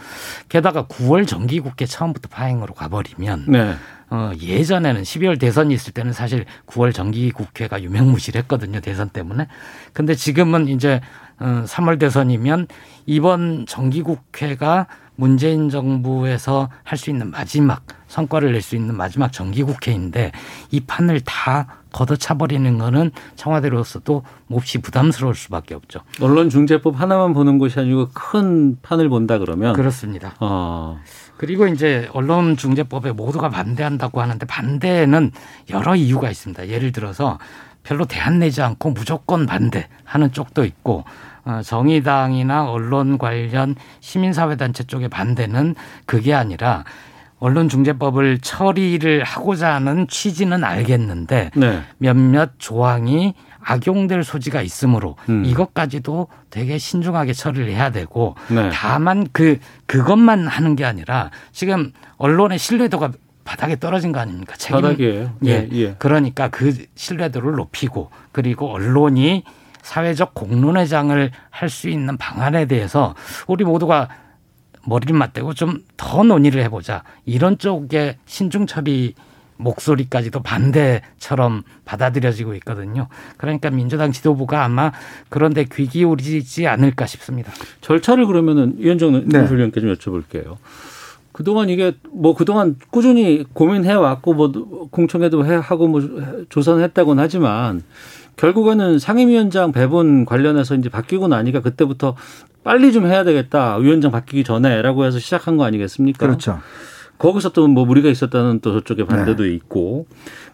게다가 0.49 0.85
9월 0.87 1.27
정기국회 1.27 1.87
처음부터 1.87 2.29
파행으로 2.29 2.75
가버리면 2.75 3.45
네. 3.49 3.75
어, 4.11 4.33
예전에는 4.41 5.03
12월 5.03 5.39
대선이 5.39 5.73
있을 5.73 5.93
때는 5.93 6.13
사실 6.13 6.45
9월 6.67 6.93
정기국회가 6.93 7.81
유명무실했거든요. 7.83 8.81
대선 8.81 9.09
때문에. 9.09 9.47
근데 9.93 10.15
지금은 10.15 10.69
이제 10.69 11.01
어, 11.39 11.65
3월 11.67 11.99
대선이면 11.99 12.67
이번 13.07 13.67
정기국회가 13.67 14.87
문재인 15.25 15.69
정부에서 15.69 16.71
할 16.83 16.97
수 16.99 17.11
있는 17.11 17.31
마지막 17.31 17.83
성과를 18.09 18.53
낼 18.53 18.63
수 18.63 18.75
있는 18.75 18.97
마지막 18.97 19.33
정기국회인데 19.33 20.33
이 20.71 20.81
판을 20.81 21.21
다 21.21 21.67
걷어차버리는 21.93 22.79
거는 22.79 23.11
청와대로서도 23.37 24.23
몹시 24.47 24.79
부담스러울 24.79 25.35
수밖에 25.35 25.75
없죠. 25.75 26.01
언론중재법 26.21 26.99
하나만 27.01 27.35
보는 27.35 27.59
것이 27.59 27.79
아니고 27.79 28.09
큰 28.15 28.79
판을 28.81 29.09
본다 29.11 29.39
그러면 29.39 29.75
그렇습니다. 29.75 30.35
어, 30.41 30.99
그리고 31.37 31.67
이제 31.67 32.09
언론중재법에 32.13 33.13
모두가 33.13 33.51
반대한다고 33.51 34.21
하는데 34.23 34.45
반대는 34.47 35.33
여러 35.71 35.95
이유가 35.97 36.31
있습니다. 36.31 36.69
예를 36.69 36.93
들어서 36.93 37.39
별로 37.83 38.05
대안 38.05 38.39
내지 38.39 38.63
않고 38.63 38.91
무조건 38.91 39.47
반대하는 39.47 40.33
쪽도 40.33 40.65
있고 40.65 40.99
어, 41.01 41.05
정의당이나 41.65 42.71
언론 42.71 43.19
관련 43.19 43.75
시민사회단체 44.01 44.85
쪽의 44.85 45.09
반대는 45.09 45.75
그게 46.07 46.35
아니라 46.35 46.85
언론중재법을 47.41 48.39
처리를 48.39 49.25
하고자 49.25 49.75
하는 49.75 50.07
취지는 50.09 50.63
알겠는데 50.63 51.51
네. 51.55 51.83
몇몇 51.99 52.51
조항이 52.59 53.35
악용될 53.63 54.25
소지가 54.25 54.63
있으므로 54.63 55.17
음. 55.29 55.45
이것까지도 55.45 56.29
되게 56.51 56.79
신중하게 56.79 57.33
처리를 57.33 57.71
해야 57.71 57.91
되고 57.91 58.35
네. 58.49 58.71
다만 58.73 59.27
그 59.33 59.59
그것만 59.87 60.47
하는 60.47 60.77
게 60.77 60.85
아니라 60.85 61.31
지금 61.53 61.93
언론의 62.17 62.59
신뢰도가 62.59 63.13
바닥에 63.45 63.77
떨어진 63.79 64.13
거 64.13 64.21
아닙니까? 64.21 64.55
책임 64.57 64.81
바닥이에요. 64.83 65.33
예. 65.47 65.51
예, 65.51 65.69
예. 65.73 65.95
그러니까 65.99 66.49
그 66.49 66.75
신뢰도를 66.95 67.53
높이고 67.53 68.11
그리고 68.33 68.71
언론이 68.71 69.45
사회적 69.91 70.35
공론회장을 70.35 71.31
할 71.51 71.69
수 71.69 71.89
있는 71.89 72.17
방안에 72.17 72.67
대해서 72.67 73.15
우리 73.49 73.65
모두가 73.65 74.09
머리를 74.87 75.15
맞대고 75.17 75.55
좀 75.55 75.83
더 75.97 76.23
논의를 76.23 76.63
해보자 76.63 77.03
이런 77.27 77.59
쪽의 77.59 78.17
신중 78.25 78.67
처리 78.67 79.15
목소리까지도 79.57 80.43
반대처럼 80.43 81.63
받아들여지고 81.85 82.55
있거든요. 82.55 83.09
그러니까 83.37 83.71
민주당 83.71 84.13
지도부가 84.13 84.65
아마 84.65 84.93
그런데 85.29 85.65
귀 85.65 85.87
기울이지 85.87 86.67
않을까 86.67 87.07
싶습니다. 87.07 87.53
절차를 87.81 88.27
그러면은 88.27 88.75
위원장 88.79 89.13
네. 89.27 89.39
논술위원께 89.39 89.81
좀 89.81 89.95
여쭤볼게요. 89.95 90.57
그동안 91.33 91.69
이게 91.69 91.93
뭐 92.11 92.35
그동안 92.35 92.77
꾸준히 92.91 93.45
고민해 93.53 93.93
왔고 93.93 94.35
뭐 94.35 94.53
공청회도 94.91 95.47
해 95.47 95.55
하고 95.55 95.89
뭐 95.89 96.01
조사는 96.49 96.83
했다고는 96.83 97.23
하지만 97.23 97.83
결국에는 98.41 98.99
상임위원장 98.99 99.71
배분 99.71 100.25
관련해서 100.25 100.75
이제 100.75 100.89
바뀌고 100.89 101.29
나니까 101.29 101.61
그때부터 101.61 102.17
빨리 102.65 102.91
좀 102.91 103.07
해야 103.07 103.23
되겠다. 103.23 103.77
위원장 103.77 104.11
바뀌기 104.11 104.45
전에라고 104.45 105.05
해서 105.05 105.19
시작한 105.19 105.59
거 105.59 105.65
아니겠습니까? 105.65 106.27
그렇죠. 106.27 106.59
거기서 107.19 107.51
또 107.51 107.69
뭐 107.69 107.85
무리가 107.85 108.09
있었다는 108.09 108.61
또 108.61 108.73
저쪽에 108.73 109.05
반대도 109.05 109.43
네. 109.43 109.51
있고 109.51 110.07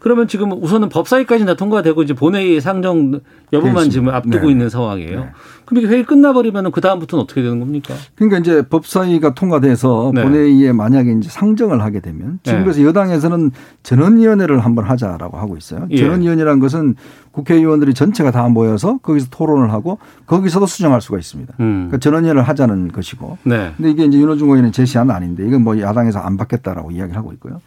그러면 0.06 0.28
지금 0.28 0.52
우선은 0.52 0.88
법사위까지는 0.88 1.46
다 1.52 1.56
통과되고 1.56 2.00
이제 2.04 2.14
본회의 2.14 2.60
상정 2.60 3.22
여부만 3.52 3.74
그렇습니다. 3.74 3.92
지금 3.92 4.08
앞두고 4.10 4.46
네. 4.46 4.52
있는 4.52 4.68
상황이에요. 4.68 5.18
네. 5.18 5.30
그럼 5.64 5.82
이게 5.82 5.92
회의 5.92 6.04
끝나버리면 6.04 6.70
그 6.70 6.80
다음부터는 6.80 7.24
어떻게 7.24 7.42
되는 7.42 7.58
겁니까? 7.58 7.92
그러니까 8.14 8.38
이제 8.38 8.62
법사위가 8.68 9.34
통과돼서 9.34 10.12
네. 10.14 10.22
본회의에 10.22 10.70
만약에 10.70 11.10
이제 11.10 11.28
상정을 11.28 11.82
하게 11.82 11.98
되면 11.98 12.38
지금 12.44 12.60
네. 12.60 12.64
그래서 12.64 12.84
여당에서는 12.84 13.50
전원위원회를 13.82 14.60
한번 14.60 14.84
하자라고 14.84 15.38
하고 15.38 15.56
있어요. 15.56 15.88
예. 15.90 15.96
전원위원회라는 15.96 16.60
것은 16.60 16.94
국회의원들이 17.32 17.92
전체가 17.92 18.30
다 18.30 18.48
모여서 18.48 18.98
거기서 18.98 19.26
토론을 19.32 19.72
하고 19.72 19.98
거기서도 20.26 20.66
수정할 20.66 21.00
수가 21.00 21.18
있습니다. 21.18 21.54
음. 21.58 21.88
그러니까 21.88 21.98
전원위원회를 21.98 22.48
하자는 22.48 22.92
것이고. 22.92 23.38
네. 23.42 23.72
근데 23.76 23.90
이게 23.90 24.04
이제 24.04 24.18
윤호중 24.18 24.50
의원의 24.50 24.70
제시안은 24.70 25.12
아닌데 25.12 25.44
이건 25.44 25.64
뭐 25.64 25.80
야당에서 25.80 26.20
안 26.20 26.36
받겠다라고 26.36 26.92
이야기를 26.92 27.18
하고 27.18 27.32
있고요. 27.32 27.60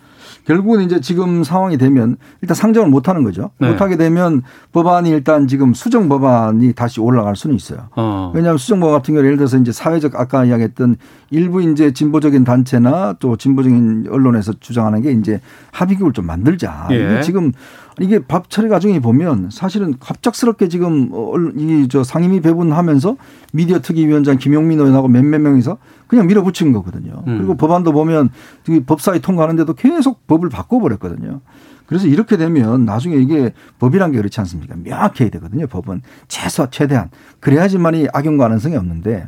결국은 0.50 0.82
이제 0.82 1.00
지금 1.00 1.44
상황이 1.44 1.78
되면 1.78 2.18
일단 2.42 2.56
상정을 2.56 2.90
못 2.90 3.08
하는 3.08 3.24
거죠. 3.24 3.52
네. 3.60 3.70
못 3.70 3.82
하게 3.82 3.98
되면 3.98 4.42
법안이 4.72 5.08
일단 5.12 5.46
지금 5.46 5.76
수정 5.76 6.10
법안이 6.10 6.74
다시 6.74 7.00
올라갈 7.00 7.36
수는 7.36 7.56
있어요. 7.56 7.90
어. 7.96 8.32
왜냐하면 8.34 8.58
수정 8.58 8.80
법 8.80 8.90
같은 8.90 9.14
경우 9.14 9.24
예를 9.24 9.38
들어서 9.38 9.58
이제 9.58 9.72
사회적 9.72 10.20
아까 10.20 10.46
이야기했던 10.46 10.96
일부 11.32 11.62
이제 11.62 11.92
진보적인 11.92 12.44
단체나 12.44 13.15
또 13.20 13.38
진보적인 13.38 14.08
언론에서 14.10 14.54
주장하는 14.60 15.02
게 15.02 15.12
이제 15.12 15.42
합의국을 15.72 16.13
좀 16.13 16.26
만들자. 16.26 16.88
예. 16.92 16.96
이게 16.96 17.22
지금 17.22 17.52
이게 18.00 18.20
밥 18.20 18.50
처리 18.50 18.70
과정에 18.70 19.00
보면 19.00 19.50
사실은 19.52 19.94
갑작스럽게 20.00 20.70
지금 20.70 21.10
어, 21.12 21.34
이저 21.56 22.04
상임위 22.04 22.42
배분하면서 22.42 23.18
미디어 23.54 23.80
특위위원장 23.80 24.38
김용민 24.38 24.80
의원하고 24.80 25.08
몇몇 25.08 25.39
명이서 25.39 25.78
그냥 26.08 26.28
밀어붙인 26.28 26.72
거거든요. 26.74 27.24
음. 27.28 27.38
그리고 27.38 27.56
법안도 27.56 27.92
보면 27.92 28.30
이 28.70 28.80
법사위 28.80 29.20
통과하는데도 29.20 29.74
계속 29.74 30.26
법을 30.28 30.50
바꿔버렸거든요. 30.50 31.42
그래서 31.86 32.08
이렇게 32.08 32.38
되면 32.38 32.86
나중에 32.86 33.15
이게 33.15 33.52
법이란 33.80 34.12
게 34.12 34.18
그렇지 34.18 34.39
않습니까? 34.42 34.76
명확해야 34.84 35.30
되거든요. 35.30 35.65
법은 35.68 36.04
최소 36.28 36.70
최대한 36.70 37.10
그래야지만이 37.39 38.10
악용 38.13 38.38
가능성이 38.38 38.76
없는데 38.76 39.28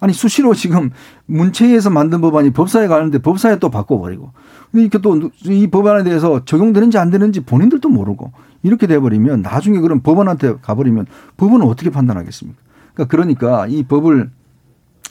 아니 0.00 0.12
수시로 0.12 0.54
지금 0.54 0.90
문체위에서 1.26 1.90
만든 1.90 2.20
법안이 2.20 2.50
법사에 2.50 2.86
가는데 2.86 3.18
법사에 3.18 3.58
또 3.58 3.70
바꿔버리고 3.70 4.30
이렇게 4.74 4.98
또 4.98 5.16
이 5.44 5.66
법안에 5.68 6.04
대해서 6.04 6.44
적용되는지 6.44 6.98
안 6.98 7.10
되는지 7.10 7.40
본인들도 7.40 7.88
모르고 7.88 8.32
이렇게 8.62 8.86
돼버리면 8.86 9.42
나중에 9.42 9.78
그런 9.80 10.00
법원한테 10.02 10.54
가버리면 10.60 11.06
법원은 11.36 11.66
어떻게 11.66 11.90
판단하겠습니까? 11.90 12.58
그러니까 12.94 13.10
그러니까 13.16 13.66
이 13.68 13.82
법을 13.84 14.30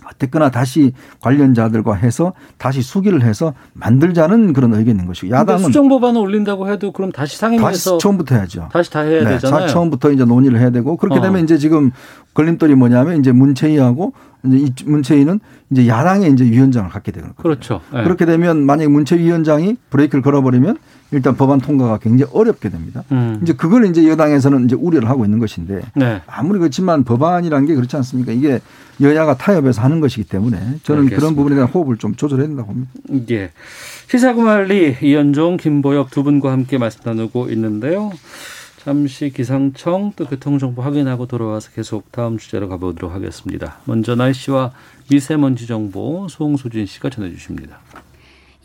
어쨌거나 0.07 0.51
다시 0.51 0.91
관련자들과 1.21 1.95
해서 1.95 2.33
다시 2.57 2.81
수기를 2.83 3.23
해서 3.23 3.53
만들자는 3.73 4.53
그런 4.53 4.73
의견인 4.75 5.07
것이고 5.07 5.33
야당은 5.33 5.63
수정 5.63 5.87
법안을 5.89 6.19
올린다고 6.21 6.69
해도 6.69 6.91
그럼 6.91 7.11
다시 7.11 7.39
다시 7.39 7.57
상임위에서 7.57 7.97
처음부터 7.97 8.35
해야죠. 8.35 8.69
다시 8.71 8.91
다 8.91 8.99
해야 8.99 9.23
네, 9.23 9.29
되잖아요. 9.31 9.61
자- 9.61 9.73
처음부터 9.73 10.11
이제 10.11 10.23
논의를 10.25 10.59
해야 10.59 10.69
되고 10.69 10.95
그렇게 10.97 11.19
어. 11.19 11.21
되면 11.23 11.43
이제 11.43 11.57
지금 11.57 11.91
걸림돌이 12.35 12.75
뭐냐면 12.75 13.17
이제 13.19 13.31
문체위하고 13.31 14.13
이제 14.47 14.57
이 14.57 14.71
문체위는 14.85 15.39
이제 15.71 15.87
야당의 15.87 16.31
이제 16.31 16.43
위원장을 16.45 16.89
갖게 16.89 17.11
되는 17.11 17.29
거예요. 17.29 17.35
그렇죠. 17.41 17.81
예. 17.93 18.03
그렇게 18.03 18.25
되면 18.25 18.65
만약에 18.65 18.87
문체위원장이 18.87 19.77
브레이크를 19.89 20.21
걸어버리면 20.21 20.77
일단 21.11 21.35
법안 21.35 21.59
통과가 21.59 21.99
굉장히 21.99 22.31
어렵게 22.33 22.69
됩니다. 22.69 23.03
음. 23.11 23.39
이제 23.41 23.53
그걸 23.53 23.85
이제 23.85 24.07
여당에서는 24.07 24.65
이제 24.65 24.75
우려를 24.75 25.09
하고 25.09 25.23
있는 25.23 25.39
것인데 25.39 25.81
네. 25.95 26.21
아무리 26.27 26.59
그렇지만 26.59 27.03
법안이라는 27.03 27.67
게 27.67 27.75
그렇지 27.75 27.95
않습니까? 27.97 28.31
이게 28.31 28.59
여야가 29.01 29.37
타협해서 29.37 29.81
하는 29.81 29.99
것이기 29.99 30.23
때문에 30.25 30.57
저는 30.83 31.03
알겠습니다. 31.03 31.15
그런 31.15 31.35
부분에 31.35 31.55
대한 31.55 31.69
호흡을 31.69 31.97
좀 31.97 32.15
조절해야 32.15 32.47
된다고 32.47 32.69
봅니다. 32.69 32.91
예. 33.31 33.51
시사구말리 34.07 34.97
이현종, 35.01 35.57
김보엽 35.57 36.11
두 36.11 36.23
분과 36.23 36.51
함께 36.51 36.77
말씀 36.77 37.01
나누고 37.03 37.49
있는데요. 37.49 38.11
잠시 38.85 39.31
기상청 39.31 40.13
또 40.15 40.27
교통정보 40.27 40.83
확인하고 40.83 41.25
돌아와서 41.25 41.71
계속 41.71 42.11
다음 42.11 42.37
주제로 42.37 42.69
가보도록 42.69 43.11
하겠습니다. 43.15 43.79
먼저 43.85 44.13
날씨와 44.13 44.73
미세먼지 45.09 45.65
정보 45.65 46.27
송수진 46.29 46.85
씨가 46.85 47.09
전해주십니다. 47.09 47.79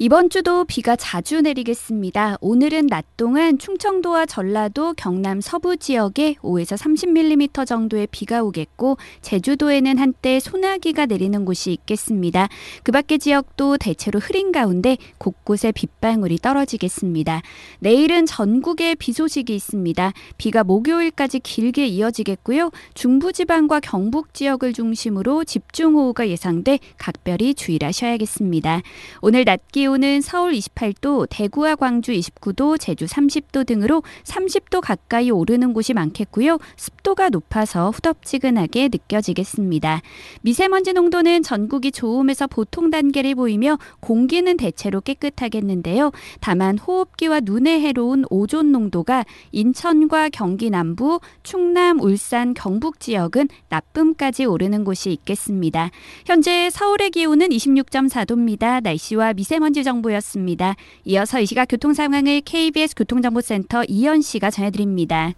이번 0.03 0.31
주도 0.31 0.65
비가 0.65 0.97
자주 0.97 1.43
내리겠습니다. 1.43 2.39
오늘은 2.41 2.87
낮 2.87 3.05
동안 3.19 3.59
충청도와 3.59 4.25
전라도, 4.25 4.95
경남 4.95 5.43
서부 5.43 5.77
지역에 5.77 6.37
5에서 6.41 6.75
30mm 6.79 7.67
정도의 7.67 8.09
비가 8.11 8.43
오겠고 8.43 8.97
제주도에는 9.21 9.99
한때 9.99 10.41
소나기가 10.41 11.05
내리는 11.05 11.45
곳이 11.45 11.73
있겠습니다. 11.73 12.49
그 12.83 12.93
밖의 12.93 13.19
지역도 13.19 13.77
대체로 13.77 14.21
흐린 14.21 14.53
가운데 14.53 14.97
곳곳에 15.19 15.71
빗방울이 15.71 16.39
떨어지겠습니다. 16.39 17.43
내일은 17.81 18.25
전국에 18.25 18.95
비 18.95 19.13
소식이 19.13 19.55
있습니다. 19.55 20.15
비가 20.39 20.65
목요일까지 20.65 21.41
길게 21.41 21.87
이어지겠고요. 21.89 22.71
중부지방과 22.95 23.81
경북 23.81 24.33
지역을 24.33 24.73
중심으로 24.73 25.45
집중호우가 25.45 26.31
예상돼 26.31 26.79
각별히 26.97 27.53
주의를 27.53 27.89
하셔야겠습니다. 27.89 28.81
오늘 29.21 29.45
낮 29.45 29.61
기온 29.71 29.90
은 29.95 30.21
서울 30.21 30.53
28도, 30.53 31.27
대구와 31.29 31.75
광주 31.75 32.13
29도, 32.13 32.79
제주 32.79 33.07
30도 33.07 33.67
등으로 33.67 34.03
30도 34.25 34.81
가까이 34.81 35.31
오르는 35.31 35.73
곳이 35.73 35.95
많겠고요. 35.95 36.59
습도가 36.77 37.29
높아서 37.31 37.91
후덥지근하게 37.91 38.89
느껴지겠습니다. 38.93 40.01
미세먼지 40.43 40.93
농도는 40.93 41.43
전국이 41.43 41.91
좋음에서 41.91 42.47
보통 42.47 42.91
단계를 42.91 43.35
보이며 43.35 43.79
공기는 43.99 44.57
대체로 44.57 45.01
깨끗하겠는데요. 45.01 46.13
다만 46.41 46.79
호흡기와 46.79 47.41
눈에 47.41 47.81
해로운 47.81 48.25
오존 48.31 48.71
농도가 48.71 49.25
인천과 49.51 50.29
경기 50.29 50.71
남부, 50.71 51.21
충남, 51.43 52.01
울산, 52.01 52.55
경북 52.55 53.01
지역은 53.01 53.49
나쁨까지 53.69 54.45
오르는 54.45 54.85
곳이 54.85 55.11
있겠습니다. 55.11 55.91
현재 56.27 56.71
서울의 56.71 57.11
기온은 57.11 57.49
26.4도입니다. 57.49 58.83
날씨와 58.83 59.33
미세먼지 59.33 59.80
정보였습니다. 59.85 60.77
이어서 61.05 61.41
이 61.41 61.47
시각 61.47 61.67
교통 61.67 61.95
상황을 61.95 62.43
KBS 62.43 62.95
교통정보센터 62.97 63.85
이현 63.89 64.21
씨가 64.21 64.51
전해드립니다. 64.51 65.35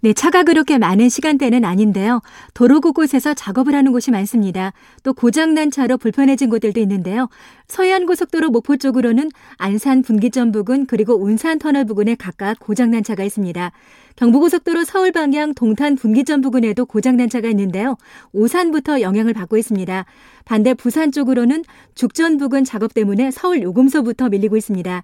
네, 0.00 0.12
차가 0.12 0.42
그렇게 0.42 0.78
많은 0.78 1.08
시간대는 1.08 1.64
아닌데요. 1.64 2.20
도로 2.54 2.80
곳곳에서 2.80 3.34
작업을 3.34 3.74
하는 3.74 3.92
곳이 3.92 4.10
많습니다. 4.10 4.72
또 5.02 5.12
고장난 5.12 5.70
차로 5.70 5.96
불편해진 5.96 6.50
곳들도 6.50 6.78
있는데요. 6.80 7.28
서해안 7.66 8.06
고속도로 8.06 8.50
목포 8.50 8.76
쪽으로는 8.76 9.30
안산 9.56 10.02
분기점 10.02 10.52
부근 10.52 10.86
그리고 10.86 11.20
운산 11.20 11.58
터널 11.58 11.84
부근에 11.86 12.14
각각 12.14 12.58
고장난 12.60 13.02
차가 13.02 13.24
있습니다. 13.24 13.72
경부고속도로 14.16 14.84
서울 14.84 15.12
방향 15.12 15.54
동탄 15.54 15.94
분기점 15.94 16.40
부근에도 16.40 16.86
고장난 16.86 17.28
차가 17.28 17.48
있는데요. 17.50 17.96
오산부터 18.32 19.02
영향을 19.02 19.34
받고 19.34 19.56
있습니다. 19.58 20.04
반대 20.44 20.74
부산 20.74 21.12
쪽으로는 21.12 21.64
죽전 21.94 22.38
부근 22.38 22.64
작업 22.64 22.94
때문에 22.94 23.30
서울 23.30 23.62
요금소부터 23.62 24.30
밀리고 24.30 24.56
있습니다. 24.56 25.02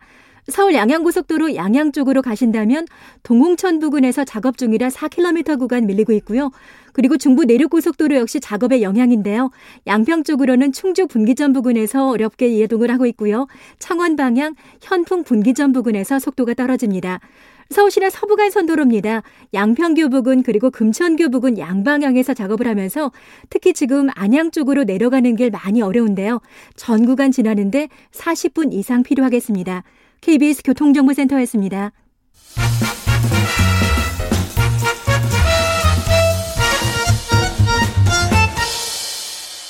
서울 0.48 0.74
양양고속도로 0.74 1.54
양양 1.54 1.92
쪽으로 1.92 2.20
가신다면 2.20 2.86
동홍천 3.22 3.78
부근에서 3.78 4.24
작업 4.24 4.58
중이라 4.58 4.88
4km 4.88 5.58
구간 5.58 5.86
밀리고 5.86 6.12
있고요. 6.14 6.50
그리고 6.92 7.16
중부 7.16 7.44
내륙고속도로 7.44 8.16
역시 8.16 8.40
작업의 8.40 8.82
영향인데요. 8.82 9.50
양평 9.86 10.24
쪽으로는 10.24 10.72
충주 10.72 11.06
분기점 11.06 11.52
부근에서 11.52 12.08
어렵게 12.08 12.48
이동을 12.48 12.90
하고 12.90 13.06
있고요. 13.06 13.46
창원 13.78 14.16
방향 14.16 14.54
현풍 14.80 15.22
분기점 15.22 15.72
부근에서 15.72 16.18
속도가 16.18 16.54
떨어집니다. 16.54 17.20
서울시내 17.72 18.10
서부간 18.10 18.50
선도로입니다. 18.50 19.22
양평교 19.54 20.10
부근 20.10 20.42
그리고 20.42 20.70
금천교 20.70 21.30
부근 21.30 21.58
양방향에서 21.58 22.34
작업을 22.34 22.66
하면서 22.66 23.10
특히 23.50 23.72
지금 23.72 24.08
안양 24.14 24.50
쪽으로 24.50 24.84
내려가는 24.84 25.34
길 25.36 25.50
많이 25.50 25.82
어려운데요. 25.82 26.40
전 26.76 27.06
구간 27.06 27.32
지나는데 27.32 27.88
40분 28.12 28.72
이상 28.72 29.02
필요하겠습니다. 29.02 29.82
KBS 30.20 30.62
교통정보센터였습니다. 30.62 31.92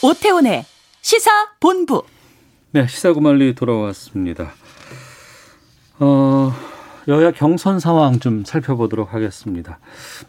오태훈의 0.02 0.64
시사 1.00 1.30
본부. 1.60 2.02
네, 2.72 2.86
시사구말리 2.86 3.54
돌아왔습니다. 3.54 4.52
어, 6.00 6.52
여야 7.08 7.32
경선 7.32 7.80
상황 7.80 8.20
좀 8.20 8.44
살펴보도록 8.44 9.12
하겠습니다. 9.12 9.78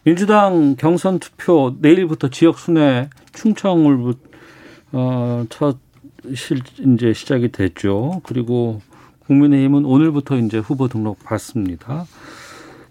민주당 0.03 0.75
경선 0.75 1.19
투표 1.19 1.75
내일부터 1.79 2.29
지역 2.29 2.57
순회 2.57 3.09
충청을 3.33 4.13
어, 4.91 5.45
첫 5.49 5.77
실, 6.35 6.61
이제 6.79 7.13
시작이 7.13 7.51
됐죠. 7.51 8.21
그리고 8.23 8.81
국민의힘은 9.27 9.85
오늘부터 9.85 10.37
이제 10.37 10.57
후보 10.57 10.87
등록 10.87 11.23
받습니다. 11.23 12.05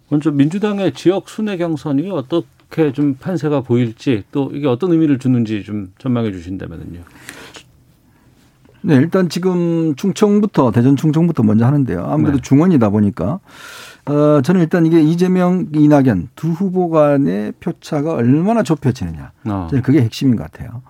먼저 0.09 0.31
민주당의 0.31 0.93
지역 0.93 1.29
순회 1.29 1.57
경선이 1.57 2.11
어떻게 2.11 2.93
좀 2.93 3.15
판세가 3.15 3.63
보일지 3.63 4.25
또 4.31 4.51
이게 4.53 4.67
어떤 4.67 4.93
의미를 4.93 5.19
주는지 5.19 5.65
좀 5.65 5.93
전망해 5.99 6.31
주신다면요. 6.31 7.01
네, 8.83 8.97
일단 8.97 9.29
지금 9.29 9.95
충청부터 9.97 10.73
대전 10.73 10.97
충청부터 10.97 11.43
먼저 11.43 11.67
하는데요. 11.67 12.05
아무래도 12.05 12.39
네. 12.39 12.43
중원이다 12.43 12.91
보니까 12.91 13.41
어 14.07 14.41
저는 14.43 14.61
일단 14.61 14.87
이게 14.87 15.01
이재명 15.01 15.69
이낙연 15.73 16.31
두 16.35 16.51
후보 16.51 16.91
간의 16.91 17.53
표차가 17.61 18.15
얼마나 18.15 18.63
좁혀지느냐. 18.63 19.33
어. 19.45 19.67
저는 19.71 19.83
그게 19.83 20.03
핵심인 20.03 20.37
것 20.37 20.51
같아요. 20.51 20.83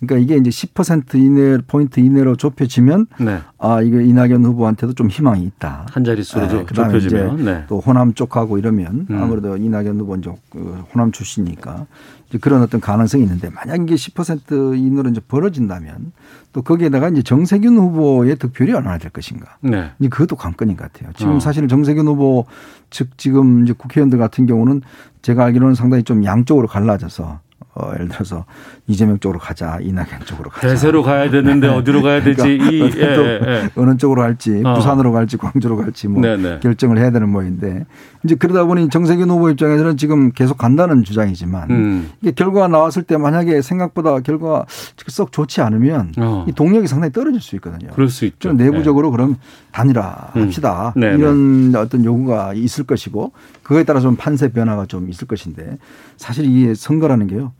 그러니까 0.00 0.16
이게 0.16 0.40
이제 0.40 0.48
10% 0.48 1.14
이내 1.16 1.58
포인트 1.66 2.00
이내로 2.00 2.36
좁혀지면 2.36 3.06
네. 3.20 3.40
아 3.58 3.82
이게 3.82 4.02
이낙연 4.02 4.44
후보한테도 4.46 4.94
좀 4.94 5.10
희망이 5.10 5.44
있다. 5.44 5.86
한 5.90 6.04
자릿수로 6.04 6.46
네, 6.46 6.66
좁혀지면 6.66 7.44
네. 7.44 7.64
또 7.68 7.80
호남 7.80 8.14
쪽하고 8.14 8.56
이러면 8.56 9.06
음. 9.10 9.22
아무래도 9.22 9.56
이낙연 9.58 10.00
후보 10.00 10.16
이제 10.16 10.32
그 10.48 10.82
호남 10.94 11.12
출신이니까 11.12 11.86
이제 12.30 12.38
그런 12.38 12.62
어떤 12.62 12.80
가능성이 12.80 13.24
있는데 13.24 13.50
만약 13.50 13.82
이게 13.82 13.94
10% 13.94 14.78
이내로 14.78 15.10
이제 15.10 15.20
벌어진다면 15.28 16.12
또 16.52 16.62
거기에다가 16.62 17.08
이제 17.08 17.22
정세균 17.22 17.76
후보의 17.76 18.36
득표율이 18.36 18.72
얼마나 18.74 18.98
될 18.98 19.10
것인가. 19.10 19.56
네. 19.60 19.90
이제 20.00 20.08
그것도 20.08 20.36
관건인 20.36 20.76
것 20.76 20.92
같아요. 20.92 21.12
지금 21.16 21.36
어. 21.36 21.40
사실은 21.40 21.68
정세균 21.68 22.06
후보 22.06 22.46
즉 22.90 23.16
지금 23.16 23.62
이제 23.64 23.72
국회의원들 23.72 24.18
같은 24.18 24.46
경우는 24.46 24.82
제가 25.22 25.44
알기로는 25.44 25.74
상당히 25.74 26.02
좀 26.02 26.24
양쪽으로 26.24 26.66
갈라져서 26.66 27.40
어, 27.74 27.90
예를 27.94 28.08
들어서 28.08 28.46
이재명 28.88 29.20
쪽으로 29.20 29.38
가자, 29.38 29.78
이낙연 29.80 30.22
쪽으로 30.24 30.50
가자. 30.50 30.66
대세로 30.66 31.04
가야 31.04 31.30
되는데 31.30 31.68
어디로 31.68 32.02
가야 32.02 32.20
되지? 32.20 32.54
이, 32.54 32.58
그러니까 32.58 33.00
예, 33.00 33.14
또 33.14 33.24
예, 33.24 33.40
예. 33.46 33.70
어느 33.76 33.96
쪽으로 33.96 34.22
갈지, 34.22 34.60
어. 34.64 34.74
부산으로 34.74 35.12
갈지, 35.12 35.36
광주로 35.36 35.76
갈지 35.76 36.08
뭐 36.08 36.20
네네. 36.20 36.60
결정을 36.60 36.98
해야 36.98 37.12
되는 37.12 37.28
모인데 37.28 37.86
이제 38.24 38.34
그러다 38.34 38.64
보니 38.64 38.90
정세균 38.90 39.30
후보 39.30 39.48
입장에서는 39.50 39.96
지금 39.96 40.32
계속 40.32 40.58
간다는 40.58 41.02
주장이지만 41.02 41.70
음. 41.70 42.10
이게 42.20 42.32
결과가 42.32 42.68
나왔을 42.68 43.02
때 43.02 43.16
만약에 43.16 43.62
생각보다 43.62 44.20
결과가 44.20 44.66
썩 45.08 45.32
좋지 45.32 45.60
않으면 45.62 46.12
어. 46.18 46.44
이 46.48 46.52
동력이 46.52 46.86
상당히 46.86 47.12
떨어질 47.12 47.40
수 47.40 47.56
있거든요. 47.56 47.90
그럴 47.92 48.08
수 48.08 48.26
있죠. 48.26 48.50
좀 48.50 48.56
내부적으로 48.56 49.10
그럼 49.10 49.36
단일화 49.72 50.30
합시다 50.34 50.92
음. 50.96 51.00
네네. 51.00 51.16
이런 51.16 51.74
어떤 51.76 52.04
요구가 52.04 52.52
있을 52.54 52.84
것이고 52.84 53.32
그거에 53.62 53.84
따라 53.84 54.00
좀 54.00 54.16
판세 54.16 54.48
변화가 54.52 54.86
좀 54.86 55.08
있을 55.08 55.26
것인데 55.26 55.78
사실 56.16 56.44
이 56.44 56.74
선거라는 56.74 57.26
게요 57.26 57.52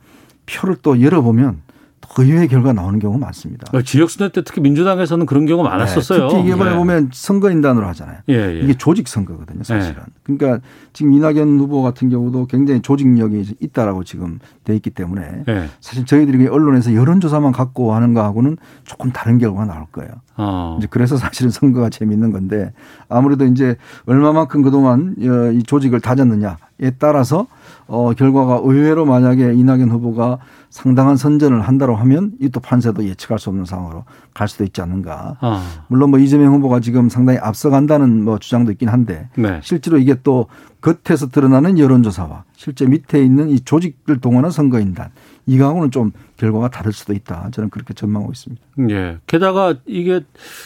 표를 0.45 0.77
또 0.81 1.01
열어보면 1.01 1.53
또 1.53 1.70
의외의 2.17 2.47
결과 2.47 2.73
나오는 2.73 2.99
경우가 2.99 3.19
많습니다. 3.19 3.67
예. 3.73 3.81
지역선거 3.83 4.29
때 4.33 4.43
특히 4.43 4.61
민주당에서는 4.61 5.25
그런 5.25 5.45
경우 5.45 5.63
많았었어요. 5.63 6.27
네, 6.27 6.35
특히 6.35 6.49
이번에 6.49 6.71
네. 6.71 6.77
보면 6.77 7.09
선거인단으로 7.13 7.87
하잖아요. 7.87 8.17
예, 8.29 8.33
예. 8.33 8.59
이게 8.59 8.73
조직 8.73 9.07
선거거든요, 9.07 9.63
사실은. 9.63 10.01
네. 10.05 10.11
그러니까 10.23 10.65
지금 10.93 11.13
이낙연 11.13 11.59
후보 11.59 11.81
같은 11.81 12.09
경우도 12.09 12.47
굉장히 12.47 12.81
조직력이 12.81 13.55
있다라고 13.59 14.03
지금 14.03 14.39
돼 14.63 14.75
있기 14.75 14.89
때문에 14.89 15.43
예. 15.47 15.69
사실 15.79 16.05
저희들이 16.05 16.47
언론에서 16.47 16.93
여론조사만 16.93 17.51
갖고 17.51 17.93
하는 17.93 18.13
거하고는 18.13 18.57
조금 18.83 19.11
다른 19.11 19.37
결과가 19.37 19.65
나올 19.65 19.85
거예요. 19.91 20.11
어. 20.37 20.75
이제 20.79 20.87
그래서 20.89 21.17
사실은 21.17 21.51
선거가 21.51 21.89
재밌는 21.89 22.31
건데 22.31 22.73
아무래도 23.09 23.45
이제 23.45 23.75
얼마만큼 24.05 24.61
그동안 24.63 25.15
어, 25.19 25.51
이 25.51 25.63
조직을 25.63 26.01
다졌느냐 26.01 26.57
에 26.81 26.91
따라서 26.97 27.47
어 27.87 28.13
결과가 28.13 28.61
의외로 28.63 29.05
만약에 29.05 29.53
이낙연 29.53 29.89
후보가 29.91 30.39
상당한 30.69 31.17
선전을 31.17 31.61
한다고 31.61 31.95
하면 31.95 32.31
이 32.39 32.49
또 32.51 32.59
판세도 32.59 33.05
예측할 33.05 33.39
수 33.39 33.49
없는 33.49 33.65
상황으로 33.65 34.03
갈 34.33 34.47
수도 34.47 34.63
있지 34.63 34.81
않는가. 34.81 35.37
아. 35.39 35.83
물론 35.87 36.09
뭐 36.11 36.19
이재명 36.19 36.53
후보가 36.55 36.79
지금 36.81 37.07
상당히 37.09 37.39
앞서간다는 37.39 38.23
뭐 38.23 38.37
주장도 38.39 38.71
있긴 38.73 38.89
한데 38.89 39.29
네. 39.35 39.59
실제로 39.63 39.97
이게 39.97 40.15
또 40.23 40.47
겉에서 40.81 41.29
드러나는 41.29 41.77
여론조사와 41.79 42.43
실제 42.55 42.85
밑에 42.85 43.23
있는 43.23 43.49
이 43.49 43.59
조직을 43.61 44.19
동원한 44.19 44.51
선거인단 44.51 45.09
이거하고는 45.45 45.91
좀 45.91 46.11
결과가 46.37 46.69
다를 46.69 46.91
수도 46.91 47.13
있다. 47.13 47.49
저는 47.51 47.69
그렇게 47.69 47.93
전망하고 47.93 48.31
있습니다. 48.31 48.61
예. 48.89 49.17
게다가 49.27 49.75
이게 49.85 50.21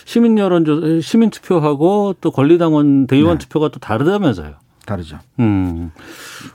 시민 0.05 0.37
여론조 0.37 1.01
시민 1.01 1.29
투표하고 1.29 2.15
또 2.21 2.31
권리당원 2.31 3.07
대의원 3.07 3.37
네. 3.37 3.43
투표가 3.43 3.69
또 3.69 3.79
다르다면서요. 3.79 4.53
다르죠. 4.85 5.19
음. 5.39 5.91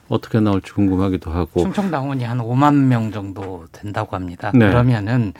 어떻게 0.09 0.41
나올지 0.41 0.73
궁금하기도 0.73 1.31
하고. 1.31 1.61
충청당원이 1.61 2.25
한 2.25 2.39
5만 2.39 2.75
명 2.75 3.13
정도 3.13 3.67
된다고 3.73 4.17
합니다. 4.17 4.51
네. 4.55 4.69
그러면은 4.69 5.33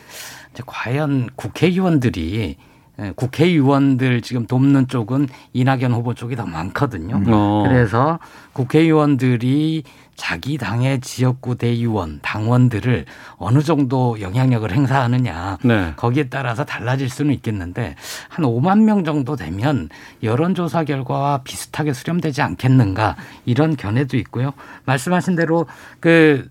이제 0.53 0.63
과연 0.67 1.31
국회의원들이 1.37 2.57
예, 3.01 3.13
국회의원들 3.17 4.21
지금 4.21 4.47
돕는 4.47 4.89
쪽은 4.89 5.29
이낙연 5.55 5.93
후보 5.93 6.13
쪽이 6.15 6.37
더 6.37 6.45
많거든요. 6.45 7.23
어. 7.29 7.65
그래서 7.67 8.19
국회의원들이 8.53 9.85
자기 10.21 10.59
당의 10.59 11.01
지역구 11.01 11.57
대의원, 11.57 12.19
당원들을 12.21 13.07
어느 13.39 13.63
정도 13.63 14.21
영향력을 14.21 14.71
행사하느냐. 14.71 15.57
네. 15.65 15.95
거기에 15.97 16.29
따라서 16.29 16.63
달라질 16.63 17.09
수는 17.09 17.33
있겠는데 17.33 17.97
한 18.29 18.45
5만 18.45 18.83
명 18.83 19.03
정도 19.03 19.35
되면 19.35 19.89
여론조사 20.23 20.85
결과와 20.85 21.41
비슷하게 21.43 21.95
수렴되지 21.95 22.43
않겠는가 22.43 23.17
이런 23.47 23.77
견해도 23.77 24.19
있고요. 24.19 24.53
말씀하신 24.85 25.37
대로 25.37 25.67
그 26.01 26.51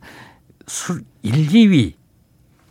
수, 0.66 1.02
1, 1.22 1.50
2위 1.50 1.94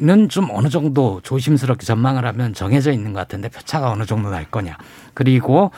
는 0.01 0.29
좀 0.29 0.49
어느 0.51 0.69
정도 0.69 1.21
조심스럽게 1.23 1.87
전망을 1.87 2.25
하면 2.27 2.55
정해져 2.55 2.91
있는 2.91 3.13
것 3.13 3.21
같은데 3.21 3.49
표차가 3.49 3.93
어느 3.93 4.05
정도 4.05 4.31
날 4.31 4.51
거냐. 4.51 4.77
그리고 5.15 5.71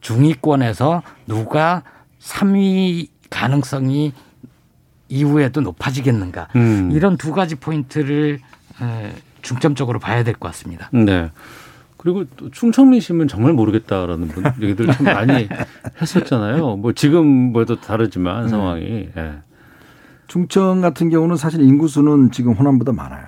중위권에서 0.00 1.02
누가 1.26 1.84
3위 2.20 3.08
가능성이 3.30 4.12
이후에도 5.18 5.60
높아지겠는가. 5.60 6.48
음. 6.56 6.90
이런 6.92 7.16
두 7.16 7.32
가지 7.32 7.54
포인트를 7.54 8.40
에, 8.82 9.12
중점적으로 9.42 9.98
봐야 10.00 10.24
될 10.24 10.34
것 10.34 10.48
같습니다. 10.48 10.88
네. 10.92 11.30
그리고 11.96 12.24
또 12.36 12.50
충청민심은 12.50 13.28
정말 13.28 13.52
모르겠다라는 13.54 14.28
분 14.28 14.44
얘기들 14.60 14.86
참 14.88 15.06
많이 15.06 15.48
했었잖아요. 16.02 16.76
뭐 16.76 16.92
지금 16.92 17.24
뭐도 17.52 17.80
다르지만 17.80 18.48
상황이. 18.48 19.08
예. 19.16 19.32
충청 20.26 20.80
같은 20.80 21.08
경우는 21.10 21.36
사실 21.36 21.60
인구수는 21.62 22.30
지금 22.32 22.52
호남보다 22.54 22.92
많아요. 22.92 23.26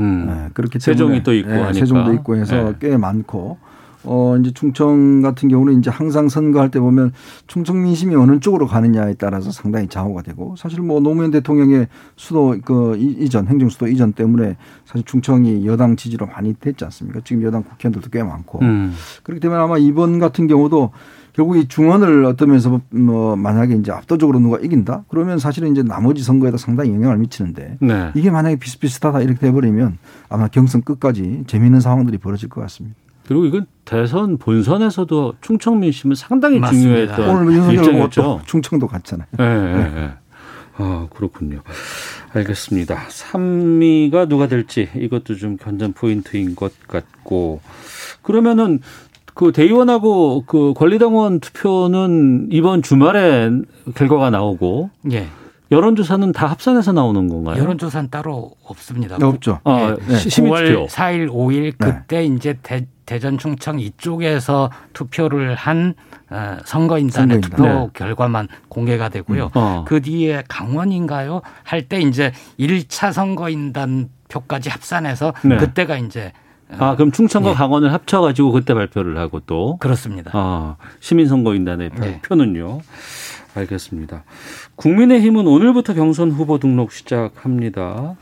음. 0.00 0.26
네, 0.26 0.48
그렇기 0.54 0.78
세종이 0.80 1.22
때문에 1.22 1.22
또 1.22 1.34
있고 1.34 1.48
네, 1.50 1.54
하니까. 1.60 1.72
세종도 1.72 2.12
있고 2.14 2.36
해서 2.36 2.54
네. 2.56 2.74
꽤 2.80 2.96
많고 2.96 3.58
어 4.04 4.36
이제 4.40 4.52
충청 4.52 5.22
같은 5.22 5.48
경우는 5.48 5.78
이제 5.80 5.90
항상 5.90 6.28
선거할 6.28 6.70
때 6.70 6.78
보면 6.80 7.12
충청 7.46 7.82
민심이 7.82 8.14
어느 8.14 8.38
쪽으로 8.40 8.66
가느냐에 8.66 9.14
따라서 9.14 9.50
상당히 9.50 9.88
좌우가 9.88 10.22
되고 10.22 10.54
사실 10.56 10.80
뭐 10.82 11.00
노무현 11.00 11.30
대통령의 11.30 11.88
수도 12.16 12.56
그 12.64 12.96
이- 12.96 13.16
이전 13.24 13.48
행정 13.48 13.68
수도 13.68 13.88
이전 13.88 14.12
때문에 14.12 14.56
사실 14.84 15.04
충청이 15.04 15.66
여당 15.66 15.96
지지로 15.96 16.26
많이 16.26 16.54
됐지 16.54 16.84
않습니까? 16.84 17.20
지금 17.24 17.42
여당 17.42 17.62
국회의원들도 17.64 18.10
꽤 18.10 18.22
많고 18.22 18.60
음. 18.62 18.94
그렇기 19.24 19.40
때문에 19.40 19.60
아마 19.60 19.78
이번 19.78 20.18
같은 20.18 20.46
경우도 20.46 20.90
결국 21.32 21.56
이 21.56 21.68
중원을 21.68 22.24
어떤 22.24 22.48
면에서 22.48 22.80
뭐 22.90 23.36
만약에 23.36 23.74
이제 23.76 23.92
압도적으로 23.92 24.40
누가 24.40 24.58
이긴다 24.58 25.04
그러면 25.08 25.38
사실은 25.38 25.70
이제 25.70 25.82
나머지 25.82 26.22
선거에도 26.22 26.56
상당히 26.56 26.90
영향을 26.92 27.18
미치는데 27.18 27.78
네. 27.80 28.10
이게 28.14 28.30
만약에 28.30 28.56
비슷비슷하다 28.56 29.20
이렇게 29.22 29.38
돼버리면 29.40 29.98
아마 30.28 30.48
경선 30.48 30.82
끝까지 30.82 31.44
재미있는 31.46 31.80
상황들이 31.80 32.18
벌어질 32.18 32.48
것 32.48 32.60
같습니다. 32.62 32.96
그리고 33.28 33.44
이건 33.44 33.66
대선 33.84 34.38
본선에서도 34.38 35.34
충청 35.42 35.80
민심은 35.80 36.16
상당히 36.16 36.58
맞습니다. 36.58 36.88
중요했던 36.88 37.28
오늘 37.28 37.52
윤석열 37.52 38.08
후보 38.08 38.40
충청도 38.46 38.86
갔잖아요. 38.86 39.28
예, 39.38 39.44
예, 39.44 40.00
예. 40.00 40.10
아, 40.78 41.08
그렇군요. 41.14 41.60
알겠습니다. 42.32 42.96
3위가 43.06 44.30
누가 44.30 44.48
될지 44.48 44.88
이것도 44.96 45.36
좀 45.36 45.58
견전 45.58 45.92
포인트인 45.92 46.56
것 46.56 46.72
같고 46.88 47.60
그러면은 48.22 48.80
그 49.34 49.52
대의원하고 49.52 50.44
그 50.46 50.72
권리당원 50.74 51.40
투표는 51.40 52.48
이번 52.50 52.80
주말에 52.80 53.50
결과가 53.94 54.30
나오고 54.30 54.88
예. 55.12 55.26
여론조사는 55.70 56.32
다 56.32 56.46
합산해서 56.46 56.92
나오는 56.92 57.28
건가요? 57.28 57.58
여론조사는 57.62 58.08
따로 58.10 58.52
없습니다. 58.64 59.18
네, 59.18 59.24
없죠. 59.26 59.60
아, 59.64 59.94
네. 60.06 60.16
시- 60.16 60.30
시민투표. 60.30 60.86
9월 60.86 60.88
4일, 60.88 61.28
5일 61.30 61.74
그때 61.78 62.24
이제 62.24 62.58
대, 62.62 62.86
대전 63.04 63.36
충청 63.36 63.78
이쪽에서 63.78 64.70
투표를 64.94 65.54
한 65.54 65.94
어, 66.30 66.56
선거인단의 66.64 67.40
선거인단. 67.40 67.50
투표 67.50 67.62
네. 67.64 67.88
결과만 67.94 68.48
공개가 68.68 69.08
되고요. 69.10 69.50
어. 69.54 69.84
그 69.86 70.00
뒤에 70.00 70.42
강원인가요? 70.48 71.42
할 71.64 71.88
때 71.88 72.00
이제 72.00 72.32
1차 72.58 73.12
선거인단 73.12 74.08
표까지 74.28 74.68
합산해서 74.70 75.32
네. 75.44 75.56
그때가 75.58 75.96
이제 75.98 76.32
어, 76.70 76.76
아, 76.84 76.96
그럼 76.96 77.12
충청과 77.12 77.50
예. 77.50 77.54
강원을 77.54 77.94
합쳐가지고 77.94 78.52
그때 78.52 78.74
발표를 78.74 79.16
하고 79.16 79.40
또 79.40 79.78
그렇습니다. 79.78 80.30
아, 80.34 80.76
시민선거인단의 81.00 81.90
네. 81.98 82.20
표는요. 82.22 82.80
알겠습니다. 83.58 84.24
국민의힘은 84.76 85.46
오늘부터 85.46 85.94
경선 85.94 86.30
후보 86.30 86.58
등록 86.58 86.92
시작합니다. 86.92 88.16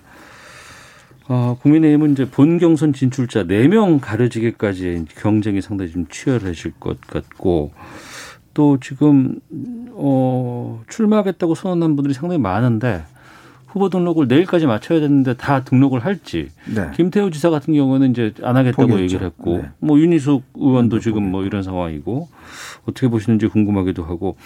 어, 1.29 1.59
국민의힘은 1.61 2.13
이제 2.13 2.29
본 2.29 2.59
경선 2.59 2.93
진출자 2.93 3.45
4명 3.45 4.01
가려지기까지 4.01 5.07
경쟁이 5.17 5.61
상당히 5.61 5.91
좀 5.91 6.07
치열해질 6.09 6.75
것 6.79 7.01
같고 7.01 7.73
또 8.55 8.79
지금 8.81 9.41
어, 9.93 10.83
출마하겠다고 10.89 11.55
선언한 11.55 11.97
분들이 11.97 12.15
상당히 12.15 12.41
많은데 12.41 13.05
후보 13.77 13.91
등록을 13.91 14.27
내일까지 14.27 14.65
마쳐야 14.65 15.01
되는데 15.01 15.35
다 15.35 15.63
등록을 15.63 16.03
할지 16.03 16.49
네. 16.75 16.91
김태우 16.95 17.31
지사 17.31 17.51
같은 17.51 17.75
경우는 17.75 18.11
이제 18.13 18.33
안 18.43 18.57
하겠다고 18.57 18.89
포기했죠. 18.89 19.03
얘기를 19.03 19.27
했고 19.27 19.59
네. 19.59 19.71
뭐 19.81 19.99
윤희숙 20.01 20.45
의원도 20.55 20.99
지금 21.01 21.31
뭐 21.31 21.45
이런 21.45 21.63
상황이고 21.63 22.27
어떻게 22.87 23.09
보시는지 23.09 23.49
궁금하기도 23.49 24.03
하고 24.03 24.39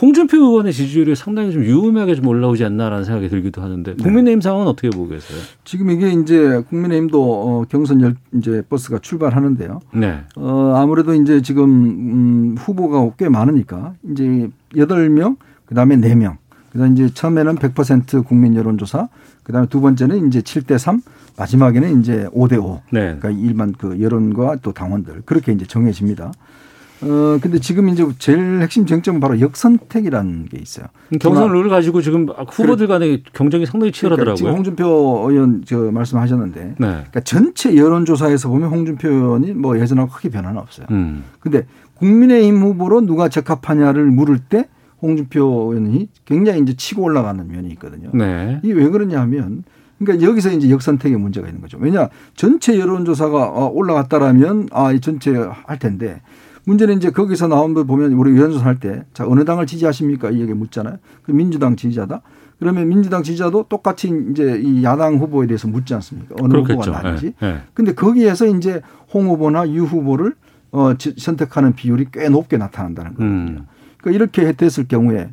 홍준표 0.00 0.36
의원의 0.36 0.72
지지율이 0.72 1.16
상당히 1.16 1.50
좀 1.50 1.64
유음하게 1.64 2.14
좀 2.14 2.28
올라오지 2.28 2.64
않나라는 2.64 3.02
생각이 3.02 3.28
들기도 3.28 3.62
하는데 3.62 3.96
네. 3.96 4.00
국민의힘 4.00 4.40
상황은 4.40 4.68
어떻게 4.68 4.90
보고 4.90 5.08
계세요? 5.08 5.40
지금 5.64 5.90
이게 5.90 6.12
이제 6.12 6.62
국민의힘도 6.68 7.20
어, 7.20 7.64
경선 7.68 8.00
열 8.02 8.14
이제 8.32 8.62
버스가 8.68 9.00
출발하는데요. 9.00 9.80
네. 9.94 10.20
어, 10.36 10.74
아무래도 10.76 11.14
이제 11.14 11.42
지금 11.42 11.64
음, 11.64 12.56
후보가 12.56 13.14
꽤 13.18 13.28
많으니까 13.28 13.94
이제 14.12 14.48
여덟 14.76 15.08
명 15.08 15.34
그다음에 15.66 15.96
네명 15.96 16.38
그다음 16.72 16.92
이제 16.92 17.08
처음에는 17.12 17.56
100% 17.56 18.26
국민 18.26 18.54
여론조사, 18.54 19.08
그다음에 19.42 19.66
두 19.68 19.80
번째는 19.80 20.28
이제 20.28 20.40
7대 20.40 20.78
3, 20.78 21.00
마지막에는 21.36 22.00
이제 22.00 22.26
5대 22.34 22.62
5. 22.62 22.82
네. 22.90 23.16
그러니까 23.18 23.30
일반 23.30 23.72
그 23.72 24.00
여론과 24.00 24.56
또 24.62 24.72
당원들 24.72 25.22
그렇게 25.24 25.52
이제 25.52 25.64
정해집니다. 25.64 26.32
어 27.00 27.38
근데 27.40 27.60
지금 27.60 27.88
이제 27.88 28.04
제일 28.18 28.60
핵심 28.60 28.84
쟁점은 28.84 29.20
바로 29.20 29.38
역선택이라는 29.40 30.46
게 30.46 30.58
있어요. 30.58 30.86
경선 31.20 31.52
룰을 31.52 31.70
가지고 31.70 32.02
지금 32.02 32.26
후보들 32.28 32.88
간의 32.88 33.22
경쟁이 33.32 33.66
상당히 33.66 33.92
치열하더라고요. 33.92 34.34
그러니까 34.34 34.36
지금 34.36 34.50
홍준표 34.52 35.30
의원 35.30 35.62
저 35.64 35.76
말씀하셨는데, 35.78 36.60
네. 36.60 36.74
그러니까 36.76 37.20
전체 37.20 37.76
여론조사에서 37.76 38.48
보면 38.48 38.70
홍준표 38.70 39.08
의원이 39.08 39.52
뭐 39.52 39.78
예전하고 39.78 40.10
크게 40.10 40.28
변화는 40.28 40.58
없어요. 40.58 40.88
음. 40.90 41.22
근데 41.38 41.66
국민의힘 41.94 42.60
후보로 42.62 43.02
누가 43.02 43.28
적합하냐를 43.28 44.06
물을 44.06 44.40
때 44.40 44.66
홍준표 45.02 45.42
의원이 45.72 46.08
굉장히 46.24 46.60
이제 46.60 46.74
치고 46.74 47.02
올라가는 47.02 47.46
면이 47.46 47.68
있거든요. 47.72 48.10
네. 48.14 48.60
이게 48.62 48.72
왜 48.74 48.88
그러냐 48.88 49.20
하면 49.22 49.64
그러니까 49.98 50.26
여기서 50.26 50.52
이제 50.52 50.70
역선택의 50.70 51.18
문제가 51.18 51.46
있는 51.48 51.60
거죠. 51.60 51.78
왜냐 51.80 52.08
전체 52.34 52.78
여론조사가 52.78 53.48
어, 53.48 53.68
올라갔다라면 53.74 54.68
아, 54.72 54.92
이 54.92 55.00
전체 55.00 55.32
할 55.36 55.78
텐데 55.78 56.20
문제는 56.64 56.96
이제 56.98 57.10
거기서 57.10 57.48
나온 57.48 57.74
거 57.74 57.84
보면 57.84 58.12
우리 58.12 58.36
여론조사 58.36 58.64
할 58.64 58.78
때 58.78 59.04
자, 59.14 59.24
어느 59.26 59.44
당을 59.44 59.66
지지하십니까? 59.66 60.30
이 60.30 60.40
얘기 60.40 60.52
묻잖아요. 60.52 60.98
그 61.22 61.32
민주당 61.32 61.76
지지자다. 61.76 62.20
그러면 62.58 62.88
민주당 62.88 63.22
지지자도 63.22 63.66
똑같이 63.68 64.12
이제 64.32 64.60
이 64.62 64.82
야당 64.82 65.16
후보에 65.18 65.46
대해서 65.46 65.68
묻지 65.68 65.94
않습니까? 65.94 66.34
어느 66.40 66.48
그렇겠죠. 66.54 66.80
후보가 66.90 67.02
나은지. 67.02 67.32
예, 67.42 67.46
예. 67.46 67.56
근데 67.72 67.94
거기에서 67.94 68.46
이제 68.46 68.82
홍 69.14 69.28
후보나 69.28 69.68
유 69.72 69.84
후보를 69.84 70.34
어, 70.72 70.94
지- 70.98 71.14
선택하는 71.16 71.74
비율이 71.74 72.08
꽤 72.12 72.28
높게 72.28 72.56
나타난다는 72.58 73.12
거거든요. 73.12 73.30
음. 73.60 73.66
그러니까 74.00 74.16
이렇게 74.16 74.52
됐을 74.52 74.86
경우에 74.88 75.28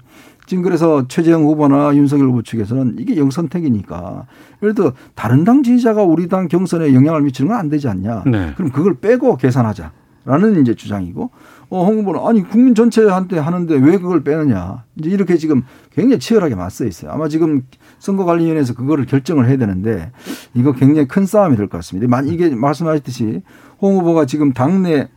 지금 0.48 0.62
그래서 0.64 1.08
최재형 1.08 1.44
후보나 1.46 1.96
윤석열 1.96 2.28
후보 2.28 2.44
측에서는 2.44 2.98
이게 3.00 3.18
영선택이니까 3.18 4.28
예를 4.62 4.76
들어 4.76 4.94
다른 5.16 5.44
당 5.44 5.64
지지자가 5.64 6.04
우리 6.04 6.28
당 6.28 6.48
경선에 6.48 6.94
영향을 6.94 7.22
미치는 7.22 7.50
건 7.50 7.58
안 7.58 7.70
되지 7.70 7.88
않냐. 7.88 8.24
네. 8.28 8.54
그럼 8.56 8.72
그걸 8.72 8.96
빼고 9.00 9.38
계산하자라는 9.38 10.62
이제 10.62 10.76
주장이고 10.76 11.32
어, 11.70 11.84
홍 11.84 11.98
후보는 11.98 12.20
아니 12.28 12.44
국민 12.48 12.76
전체한테 12.76 13.40
하는데 13.40 13.76
왜 13.76 13.98
그걸 13.98 14.24
빼느냐. 14.24 14.84
이제 14.98 15.10
이렇게 15.10 15.36
지금 15.38 15.64
굉장히 15.92 16.20
치열하게 16.20 16.54
맞서 16.54 16.86
있어요. 16.86 17.10
아마 17.12 17.28
지금 17.28 17.64
선거관리위원회에서 17.98 18.76
그거를 18.76 19.08
결정을 19.08 19.48
해야 19.48 19.58
되는데 19.58 20.12
이거 20.54 20.74
굉장히 20.74 21.08
큰 21.08 21.26
싸움이 21.26 21.56
될 21.58 21.68
것 21.70 21.78
같습니다. 21.80 22.08
만 22.08 22.28
이게 22.28 22.50
말씀하셨듯이 22.54 23.42
홍 23.82 23.96
후보가 23.98 24.28
지금 24.28 24.54
당내 24.54 25.10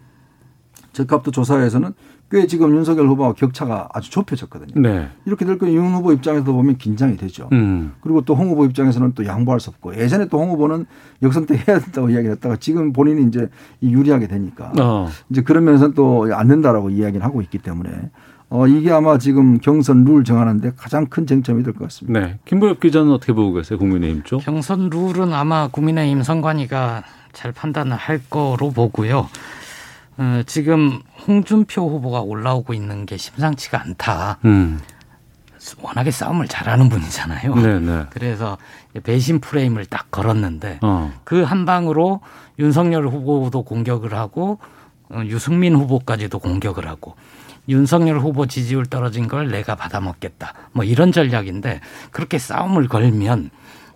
적합도 0.94 1.30
조사에서는 1.32 1.92
꽤 2.30 2.46
지금 2.46 2.74
윤석열 2.76 3.06
후보와 3.08 3.32
격차가 3.32 3.88
아주 3.94 4.10
좁혀졌거든요. 4.10 4.80
네. 4.80 5.08
이렇게 5.24 5.44
될 5.46 5.56
거면 5.58 5.74
윤 5.74 5.94
후보 5.94 6.12
입장에서 6.12 6.44
보면 6.52 6.76
긴장이 6.76 7.16
되죠. 7.16 7.48
음. 7.52 7.92
그리고 8.02 8.20
또 8.22 8.34
홍 8.34 8.50
후보 8.50 8.64
입장에서는 8.66 9.12
또 9.14 9.24
양보할 9.24 9.60
수 9.60 9.70
없고 9.70 9.96
예전에 9.96 10.26
또 10.28 10.38
홍 10.38 10.50
후보는 10.50 10.84
역선택 11.22 11.66
해야 11.66 11.78
된다고 11.78 12.10
이야기를 12.10 12.32
했다가 12.36 12.56
지금 12.56 12.92
본인이 12.92 13.26
이제 13.28 13.48
이 13.80 13.90
유리하게 13.92 14.26
되니까 14.28 14.72
어. 14.78 15.08
이제 15.30 15.40
그런 15.42 15.64
면에서는 15.64 15.94
또 15.94 16.26
안 16.32 16.48
된다라고 16.48 16.90
이야기를 16.90 17.24
하고 17.24 17.40
있기 17.42 17.58
때문에 17.58 17.90
어 18.50 18.66
이게 18.66 18.90
아마 18.90 19.18
지금 19.18 19.58
경선 19.58 20.04
룰 20.04 20.24
정하는데 20.24 20.72
가장 20.76 21.06
큰 21.06 21.26
쟁점이 21.26 21.62
될 21.62 21.72
것 21.74 21.84
같습니다. 21.84 22.18
네. 22.20 22.38
김보엽 22.44 22.80
기자는 22.80 23.10
어떻게 23.12 23.32
보고 23.32 23.52
계세요? 23.54 23.78
국민의힘 23.78 24.22
쪽? 24.24 24.42
경선 24.42 24.90
룰은 24.90 25.32
아마 25.32 25.68
국민의힘 25.68 26.22
선관위가 26.22 27.02
잘 27.32 27.52
판단을 27.52 27.96
할 27.96 28.20
거로 28.30 28.70
보고요. 28.70 29.28
어, 30.18 30.42
지금 30.46 31.00
홍준표 31.26 31.88
후보가 31.88 32.20
올라오고 32.20 32.74
있는 32.74 33.06
게 33.06 33.16
심상치가 33.16 33.80
않다. 33.80 34.38
음. 34.44 34.80
워낙에 35.80 36.10
싸움을 36.10 36.48
잘하는 36.48 36.88
분이잖아요. 36.88 37.54
네, 37.56 37.78
네. 37.78 38.06
그래서 38.10 38.58
배신 39.02 39.40
프레임을 39.40 39.86
딱 39.86 40.10
걸었는데 40.10 40.78
어. 40.82 41.12
그한 41.24 41.66
방으로 41.66 42.20
윤석열 42.58 43.06
후보도 43.06 43.62
공격을 43.62 44.14
하고 44.14 44.58
어, 45.08 45.22
유승민 45.24 45.74
후보까지도 45.76 46.38
공격을 46.38 46.88
하고 46.88 47.16
윤석열 47.68 48.18
후보 48.18 48.46
지지율 48.46 48.86
떨어진 48.86 49.28
걸 49.28 49.50
내가 49.50 49.74
받아먹겠다. 49.74 50.54
뭐 50.72 50.84
이런 50.84 51.12
전략인데 51.12 51.80
그렇게 52.10 52.38
싸움을 52.38 52.88
걸면 52.88 53.50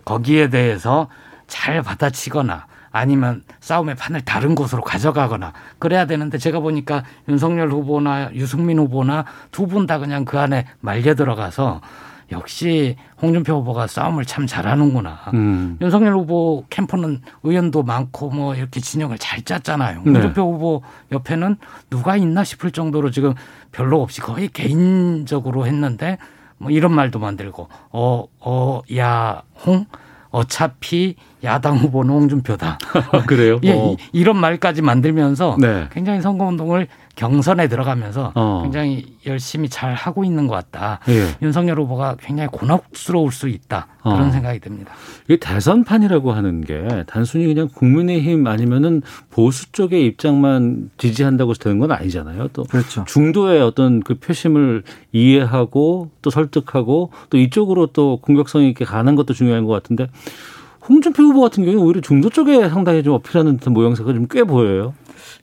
거기에 0.05 0.49
대해서 0.49 1.07
잘 1.47 1.81
받아치거나 1.81 2.67
아니면 2.93 3.43
싸움의 3.59 3.95
판을 3.95 4.21
다른 4.21 4.53
곳으로 4.55 4.83
가져가거나 4.83 5.51
그래야 5.79 6.05
되는데 6.05 6.37
제가 6.37 6.59
보니까 6.61 7.03
윤석열 7.27 7.69
후보나 7.71 8.33
유승민 8.35 8.77
후보나 8.79 9.25
두 9.51 9.65
분 9.67 9.87
다 9.87 9.97
그냥 9.97 10.23
그 10.23 10.39
안에 10.39 10.65
말려 10.79 11.15
들어가서 11.15 11.81
역시 12.31 12.95
홍준표 13.21 13.53
후보가 13.55 13.87
싸움을 13.87 14.25
참 14.25 14.47
잘하는구나. 14.47 15.19
음. 15.33 15.77
윤석열 15.81 16.13
후보 16.13 16.65
캠프는 16.69 17.21
의원도 17.43 17.83
많고 17.83 18.29
뭐 18.29 18.55
이렇게 18.55 18.79
진영을 18.79 19.17
잘 19.17 19.41
짰잖아요. 19.41 20.01
네. 20.03 20.11
홍준표 20.11 20.53
후보 20.53 20.83
옆에는 21.11 21.57
누가 21.89 22.15
있나 22.15 22.43
싶을 22.43 22.71
정도로 22.71 23.11
지금 23.11 23.33
별로 23.71 24.01
없이 24.01 24.21
거의 24.21 24.47
개인적으로 24.47 25.65
했는데 25.67 26.17
뭐 26.57 26.71
이런 26.71 26.93
말도 26.93 27.19
만들고 27.19 27.67
어, 27.91 28.25
어, 28.39 28.81
야, 28.95 29.41
홍? 29.65 29.85
어차피 30.29 31.15
야당 31.43 31.77
후보는 31.77 32.13
홍준표다. 32.13 32.77
그래요? 33.27 33.59
예, 33.65 33.71
어. 33.73 33.93
이- 33.93 33.97
이런 34.13 34.37
말까지 34.37 34.81
만들면서 34.81 35.57
네. 35.59 35.87
굉장히 35.91 36.21
선거운동을 36.21 36.87
경선에 37.15 37.67
들어가면서 37.67 38.31
어. 38.33 38.61
굉장히 38.63 39.05
열심히 39.27 39.69
잘 39.69 39.93
하고 39.93 40.23
있는 40.25 40.47
것 40.47 40.55
같다. 40.55 40.99
예. 41.09 41.27
윤석열 41.43 41.79
후보가 41.79 42.15
굉장히 42.19 42.49
곤혹스러울 42.51 43.31
수 43.31 43.47
있다. 43.49 43.87
그런 44.01 44.29
어. 44.29 44.31
생각이 44.31 44.59
듭니다. 44.59 44.93
이게 45.25 45.37
대선판이라고 45.37 46.31
하는 46.31 46.61
게 46.61 47.03
단순히 47.05 47.45
그냥 47.45 47.69
국민의힘 47.73 48.47
아니면은 48.47 49.01
보수 49.29 49.71
쪽의 49.71 50.05
입장만 50.07 50.89
지지한다고 50.97 51.51
해서 51.51 51.59
되는 51.59 51.77
건 51.77 51.91
아니잖아요. 51.91 52.47
또 52.53 52.63
그렇죠. 52.63 53.03
중도의 53.07 53.61
어떤 53.61 53.99
그 54.01 54.15
표심을 54.15 54.83
이해하고 55.11 56.09
또 56.21 56.29
설득하고 56.29 57.11
또 57.29 57.37
이쪽으로 57.37 57.87
또 57.87 58.17
공격성 58.21 58.63
있게 58.63 58.85
가는 58.85 59.15
것도 59.15 59.33
중요한 59.33 59.65
것 59.65 59.71
같은데 59.73 60.07
홍준표 60.87 61.23
후보 61.23 61.41
같은 61.41 61.63
경우는 61.63 61.83
오히려 61.85 62.01
중도 62.01 62.29
쪽에 62.29 62.67
상당히 62.69 63.03
좀 63.03 63.13
어필하는 63.15 63.57
듯한 63.57 63.73
모양새가 63.73 64.13
좀 64.13 64.27
꽤 64.29 64.43
보여요. 64.43 64.93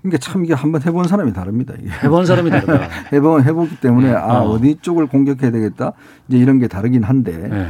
그러니까 0.02 0.18
참 0.18 0.44
이게 0.44 0.54
한번 0.54 0.82
해본 0.82 1.04
사람이 1.08 1.32
다릅니다. 1.32 1.74
이게. 1.78 1.90
해본 2.04 2.24
사람이 2.26 2.50
다르다. 2.50 2.88
해본 3.12 3.44
해보기 3.44 3.80
때문에 3.80 4.12
아 4.12 4.40
어. 4.40 4.50
어디 4.50 4.76
쪽을 4.80 5.06
공격해야 5.06 5.50
되겠다 5.50 5.92
이제 6.28 6.38
이런 6.38 6.58
게 6.58 6.68
다르긴 6.68 7.02
한데 7.02 7.36
네. 7.36 7.68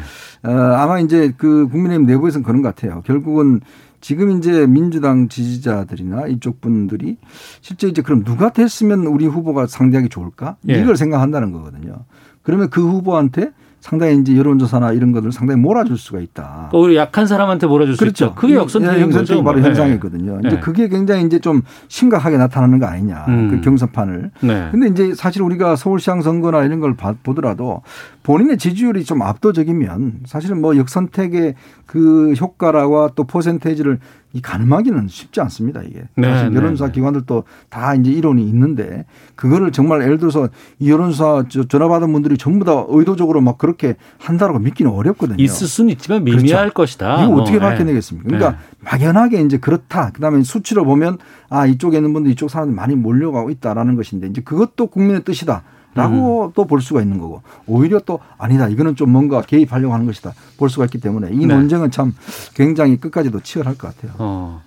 어, 0.49 0.51
아마 0.53 1.01
이제 1.01 1.33
그 1.37 1.69
국민의힘 1.69 2.07
내부에서는 2.07 2.45
그런 2.45 2.63
것 2.63 2.75
같아요. 2.75 3.03
결국은 3.05 3.61
지금 4.01 4.31
이제 4.39 4.67
민주당 4.67 5.29
지지자들이나 5.29 6.27
이쪽 6.29 6.61
분들이 6.61 7.19
실제 7.61 7.89
이제 7.89 8.01
그럼 8.01 8.25
누가 8.25 8.51
됐으면 8.51 9.01
우리 9.07 9.27
후보가 9.27 9.67
상대하기 9.67 10.09
좋을까? 10.09 10.57
예. 10.69 10.81
이걸 10.81 10.97
생각한다는 10.97 11.53
거거든요. 11.53 12.05
그러면 12.43 12.71
그 12.71 12.81
후보한테 12.81 13.51
상당히 13.81 14.19
이제 14.19 14.37
여론조사나 14.37 14.93
이런 14.93 15.11
것들을 15.13 15.33
상당히 15.33 15.61
몰아줄 15.61 15.97
수가 15.97 16.21
있다. 16.21 16.71
오히려 16.75 17.01
약한 17.01 17.27
사람한테 17.27 17.67
몰아줄 17.67 17.97
수 17.97 18.07
있죠. 18.09 18.35
그게 18.35 18.55
역선택인 18.55 18.97
예, 18.99 19.01
역선택이 19.03 19.33
거죠. 19.39 19.45
바로 19.45 19.59
뭐. 19.59 19.67
현상이거든요. 19.67 20.39
네. 20.43 20.49
이제 20.49 20.59
그게 20.61 20.89
굉장히 20.89 21.25
이제 21.25 21.39
좀 21.39 21.63
심각하게 21.89 22.37
나타나는 22.37 22.79
거 22.79 22.87
아니냐. 22.87 23.25
음. 23.29 23.49
그 23.51 23.61
경선판을. 23.63 24.31
네. 24.43 24.69
근데 24.71 24.87
이제 24.89 25.15
사실 25.15 25.41
우리가 25.43 25.77
서울시장 25.77 26.21
선거나 26.21 26.63
이런 26.65 26.81
걸 26.81 26.95
봐- 26.95 27.15
보더라도 27.23 27.83
본인의 28.23 28.59
지지율이 28.59 29.05
좀 29.05 29.23
압도적이면 29.23 30.21
사실은 30.27 30.61
뭐 30.61 30.77
역선택의 30.77 31.55
그 31.87 32.35
효과라와 32.35 33.11
또 33.15 33.25
퍼센테이지를 33.25 33.99
이 34.33 34.41
가늠하기는 34.41 35.09
쉽지 35.09 35.41
않습니다 35.41 35.83
이게 35.83 36.05
네, 36.15 36.29
사실 36.31 36.51
네, 36.51 36.57
여론조사 36.57 36.87
네. 36.87 36.93
기관들도 36.93 37.45
다 37.69 37.95
이제 37.97 38.11
이론이 38.13 38.43
있는데 38.49 39.05
그거를 39.35 39.73
정말 39.73 40.03
예를 40.03 40.19
들어서 40.19 40.49
이 40.79 40.89
여론조사 40.91 41.47
저- 41.49 41.65
전화 41.65 41.89
받은 41.89 42.13
분들이 42.13 42.39
전부 42.39 42.65
다 42.65 42.85
의도적으로 42.89 43.41
막 43.41 43.59
그렇게 43.59 43.97
한다라고 44.19 44.61
믿기는 44.61 44.91
어렵거든요. 44.91 45.43
있을 45.43 45.67
수는 45.67 45.91
있지만 45.91 46.23
미미할 46.25 46.71
그렇죠. 46.71 46.75
것이다. 46.75 47.23
이거 47.25 47.33
뭐. 47.33 47.41
어떻게 47.43 47.59
네. 47.59 47.65
밝혀내겠습니까? 47.65 48.29
그러니까 48.29 48.51
네. 48.53 48.57
막연하게 48.83 49.41
이제 49.43 49.57
그렇다. 49.59 50.11
그다음에 50.13 50.43
수치로 50.43 50.85
보면 50.85 51.19
아 51.49 51.67
이쪽에 51.67 51.97
있는 51.97 52.13
분들 52.13 52.31
이쪽 52.31 52.51
사람들 52.51 52.75
많이 52.75 52.95
몰려가고 52.95 53.51
있다라는 53.51 53.97
것인데 53.97 54.29
이제 54.29 54.41
그것도 54.43 54.87
국민의 54.87 55.25
뜻이다. 55.25 55.65
라고 55.95 56.47
음. 56.47 56.53
또볼 56.55 56.81
수가 56.83 57.03
있는 57.03 57.19
거고 57.19 57.43
오히려 57.67 57.99
또 57.99 58.21
아니다 58.39 58.69
이거는 58.69 58.95
좀 58.95 59.11
뭔가 59.11 59.43
개입하려고 59.43 59.93
하는 59.93 60.07
것이다 60.07 60.33
볼 60.57 60.71
수가 60.71 60.85
있기 60.85 60.99
때문에 60.99 61.31
이 61.33 61.47
네. 61.47 61.55
논쟁은 61.55 61.91
참 61.91 62.15
굉장히 62.55 62.97
끝까지도 62.97 63.41
치열할 63.41 63.77
것 63.77 63.95
같아요. 63.95 64.13
어. 64.19 64.63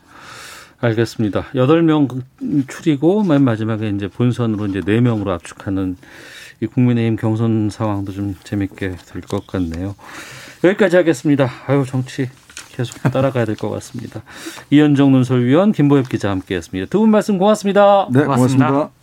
알겠습니다. 0.82 1.45
여덟 1.55 1.82
명 1.82 2.09
추리고 2.67 3.24
맨 3.24 3.41
마지막에 3.43 3.88
이제 3.88 4.09
본선으로 4.09 4.65
이제 4.67 4.82
네 4.86 4.99
명으로 4.99 5.32
압축하는 5.32 5.95
이 6.59 6.65
국민의힘 6.67 7.15
경선 7.15 7.69
상황도 7.71 8.11
좀 8.11 8.36
재밌게 8.43 8.97
될 9.05 9.21
것 9.21 9.47
같네요. 9.47 9.95
여기까지 10.65 10.97
하겠습니다. 10.97 11.49
아유 11.67 11.86
정치 11.88 12.30
계속 12.76 13.01
따라가야 13.01 13.45
될 13.45 13.55
것 13.55 13.69
같습니다. 13.69 14.24
이현정 14.71 15.11
논설위원 15.13 15.71
김보엽 15.71 16.09
기자 16.09 16.30
함께했습니다. 16.32 16.89
두 16.89 16.99
분 16.99 17.11
말씀 17.11 17.38
고맙습니다. 17.38 18.07
네, 18.11 18.24
고맙습니다. 18.26 18.67
고맙습니다. 18.67 19.03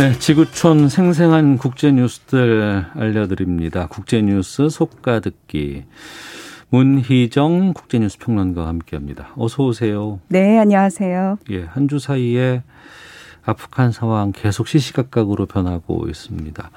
네, 0.00 0.18
지구촌 0.18 0.88
생생한 0.88 1.58
국제 1.58 1.92
뉴스들 1.92 2.86
알려드립니다. 2.94 3.86
국제 3.86 4.22
뉴스 4.22 4.70
속가 4.70 5.20
듣기. 5.20 5.84
문희정 6.70 7.74
국제뉴스 7.74 8.16
평론가와 8.18 8.68
함께합니다. 8.68 9.28
어서 9.36 9.62
오세요. 9.64 10.18
네, 10.28 10.58
안녕하세요. 10.58 11.36
예, 11.50 11.64
한 11.64 11.86
주 11.86 11.98
사이에 11.98 12.62
아프간 13.44 13.92
상황 13.92 14.32
계속 14.32 14.68
시시각각으로 14.68 15.44
변하고 15.44 16.06
있습니다. 16.08 16.70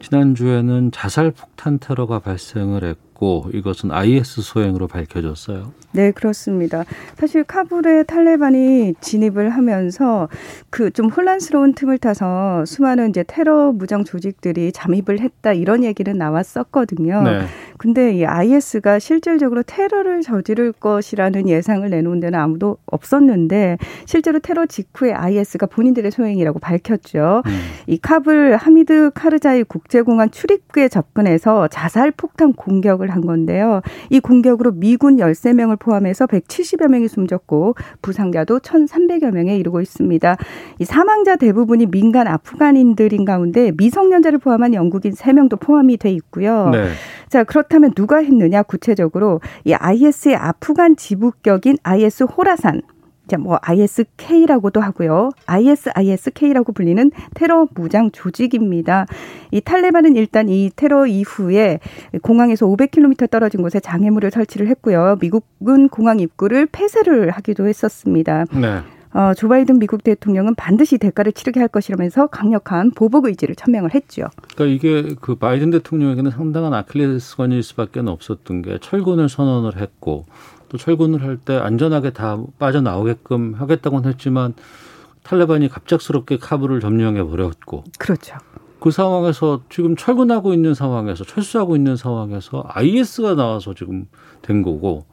지난주에는 0.00 0.92
자살 0.92 1.32
폭탄 1.32 1.78
테러가 1.80 2.20
발생을 2.20 2.84
했고 2.84 3.13
이것은 3.52 3.92
IS 3.92 4.40
소행으로 4.40 4.86
밝혀졌어요. 4.88 5.72
네, 5.92 6.10
그렇습니다. 6.10 6.84
사실 7.16 7.44
카불에 7.44 8.02
탈레반이 8.04 8.94
진입을 9.00 9.50
하면서 9.50 10.28
그 10.70 10.90
좀 10.94 11.08
혼란스러운 11.10 11.74
틈을 11.74 11.98
타서 11.98 12.64
수많은 12.66 13.10
이제 13.10 13.24
테러 13.26 13.72
무장 13.72 14.04
조직들이 14.04 14.70
잠입을 14.72 15.20
했다 15.20 15.52
이런 15.52 15.82
얘기는 15.82 16.16
나왔었거든요. 16.16 17.22
네. 17.22 17.40
근데 17.78 18.14
이 18.14 18.24
IS가 18.24 19.00
실질적으로 19.00 19.64
테러를 19.64 20.22
저지를 20.22 20.72
것이라는 20.72 21.48
예상을 21.48 21.88
내놓은 21.90 22.20
데는 22.20 22.38
아무도 22.38 22.78
없었는데 22.86 23.76
실제로 24.06 24.38
테러 24.38 24.66
직후에 24.66 25.12
IS가 25.12 25.66
본인들의 25.66 26.10
소행이라고 26.12 26.60
밝혔죠. 26.60 27.42
음. 27.44 27.52
이 27.88 27.98
카불 27.98 28.56
하미드 28.56 29.10
카르자이 29.12 29.64
국제공항 29.64 30.30
출입구에 30.30 30.88
접근해서 30.88 31.66
자살 31.68 32.12
폭탄 32.12 32.52
공격을 32.52 33.10
한 33.14 33.22
건데요. 33.22 33.80
이 34.10 34.20
공격으로 34.20 34.72
미군 34.72 35.16
13명을 35.16 35.78
포함해서 35.78 36.26
170여 36.26 36.88
명이 36.88 37.08
숨졌고 37.08 37.74
부상자도 38.02 38.58
1,300여 38.58 39.30
명에 39.32 39.56
이르고 39.56 39.80
있습니다. 39.80 40.36
이 40.78 40.84
사망자 40.84 41.36
대부분이 41.36 41.86
민간 41.86 42.26
아프간인들인 42.26 43.24
가운데 43.24 43.72
미성년자를 43.76 44.38
포함한 44.38 44.74
영국인 44.74 45.12
3명도 45.12 45.60
포함이 45.60 45.96
돼 45.96 46.10
있고요. 46.10 46.70
네. 46.70 46.88
자, 47.28 47.44
그렇다면 47.44 47.92
누가 47.94 48.18
했느냐 48.18 48.62
구체적으로 48.62 49.40
이 49.64 49.72
IS의 49.72 50.36
아프간 50.36 50.96
지부격인 50.96 51.78
IS 51.82 52.24
호라산 52.24 52.82
자, 53.26 53.38
뭐 53.38 53.58
ISK라고도 53.62 54.80
하고요. 54.80 55.30
ISISK라고 55.46 56.72
불리는 56.72 57.10
테러 57.34 57.66
무장 57.74 58.10
조직입니다. 58.10 59.06
이 59.50 59.60
탈레반은 59.60 60.16
일단 60.16 60.48
이 60.48 60.70
테러 60.74 61.06
이후에 61.06 61.80
공항에서 62.22 62.66
500km 62.66 63.30
떨어진 63.30 63.62
곳에 63.62 63.80
장애물을 63.80 64.30
설치를 64.30 64.68
했고요. 64.68 65.16
미국은 65.20 65.88
공항 65.88 66.20
입구를 66.20 66.66
폐쇄를 66.66 67.30
하기도 67.30 67.66
했었습니다. 67.66 68.44
네. 68.52 68.82
어, 69.14 69.32
조 69.32 69.48
바이든 69.48 69.78
미국 69.78 70.02
대통령은 70.02 70.56
반드시 70.56 70.98
대가를 70.98 71.32
치르게 71.32 71.60
할 71.60 71.68
것이라면서 71.68 72.26
강력한 72.26 72.90
보복 72.90 73.26
의지를 73.26 73.54
천명을 73.54 73.94
했죠. 73.94 74.26
그러니까 74.54 74.74
이게 74.74 75.14
그 75.20 75.36
바이든 75.36 75.70
대통령에게는 75.70 76.32
상당한 76.32 76.74
아킬레스건일 76.74 77.62
수밖에 77.62 78.00
없었던 78.00 78.62
게 78.62 78.78
철군을 78.80 79.28
선언을 79.28 79.80
했고 79.80 80.26
또 80.74 80.78
철군을 80.78 81.22
할 81.22 81.36
때 81.36 81.56
안전하게 81.56 82.10
다 82.10 82.36
빠져나오게끔 82.58 83.54
하겠다고는 83.54 84.10
했지만 84.10 84.54
탈레반이 85.22 85.68
갑작스럽게 85.68 86.38
카불을 86.38 86.80
점령해 86.80 87.22
버렸고. 87.22 87.84
그렇죠. 87.96 88.36
그 88.80 88.90
상황에서 88.90 89.62
지금 89.70 89.94
철군하고 89.94 90.52
있는 90.52 90.74
상황에서 90.74 91.22
철수하고 91.22 91.76
있는 91.76 91.94
상황에서 91.94 92.64
IS가 92.66 93.36
나와서 93.36 93.72
지금 93.74 94.06
된 94.42 94.62
거고 94.62 95.06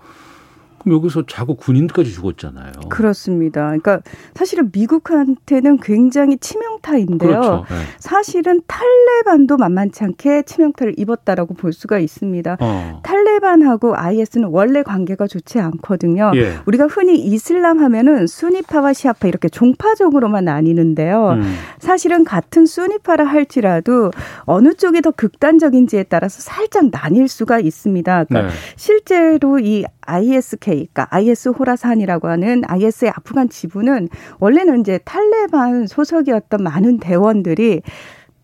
그럼 0.84 0.98
여기서 0.98 1.26
자국 1.28 1.58
군인까지 1.58 2.12
죽었잖아요. 2.12 2.72
그렇습니다. 2.90 3.66
그러니까 3.66 4.02
사실은 4.34 4.72
미국한테는 4.74 5.78
굉장히 5.78 6.38
치명타인데요. 6.38 7.18
그렇죠. 7.18 7.66
네. 7.70 7.76
사실은 8.00 8.62
탈레반도 8.68 9.58
만만치 9.58 10.04
않게 10.04 10.44
치명타를 10.44 10.96
입었다라고 10.98 11.54
볼 11.54 11.74
수가 11.74 12.00
있습니다. 12.00 12.58
어. 12.60 13.02
탈레반하고 13.04 13.96
IS는 13.96 14.50
원래 14.50 14.84
관계가 14.84 15.28
좋지 15.28 15.60
않거든요. 15.60 16.32
예. 16.36 16.58
우리가 16.66 16.88
흔히 16.88 17.20
이슬람 17.20 17.80
하면은 17.80 18.28
수니파와 18.28 18.94
시아파 18.94 19.28
이렇게 19.28 19.50
종파적으로만 19.50 20.46
나뉘는데요. 20.46 21.32
음. 21.32 21.54
사실은 21.80 22.24
같은 22.24 22.66
수니파라 22.66 23.26
할지라도 23.26 24.12
어느 24.46 24.74
쪽이 24.74 25.02
더 25.02 25.12
극단적인지에 25.12 26.04
따라서 26.04 26.42
살짝 26.42 26.90
나뉠 26.92 27.28
수가 27.28 27.60
있습니다. 27.60 28.24
그러니까 28.26 28.52
네. 28.52 28.60
실제로 28.76 29.60
이 29.60 29.86
ISK, 30.02 30.88
그러니까 30.94 31.08
IS 31.10 31.50
호라산이라고 31.50 32.28
하는 32.28 32.64
IS의 32.66 33.12
아프간 33.16 33.50
지부는 33.50 34.10
원래는 34.40 34.82
이제 34.82 35.00
탈레반 35.06 35.88
소속이었던 35.88 36.64
많은 36.64 37.00
대원들이 37.00 37.82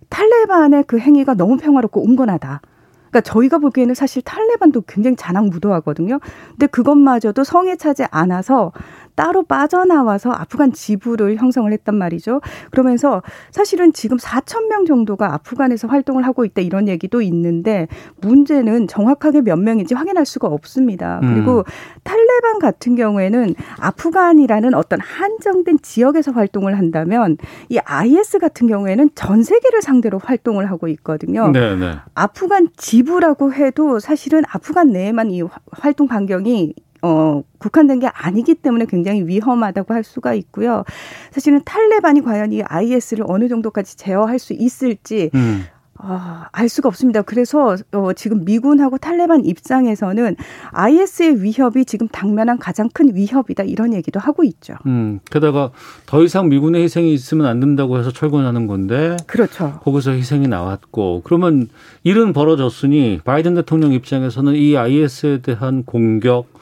탈레반의 0.10 0.84
그 0.88 0.99
행위가 0.99 1.34
너무 1.34 1.58
평화롭고 1.58 2.01
온건하다. 2.01 2.62
그러니까 3.10 3.22
저희가 3.22 3.58
보기에는 3.58 3.95
사실 3.95 4.22
탈레반도 4.22 4.82
굉장히 4.82 5.16
잔악무도하거든요. 5.16 6.20
근데 6.51 6.68
그것마저도 6.68 7.43
성에 7.43 7.76
차지 7.76 8.05
않아서 8.12 8.72
따로 9.18 9.41
빠져나와서 9.43 10.32
아프간 10.32 10.72
지부를 10.72 11.38
형성을 11.38 11.70
했단 11.74 11.95
말이죠. 11.95 12.39
그러면서 12.70 13.24
사실은 13.49 13.91
지금 13.91 14.18
4천 14.18 14.68
명 14.68 14.86
정도가 14.86 15.34
아프간에서 15.34 15.88
활동을 15.88 16.24
하고 16.24 16.45
있다 16.45 16.61
이런 16.61 16.88
얘기도 16.88 17.22
있는데 17.24 17.88
문제는 18.22 18.88
정확하게 18.88 19.41
몇 19.41 19.57
명인지 19.57 19.95
확인할 19.95 20.28
수가 20.28 20.47
없습니다. 20.47 21.20
음. 21.24 21.34
그리고 21.34 21.63
탈레반 22.03 22.59
같은 22.59 22.95
경우에는 22.95 23.55
아프간이라는 23.80 24.76
어떤 24.76 24.99
한정된 25.01 25.80
지역에서 25.82 26.32
활동을 26.32 26.78
한다면 26.78 27.38
이 27.70 27.80
IS 27.80 28.38
같은 28.38 28.68
경우에는 28.68 29.09
전 29.15 29.41
세계를 29.41 29.82
상대로 29.82 30.20
활동을 30.20 30.70
하고 30.70 30.88
있거든요. 30.89 31.51
네네. 31.51 31.76
네. 31.78 31.95
아프간 32.13 32.68
지부라고 32.78 33.51
해도 33.51 33.99
사실은 33.99 34.43
아프간 34.47 34.91
내에만 34.91 35.32
이 35.32 35.41
활동 35.72 36.07
반경이 36.07 36.76
어, 37.02 37.43
국한된 37.60 38.00
게 38.00 38.08
아니기 38.08 38.56
때문에 38.56 38.86
굉장히 38.86 39.26
위험하다고 39.28 39.93
할 39.93 40.04
수가 40.04 40.34
있고요. 40.34 40.84
사실은 41.32 41.62
탈레반이 41.64 42.22
과연 42.22 42.54
이 42.54 42.62
IS를 42.64 43.26
어느 43.28 43.48
정도까지 43.48 43.98
제어할 43.98 44.39
수 44.39 44.54
있을지 44.54 45.30
음. 45.36 45.66
아, 46.00 46.48
알 46.52 46.70
수가 46.70 46.89
없습니다. 46.89 47.22
그래서 47.22 47.76
어, 47.91 48.14
지금 48.14 48.45
미군하고 48.45 48.98
탈레반 48.98 49.45
입장에서는 49.45 50.36
IS의 50.72 51.41
위협이 51.41 51.86
지금 51.86 52.08
당면한 52.08 52.60
가장 52.60 52.89
큰 52.93 53.16
위협이다 53.16 53.64
이런 53.64 53.93
얘기도 53.93 54.20
하고 54.20 54.43
있죠. 54.43 54.76
음, 54.86 55.20
게다가 55.32 55.72
더 56.06 56.22
이상 56.24 56.50
미군의 56.50 56.84
희생이 56.84 57.14
있으면 57.14 57.48
안 57.48 57.60
된다고 57.60 57.98
해서 57.98 58.12
철군하는 58.12 58.68
건데, 58.68 59.18
그렇죠. 59.26 59.80
거기서 59.84 60.12
희생이 60.12 60.48
나왔고, 60.48 61.22
그러면 61.24 61.68
일은 62.04 62.34
벌어졌으니 62.34 63.22
바이든 63.24 63.56
대통령 63.56 63.91
입장에서는 63.91 64.54
이 64.54 64.78
IS에 64.78 65.41
대한 65.41 65.84
공격 65.84 66.57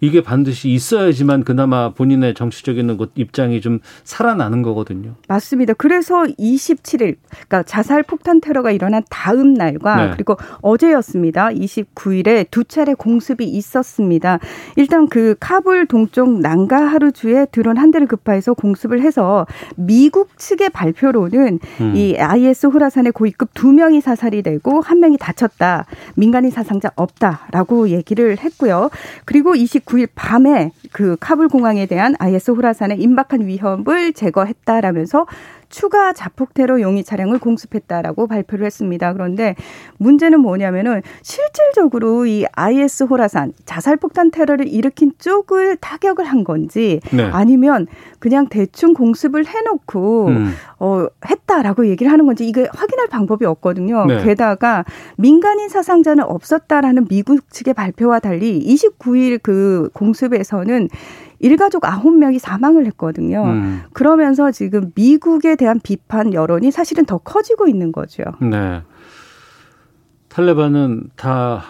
이게 0.00 0.22
반드시 0.22 0.68
있어야지만 0.70 1.44
그나마 1.44 1.90
본인의 1.90 2.34
정치적인 2.34 2.98
입장이 3.14 3.60
좀 3.60 3.80
살아나는 4.04 4.62
거거든요. 4.62 5.14
맞습니다. 5.26 5.72
그래서 5.74 6.24
27일, 6.38 7.16
그러니까 7.30 7.62
자살 7.62 8.02
폭탄 8.02 8.40
테러가 8.40 8.72
일어난 8.72 9.02
다음 9.08 9.54
날과 9.54 10.06
네. 10.06 10.10
그리고 10.12 10.36
어제였습니다. 10.60 11.48
29일에 11.48 12.50
두 12.50 12.64
차례 12.64 12.94
공습이 12.94 13.44
있었습니다. 13.44 14.38
일단 14.76 15.08
그 15.08 15.34
카불 15.40 15.86
동쪽 15.86 16.40
난가하루주에 16.40 17.46
드론 17.46 17.78
한 17.78 17.90
대를 17.90 18.06
급파해서 18.06 18.54
공습을 18.54 19.00
해서 19.00 19.46
미국 19.76 20.36
측의 20.36 20.70
발표로는 20.70 21.58
음. 21.80 21.96
이 21.96 22.16
IS 22.16 22.66
호라산의 22.66 23.12
고위급 23.12 23.50
두 23.54 23.72
명이 23.72 24.00
사살이 24.02 24.42
되고 24.42 24.80
한 24.80 25.00
명이 25.00 25.16
다쳤다. 25.18 25.86
민간인 26.16 26.50
사상자 26.50 26.90
없다라고 26.96 27.88
얘기를 27.88 28.36
했고요. 28.38 28.90
그리고 29.24 29.54
29 29.54 29.85
9일 29.86 30.08
밤에 30.14 30.72
그 30.92 31.16
카불 31.18 31.48
공항에 31.48 31.86
대한 31.86 32.14
IS 32.18 32.50
호라산의 32.50 33.00
임박한 33.00 33.46
위협을 33.46 34.12
제거했다라면서 34.12 35.26
추가 35.68 36.12
자폭 36.12 36.54
테러 36.54 36.80
용의 36.80 37.04
차량을 37.04 37.38
공습했다라고 37.38 38.26
발표를 38.26 38.66
했습니다. 38.66 39.12
그런데 39.12 39.54
문제는 39.98 40.40
뭐냐면은 40.40 41.02
실질적으로 41.22 42.26
이 42.26 42.44
IS 42.52 43.04
호라산 43.04 43.52
자살 43.64 43.96
폭탄 43.96 44.30
테러를 44.30 44.68
일으킨 44.68 45.12
쪽을 45.18 45.76
타격을 45.76 46.24
한 46.24 46.44
건지 46.44 47.00
네. 47.12 47.24
아니면 47.24 47.86
그냥 48.18 48.48
대충 48.48 48.94
공습을 48.94 49.46
해놓고 49.46 50.26
음. 50.28 50.52
어 50.78 51.06
했다라고 51.28 51.86
얘기를 51.88 52.12
하는 52.12 52.26
건지 52.26 52.46
이게 52.46 52.68
확인할 52.72 53.08
방법이 53.08 53.44
없거든요. 53.44 54.06
네. 54.06 54.22
게다가 54.24 54.84
민간인 55.16 55.68
사상자는 55.68 56.24
없었다라는 56.24 57.06
미국 57.08 57.50
측의 57.50 57.74
발표와 57.74 58.20
달리 58.20 58.60
29일 58.60 59.40
그 59.42 59.90
공습에서는 59.92 60.88
일가족 61.38 61.84
아홉 61.84 62.16
명이 62.16 62.38
사망을 62.38 62.86
했거든요. 62.86 63.44
음. 63.44 63.82
그러면서 63.92 64.50
지금 64.50 64.92
미국에 64.94 65.56
대한 65.56 65.80
비판 65.82 66.32
여론이 66.32 66.70
사실은 66.70 67.04
더 67.04 67.18
커지고 67.18 67.68
있는 67.68 67.92
거죠. 67.92 68.22
네. 68.40 68.82
탈레반은 70.28 71.10
다 71.16 71.64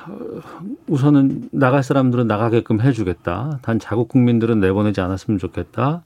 우선은 0.88 1.50
나갈 1.52 1.84
사람들은 1.84 2.26
나가게끔 2.26 2.80
해주겠다. 2.80 3.60
단 3.62 3.78
자국 3.78 4.08
국민들은 4.08 4.58
내보내지 4.58 5.00
않았으면 5.00 5.38
좋겠다. 5.38 6.02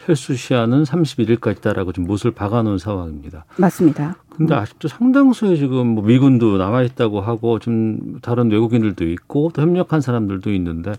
혈수 0.00 0.34
시한은 0.34 0.84
31일까지다라고 0.84 1.94
지금 1.94 2.08
못을 2.08 2.32
박아놓은 2.32 2.78
상황입니다. 2.78 3.44
맞습니다. 3.56 4.16
근데 4.30 4.54
아직도 4.54 4.88
상당수의 4.88 5.58
지금 5.58 5.88
뭐 5.88 6.02
미군도 6.02 6.56
남아 6.56 6.82
있다고 6.82 7.20
하고 7.20 7.58
좀 7.58 8.18
다른 8.22 8.50
외국인들도 8.50 9.06
있고 9.10 9.50
또 9.54 9.62
협력한 9.62 10.00
사람들도 10.00 10.52
있는데 10.54 10.92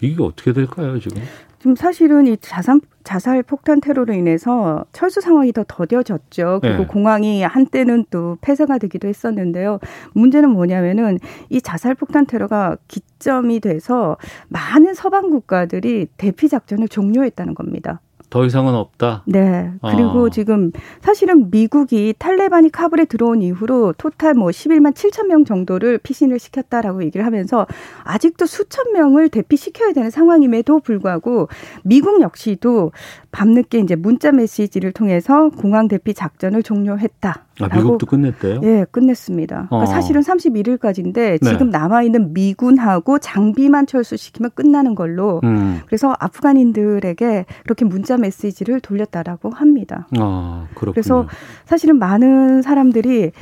이게 0.00 0.22
어떻게 0.22 0.52
될까요 0.52 0.98
지금? 0.98 1.22
지금 1.60 1.76
사실은 1.76 2.26
이 2.26 2.38
자산 2.38 2.80
자살 3.04 3.42
폭탄 3.42 3.80
테러로 3.82 4.14
인해서 4.14 4.86
철수 4.92 5.20
상황이 5.20 5.52
더 5.52 5.62
더뎌졌죠. 5.68 6.60
그리고 6.62 6.78
네. 6.78 6.86
공항이 6.86 7.42
한때는 7.42 8.06
또 8.10 8.38
폐쇄가 8.40 8.78
되기도 8.78 9.08
했었는데요. 9.08 9.78
문제는 10.14 10.50
뭐냐면은 10.50 11.18
이 11.50 11.60
자살 11.60 11.94
폭탄 11.94 12.24
테러가 12.24 12.78
기점이 12.88 13.60
돼서 13.60 14.16
많은 14.48 14.94
서방 14.94 15.28
국가들이 15.28 16.08
대피 16.16 16.48
작전을 16.48 16.88
종료했다는 16.88 17.54
겁니다. 17.54 18.00
더 18.30 18.44
이상은 18.44 18.74
없다. 18.74 19.24
네. 19.26 19.72
그리고 19.82 20.26
어. 20.26 20.30
지금 20.30 20.70
사실은 21.00 21.50
미국이 21.50 22.14
탈레반이 22.18 22.70
카불에 22.70 23.04
들어온 23.04 23.42
이후로 23.42 23.94
토탈 23.98 24.34
뭐 24.34 24.48
11만 24.48 24.94
7천 24.94 25.26
명 25.26 25.44
정도를 25.44 25.98
피신을 25.98 26.38
시켰다라고 26.38 27.02
얘기를 27.02 27.26
하면서 27.26 27.66
아직도 28.04 28.46
수천 28.46 28.92
명을 28.92 29.28
대피시켜야 29.28 29.92
되는 29.92 30.10
상황임에도 30.10 30.78
불구하고 30.78 31.48
미국 31.82 32.20
역시도 32.20 32.92
밤늦게 33.32 33.80
이제 33.80 33.96
문자 33.96 34.32
메시지를 34.32 34.92
통해서 34.92 35.50
공항 35.50 35.88
대피 35.88 36.14
작전을 36.14 36.62
종료했다. 36.62 37.46
아, 37.68 37.76
미국도 37.76 38.06
끝냈대요? 38.06 38.60
예, 38.62 38.86
끝냈습니다. 38.90 39.66
그러니까 39.68 39.76
어. 39.76 39.86
사실은 39.86 40.20
31일까지인데 40.22 41.42
지금 41.42 41.70
네. 41.70 41.78
남아 41.78 42.02
있는 42.02 42.32
미군하고 42.32 43.18
장비만 43.18 43.86
철수시키면 43.86 44.50
끝나는 44.54 44.94
걸로. 44.94 45.40
음. 45.44 45.80
그래서 45.86 46.14
아프간인들에게 46.18 47.44
그렇게 47.64 47.84
문자 47.84 48.16
메시지를 48.16 48.80
돌렸다라고 48.80 49.50
합니다. 49.50 50.08
아, 50.18 50.66
그렇군요. 50.74 50.92
그래서 50.92 51.26
사실은 51.64 51.98
많은 51.98 52.62
사람들이 52.62 53.32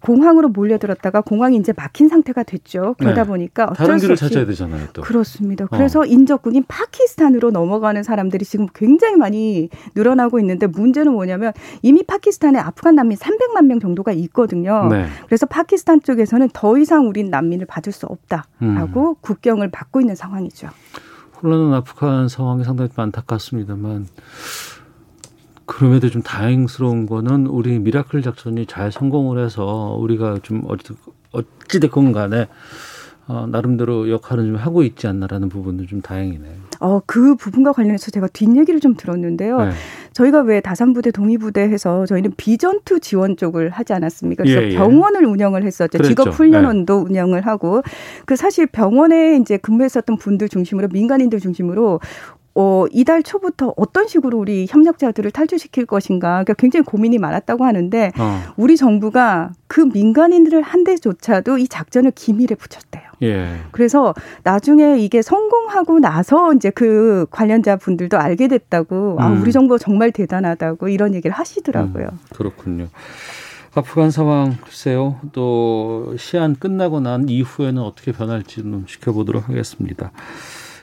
공항으로 0.00 0.48
몰려들었다가 0.48 1.20
공항이 1.22 1.56
이제 1.56 1.72
막힌 1.76 2.08
상태가 2.08 2.42
됐죠. 2.42 2.94
그러다 2.98 3.22
네. 3.22 3.28
보니까 3.28 3.64
어쩔 3.64 3.76
다른 3.76 3.98
길을 3.98 4.16
찾아야 4.16 4.46
되잖아요. 4.46 4.88
또 4.92 5.02
그렇습니다. 5.02 5.64
어. 5.64 5.68
그래서 5.70 6.00
어. 6.00 6.04
인접국인 6.04 6.64
파키스탄으로 6.68 7.50
넘어가는 7.50 8.02
사람들이 8.02 8.44
지금 8.44 8.66
굉장히 8.74 9.16
많이 9.16 9.68
늘어나고 9.94 10.38
있는데 10.40 10.66
문제는 10.66 11.12
뭐냐면 11.12 11.52
이미 11.82 12.02
파키스탄에 12.02 12.58
아프간 12.58 12.94
난민 12.94 13.18
300만 13.18 13.66
명 13.66 13.80
정도가 13.80 14.12
있거든요. 14.12 14.88
네. 14.88 15.06
그래서 15.26 15.46
파키스탄 15.46 16.02
쪽에서는 16.02 16.50
더 16.52 16.78
이상 16.78 17.08
우린 17.08 17.30
난민을 17.30 17.66
받을 17.66 17.92
수 17.92 18.06
없다라고 18.06 19.10
음. 19.10 19.14
국경을 19.20 19.70
막고 19.72 20.00
있는 20.00 20.14
상황이죠. 20.14 20.68
혼란한 21.42 21.74
아프간 21.74 22.28
상황이 22.28 22.64
상당히 22.64 22.90
안타깝습니다만 22.94 24.06
그럼에도 25.68 26.08
좀 26.08 26.22
다행스러운 26.22 27.06
거는 27.06 27.46
우리 27.46 27.78
미라클 27.78 28.22
작전이 28.22 28.64
잘 28.66 28.90
성공을 28.90 29.44
해서 29.44 29.96
우리가 30.00 30.38
좀 30.42 30.62
어찌, 30.66 30.94
어찌됐건 31.30 32.12
간에 32.12 32.48
어, 33.26 33.46
나름대로 33.46 34.10
역할은 34.10 34.46
좀 34.46 34.56
하고 34.56 34.82
있지 34.82 35.06
않나라는 35.06 35.50
부분도 35.50 35.84
좀 35.84 36.00
다행이네요. 36.00 36.54
어, 36.80 37.00
그 37.04 37.34
부분과 37.36 37.72
관련해서 37.72 38.10
제가 38.10 38.26
뒷얘기를 38.28 38.80
좀 38.80 38.94
들었는데요. 38.94 39.58
네. 39.58 39.70
저희가 40.14 40.40
왜 40.40 40.62
다산부대 40.62 41.10
동의부대 41.10 41.60
해서 41.60 42.06
저희는 42.06 42.32
비전투 42.38 43.00
지원 43.00 43.36
쪽을 43.36 43.68
하지 43.68 43.92
않았습니까? 43.92 44.44
그래서 44.44 44.62
예, 44.62 44.70
예. 44.70 44.74
병원을 44.74 45.26
운영을 45.26 45.64
했었죠. 45.64 45.98
그랬죠. 45.98 46.08
직업훈련원도 46.08 46.94
네. 46.96 47.10
운영을 47.10 47.46
하고 47.46 47.82
그 48.24 48.34
사실 48.36 48.66
병원에 48.66 49.36
이제 49.36 49.58
근무했었던 49.58 50.16
분들 50.16 50.48
중심으로 50.48 50.88
민간인들 50.88 51.38
중심으로 51.38 52.00
어, 52.54 52.86
이달 52.90 53.22
초부터 53.22 53.72
어떤 53.76 54.08
식으로 54.08 54.38
우리 54.38 54.66
협력자들을 54.68 55.30
탈출시킬 55.30 55.86
것인가 55.86 56.28
그러니까 56.28 56.54
굉장히 56.54 56.84
고민이 56.84 57.18
많았다고 57.18 57.64
하는데 57.64 58.12
어. 58.18 58.42
우리 58.56 58.76
정부가 58.76 59.52
그 59.68 59.80
민간인들을 59.80 60.60
한 60.62 60.84
대조차도 60.84 61.58
이 61.58 61.68
작전을 61.68 62.10
기밀에 62.10 62.56
붙였대요. 62.56 63.08
예. 63.22 63.60
그래서 63.72 64.14
나중에 64.42 64.98
이게 64.98 65.22
성공하고 65.22 66.00
나서 66.00 66.52
이제 66.54 66.70
그 66.70 67.26
관련자 67.30 67.76
분들도 67.76 68.18
알게 68.18 68.48
됐다고 68.48 69.16
아, 69.18 69.28
음. 69.28 69.36
아 69.36 69.40
우리 69.40 69.52
정부 69.52 69.78
정말 69.78 70.12
대단하다고 70.12 70.88
이런 70.88 71.14
얘기를 71.14 71.34
하시더라고요. 71.34 72.08
음, 72.10 72.18
그렇군요. 72.34 72.88
아프간 73.74 74.10
상황 74.10 74.56
글쎄요. 74.64 75.20
또 75.32 76.14
시한 76.18 76.56
끝나고 76.56 77.00
난 77.00 77.28
이후에는 77.28 77.82
어떻게 77.82 78.12
변할지 78.12 78.56
좀 78.56 78.86
지켜보도록 78.86 79.48
하겠습니다. 79.48 80.10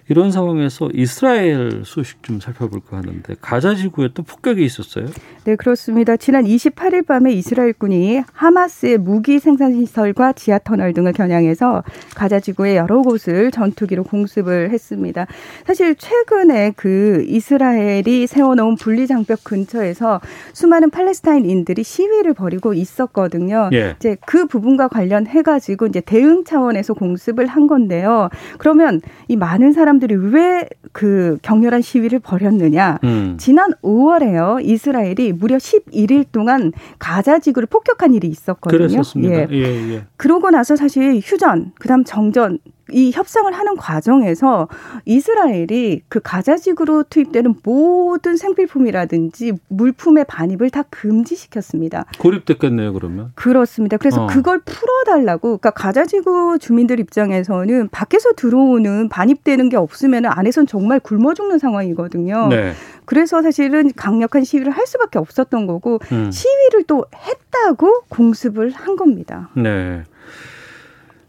이런 0.07 0.31
상황에서 0.31 0.89
이스라엘 0.93 1.81
소식 1.83 2.21
좀 2.21 2.39
살펴볼까 2.39 2.97
하는데 2.97 3.35
가자 3.41 3.73
지구에 3.73 4.09
또 4.13 4.21
폭격이 4.21 4.63
있었어요? 4.63 5.07
네, 5.45 5.55
그렇습니다. 5.55 6.15
지난 6.15 6.45
28일 6.45 7.05
밤에 7.07 7.31
이스라엘군이 7.33 8.21
하마스의 8.31 8.99
무기 8.99 9.39
생산 9.39 9.73
시설과 9.73 10.33
지하 10.33 10.59
터널 10.59 10.93
등을 10.93 11.13
겨냥해서 11.13 11.83
가자 12.15 12.39
지구의 12.39 12.75
여러 12.77 13.01
곳을 13.01 13.49
전투기로 13.51 14.03
공습을 14.03 14.69
했습니다. 14.69 15.25
사실 15.65 15.95
최근에 15.95 16.73
그 16.75 17.25
이스라엘이 17.27 18.27
세워놓은 18.27 18.75
분리 18.75 19.07
장벽 19.07 19.43
근처에서 19.43 20.21
수많은 20.53 20.91
팔레스타인인들이 20.91 21.83
시위를 21.83 22.33
벌이고 22.33 22.73
있었거든요. 22.73 23.69
예. 23.73 23.95
이제 23.97 24.17
그 24.25 24.45
부분과 24.45 24.87
관련해 24.87 25.41
가지고 25.41 25.87
이제 25.87 26.01
대응 26.01 26.43
차원에서 26.43 26.93
공습을 26.93 27.47
한 27.47 27.65
건데요. 27.67 28.29
그러면 28.57 29.01
이 29.27 29.35
많은 29.35 29.73
사람 29.73 29.94
사람들이 29.95 30.15
왜 30.15 30.65
그 30.95 31.37
격렬한 31.41 31.81
시위를 31.81 32.19
벌였느냐. 32.19 32.99
음. 33.03 33.35
지난 33.37 33.71
5월에요. 33.83 34.63
이스라엘이 34.63 35.33
무려 35.33 35.57
11일 35.57 36.23
동안 36.31 36.71
가자 36.99 37.39
지구를 37.39 37.67
폭격한 37.67 38.13
일이 38.13 38.29
있었거든요. 38.29 38.77
그랬었습니다. 38.77 39.33
예. 39.33 39.47
예, 39.51 39.93
예. 39.93 40.03
그러고 40.15 40.51
나서 40.51 40.77
사실 40.77 41.19
휴전, 41.21 41.73
그다음 41.77 42.05
정전 42.05 42.59
이 42.95 43.11
협상을 43.11 43.51
하는 43.51 43.75
과정에서 43.75 44.69
이스라엘이 45.03 46.03
그 46.07 46.21
가자지구로 46.23 47.03
투입되는 47.09 47.55
모든 47.61 48.37
생필품이라든지 48.37 49.51
물품의 49.67 50.23
반입을 50.29 50.69
다 50.69 50.83
금지시켰습니다. 50.89 52.05
고립됐겠네요, 52.19 52.93
그러면. 52.93 53.33
그렇습니다. 53.35 53.97
그래서 53.97 54.23
어. 54.23 54.27
그걸 54.27 54.59
풀어달라고, 54.59 55.57
그러니까 55.57 55.71
가자지구 55.71 56.57
주민들 56.61 57.01
입장에서는 57.01 57.89
밖에서 57.89 58.31
들어오는 58.31 59.09
반입되는 59.09 59.67
게 59.67 59.75
없으면 59.75 60.25
안에선 60.27 60.65
정말 60.65 61.01
굶어 61.01 61.33
죽는 61.33 61.59
상황이거든요. 61.59 62.47
네. 62.47 62.71
그래서 63.03 63.41
사실은 63.41 63.91
강력한 63.97 64.45
시위를 64.45 64.71
할 64.71 64.87
수밖에 64.87 65.19
없었던 65.19 65.67
거고 65.67 65.99
음. 66.13 66.31
시위를 66.31 66.85
또 66.87 67.03
했다고 67.13 68.03
공습을 68.07 68.71
한 68.71 68.95
겁니다. 68.95 69.49
네. 69.53 70.03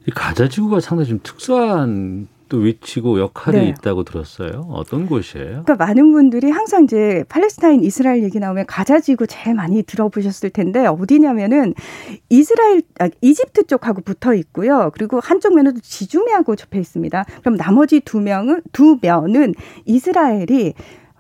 이 0.07 0.11
가자 0.13 0.49
지구가 0.49 0.81
상당히 0.81 1.09
좀 1.09 1.21
특수한 1.23 2.29
또 2.49 2.59
위치고 2.59 3.19
역할이 3.19 3.59
네. 3.59 3.69
있다고 3.71 4.05
들었어요. 4.05 4.69
어떤 4.71 5.07
곳이에요? 5.07 5.65
그러니까 5.65 5.75
많은 5.75 6.13
분들이 6.13 6.51
항상 6.51 6.85
이제 6.85 7.25
팔레스타인 7.29 7.83
이스라엘 7.83 8.23
얘기 8.23 8.39
나오면 8.39 8.67
가자 8.67 9.01
지구 9.01 9.27
제일 9.27 9.57
많이 9.57 9.83
들어보셨을 9.83 10.51
텐데 10.51 10.87
어디냐면은 10.87 11.75
이스라엘 12.29 12.83
아, 13.01 13.09
이집트 13.21 13.67
쪽하고 13.67 14.03
붙어 14.03 14.33
있고요. 14.35 14.93
그리고 14.95 15.19
한쪽 15.21 15.57
면은 15.57 15.75
지중해하고 15.83 16.55
접해 16.55 16.79
있습니다. 16.79 17.25
그럼 17.41 17.57
나머지 17.57 17.99
두 17.99 18.21
명은 18.21 18.63
두 18.73 18.99
면은 19.03 19.55
이스라엘이 19.85 20.75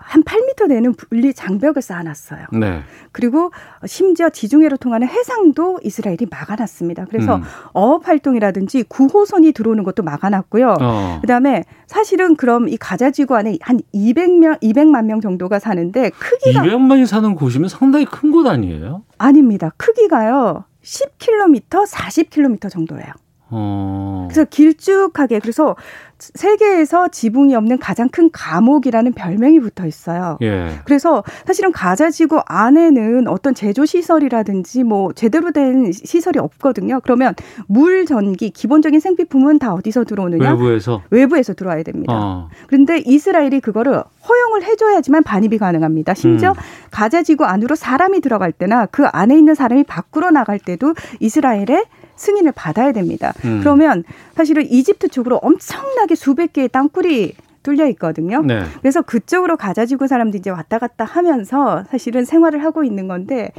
한 0.06 0.22
8미터 0.22 0.68
되는 0.68 0.94
분리 0.94 1.34
장벽을 1.34 1.82
쌓아놨어요. 1.82 2.46
네. 2.52 2.80
그리고 3.10 3.50
심지어 3.86 4.30
지중해로 4.30 4.76
통하는 4.76 5.08
해상도 5.08 5.80
이스라엘이 5.82 6.28
막아놨습니다. 6.30 7.06
그래서 7.10 7.36
음. 7.36 7.42
어업 7.72 8.06
활동이라든지 8.06 8.84
구호선이 8.84 9.50
들어오는 9.52 9.82
것도 9.82 10.02
막아놨고요. 10.04 10.76
어. 10.80 11.18
그다음에 11.22 11.64
사실은 11.86 12.36
그럼 12.36 12.68
이 12.68 12.76
가자 12.76 13.10
지구 13.10 13.34
안에 13.36 13.58
한 13.60 13.80
200명, 13.92 14.60
200만 14.62 15.06
명 15.06 15.20
정도가 15.20 15.58
사는데 15.58 16.10
크기가 16.10 16.62
200만이 16.62 17.06
사는 17.06 17.34
곳이면 17.34 17.68
상당히 17.68 18.04
큰 18.04 18.30
곳 18.30 18.46
아니에요? 18.46 19.02
아닙니다. 19.18 19.72
크기가요. 19.76 20.64
10km, 20.82 21.86
40km 21.86 22.70
정도예요. 22.70 23.06
어. 23.50 24.26
그래서 24.28 24.44
길쭉하게 24.44 25.38
그래서 25.38 25.76
세계에서 26.18 27.08
지붕이 27.08 27.54
없는 27.54 27.78
가장 27.78 28.08
큰 28.08 28.30
감옥이라는 28.32 29.12
별명이 29.12 29.60
붙어 29.60 29.86
있어요. 29.86 30.38
예. 30.42 30.70
그래서 30.84 31.22
사실은 31.44 31.72
가자지구 31.72 32.40
안에는 32.46 33.28
어떤 33.28 33.54
제조 33.54 33.84
시설이라든지 33.84 34.82
뭐 34.82 35.12
제대로 35.12 35.52
된 35.52 35.92
시설이 35.92 36.38
없거든요. 36.38 37.00
그러면 37.02 37.34
물, 37.66 38.06
전기, 38.06 38.50
기본적인 38.50 38.98
생필품은 38.98 39.58
다 39.58 39.74
어디서 39.74 40.04
들어오느냐? 40.04 40.52
외부에서 40.52 41.02
외부에서 41.10 41.54
들어와야 41.54 41.82
됩니다. 41.82 42.14
어. 42.14 42.48
그런데 42.66 43.02
이스라엘이 43.04 43.60
그거를 43.60 44.02
허용을 44.28 44.64
해줘야지만 44.64 45.22
반입이 45.22 45.58
가능합니다. 45.58 46.14
심지어 46.14 46.50
음. 46.50 46.54
가자지구 46.90 47.44
안으로 47.44 47.74
사람이 47.74 48.20
들어갈 48.20 48.52
때나 48.52 48.86
그 48.86 49.06
안에 49.06 49.36
있는 49.36 49.54
사람이 49.54 49.84
밖으로 49.84 50.30
나갈 50.30 50.58
때도 50.58 50.94
이스라엘의 51.20 51.84
승인을 52.16 52.52
받아야 52.52 52.92
됩니다. 52.92 53.32
음. 53.44 53.60
그러면 53.60 54.04
사실은 54.34 54.66
이집트 54.70 55.08
쪽으로 55.08 55.36
엄청나게 55.36 56.14
수백 56.14 56.52
개의 56.52 56.68
땅굴이 56.68 57.34
뚫려 57.66 57.88
있거든요. 57.88 58.42
네. 58.42 58.62
그래서 58.80 59.02
그쪽으로 59.02 59.56
가자지구 59.56 60.06
사람들이 60.06 60.38
이제 60.38 60.50
왔다 60.50 60.78
갔다 60.78 61.04
하면서 61.04 61.82
사실은 61.90 62.24
생활을 62.24 62.62
하고 62.62 62.84
있는 62.84 63.08
건데 63.08 63.50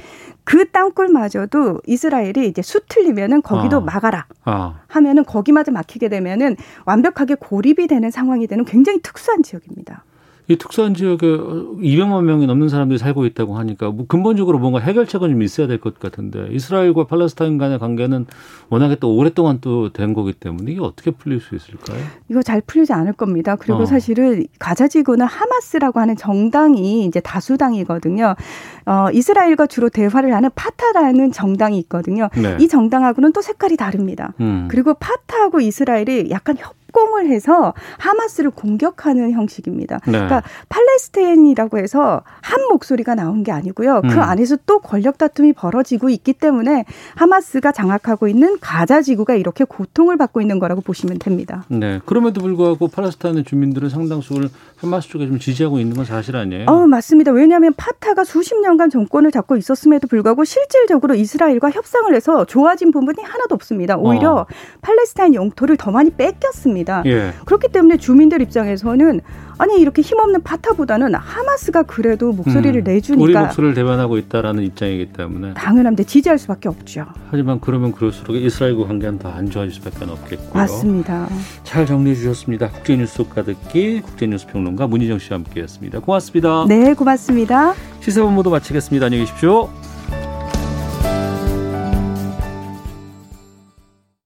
그 0.45 0.71
땅굴마저도 0.71 1.81
이스라엘이 1.85 2.47
이제 2.47 2.61
수 2.61 2.79
틀리면은 2.87 3.41
거기도 3.41 3.77
어. 3.77 3.81
막아라 3.81 4.25
어. 4.45 4.75
하면은 4.87 5.25
거기마저 5.25 5.73
막히게 5.73 6.07
되면은 6.07 6.55
완벽하게 6.85 7.35
고립이 7.35 7.87
되는 7.87 8.09
상황이 8.09 8.47
되는 8.47 8.63
굉장히 8.63 9.01
특수한 9.01 9.43
지역입니다. 9.43 10.05
이 10.49 10.55
특수한 10.55 10.93
지역에 10.93 11.27
200만 11.27 12.23
명이 12.23 12.47
넘는 12.47 12.69
사람들이 12.69 12.97
살고 12.97 13.25
있다고 13.25 13.57
하니까 13.57 13.89
뭐 13.91 14.05
근본적으로 14.07 14.59
뭔가 14.59 14.79
해결책은 14.79 15.29
좀 15.29 15.41
있어야 15.41 15.67
될 15.67 15.77
것 15.79 15.99
같은데 15.99 16.47
이스라엘과 16.51 17.05
팔레스타인 17.07 17.57
간의 17.57 17.79
관계는 17.79 18.25
워낙에 18.69 18.95
또 18.99 19.15
오랫동안 19.15 19.59
또 19.59 19.89
된 19.89 20.13
거기 20.13 20.31
때문에 20.33 20.71
이게 20.71 20.81
어떻게 20.81 21.11
풀릴 21.11 21.39
수 21.41 21.55
있을까요? 21.55 21.97
이거 22.29 22.41
잘 22.41 22.61
풀리지 22.61 22.93
않을 22.93 23.13
겁니다. 23.13 23.55
그리고 23.57 23.79
어. 23.81 23.85
사실은 23.85 24.45
가자지구는 24.59 25.25
하마스라고 25.25 25.99
하는 25.99 26.15
정당이 26.15 27.05
이제 27.05 27.19
다수당이거든요. 27.19 28.35
어, 28.85 29.07
이스라엘과 29.13 29.67
주로 29.67 29.89
대화를 29.89 30.33
하는 30.33 30.49
파타라는 30.55 31.31
정당이 31.31 31.77
있거든요. 31.79 32.29
네. 32.41 32.57
이 32.59 32.67
정당하고는 32.67 33.33
또 33.33 33.41
색깔이 33.41 33.75
다릅니다. 33.77 34.33
음. 34.39 34.67
그리고 34.69 34.93
파타하고 34.93 35.59
이스라엘이 35.59 36.29
약간 36.31 36.55
협 36.57 36.73
협공을 36.97 37.27
해서 37.27 37.73
하마스를 37.97 38.49
공격하는 38.49 39.31
형식입니다. 39.31 39.99
네. 40.05 40.11
그러니까 40.11 40.41
팔레스타인이라고 40.69 41.77
해서 41.77 42.23
한 42.41 42.67
목소리가 42.69 43.13
나온 43.15 43.43
게 43.43 43.51
아니고요. 43.51 44.01
그 44.01 44.13
음. 44.13 44.19
안에서 44.19 44.57
또 44.65 44.79
권력 44.79 45.17
다툼이 45.17 45.53
벌어지고 45.53 46.09
있기 46.09 46.33
때문에 46.33 46.85
하마스가 47.15 47.71
장악하고 47.71 48.27
있는 48.27 48.57
가자 48.59 49.01
지구가 49.01 49.35
이렇게 49.35 49.63
고통을 49.63 50.17
받고 50.17 50.41
있는 50.41 50.59
거라고 50.59 50.81
보시면 50.81 51.19
됩니다. 51.19 51.65
네. 51.67 51.99
그럼에도 52.05 52.41
불구하고 52.41 52.87
팔레스타인의 52.87 53.43
주민들은 53.43 53.89
상당수를 53.89 54.49
하마스 54.77 55.09
쪽에 55.09 55.27
좀 55.27 55.39
지지하고 55.39 55.79
있는 55.79 55.95
건 55.95 56.05
사실 56.05 56.35
아니에요? 56.35 56.65
어, 56.67 56.87
맞습니다. 56.87 57.31
왜냐하면 57.31 57.73
파타가 57.77 58.23
수십 58.23 58.59
년간 58.59 58.89
정권을 58.89 59.31
잡고 59.31 59.57
있었음에도 59.57 60.07
불구하고 60.07 60.43
실질적으로 60.43 61.15
이스라엘과 61.15 61.71
협상을 61.71 62.13
해서 62.13 62.45
좋아진 62.45 62.91
부분이 62.91 63.21
하나도 63.23 63.55
없습니다. 63.55 63.97
오히려 63.97 64.31
어. 64.33 64.45
팔레스타인 64.81 65.33
영토를 65.35 65.77
더 65.77 65.91
많이 65.91 66.09
뺏겼습니다. 66.09 66.86
겁니다. 66.87 67.03
예. 67.05 67.33
그렇기 67.45 67.67
때문에 67.69 67.97
주민들 67.97 68.41
입장에서는 68.41 69.21
아니 69.59 69.79
이렇게 69.81 70.01
힘없는 70.03 70.43
파타보다는 70.43 71.15
하마스가 71.15 71.83
그래도 71.83 72.31
목소리를 72.31 72.81
음, 72.81 72.83
내주니까 72.83 73.23
우리 73.23 73.33
목소리를 73.33 73.73
대변하고 73.73 74.17
있다라는 74.19 74.63
입장이기 74.63 75.07
때문에 75.13 75.53
당연한데 75.55 76.03
지지할 76.03 76.37
수밖에 76.37 76.69
없죠. 76.69 77.05
하지만 77.31 77.59
그러면 77.59 77.91
그럴수록 77.91 78.35
이스라엘과 78.35 78.87
관계는 78.87 79.19
더 79.19 79.27
안 79.37 79.49
좋아질 79.49 79.73
수밖에 79.73 80.05
없겠고요. 80.05 80.53
맞습니다. 80.53 81.27
잘 81.63 81.85
정리해 81.85 82.15
주셨습니다. 82.15 82.69
국제뉴스 82.69 83.23
가득기 83.27 84.01
국제뉴스 84.01 84.47
평론가 84.47 84.87
문희정 84.87 85.19
씨와 85.19 85.39
함께했습니다. 85.39 85.99
고맙습니다. 85.99 86.65
네, 86.67 86.93
고맙습니다. 86.93 87.73
시사본부도 88.01 88.49
마치겠습니다. 88.49 89.07
안녕히 89.07 89.25
계십시오. 89.25 89.69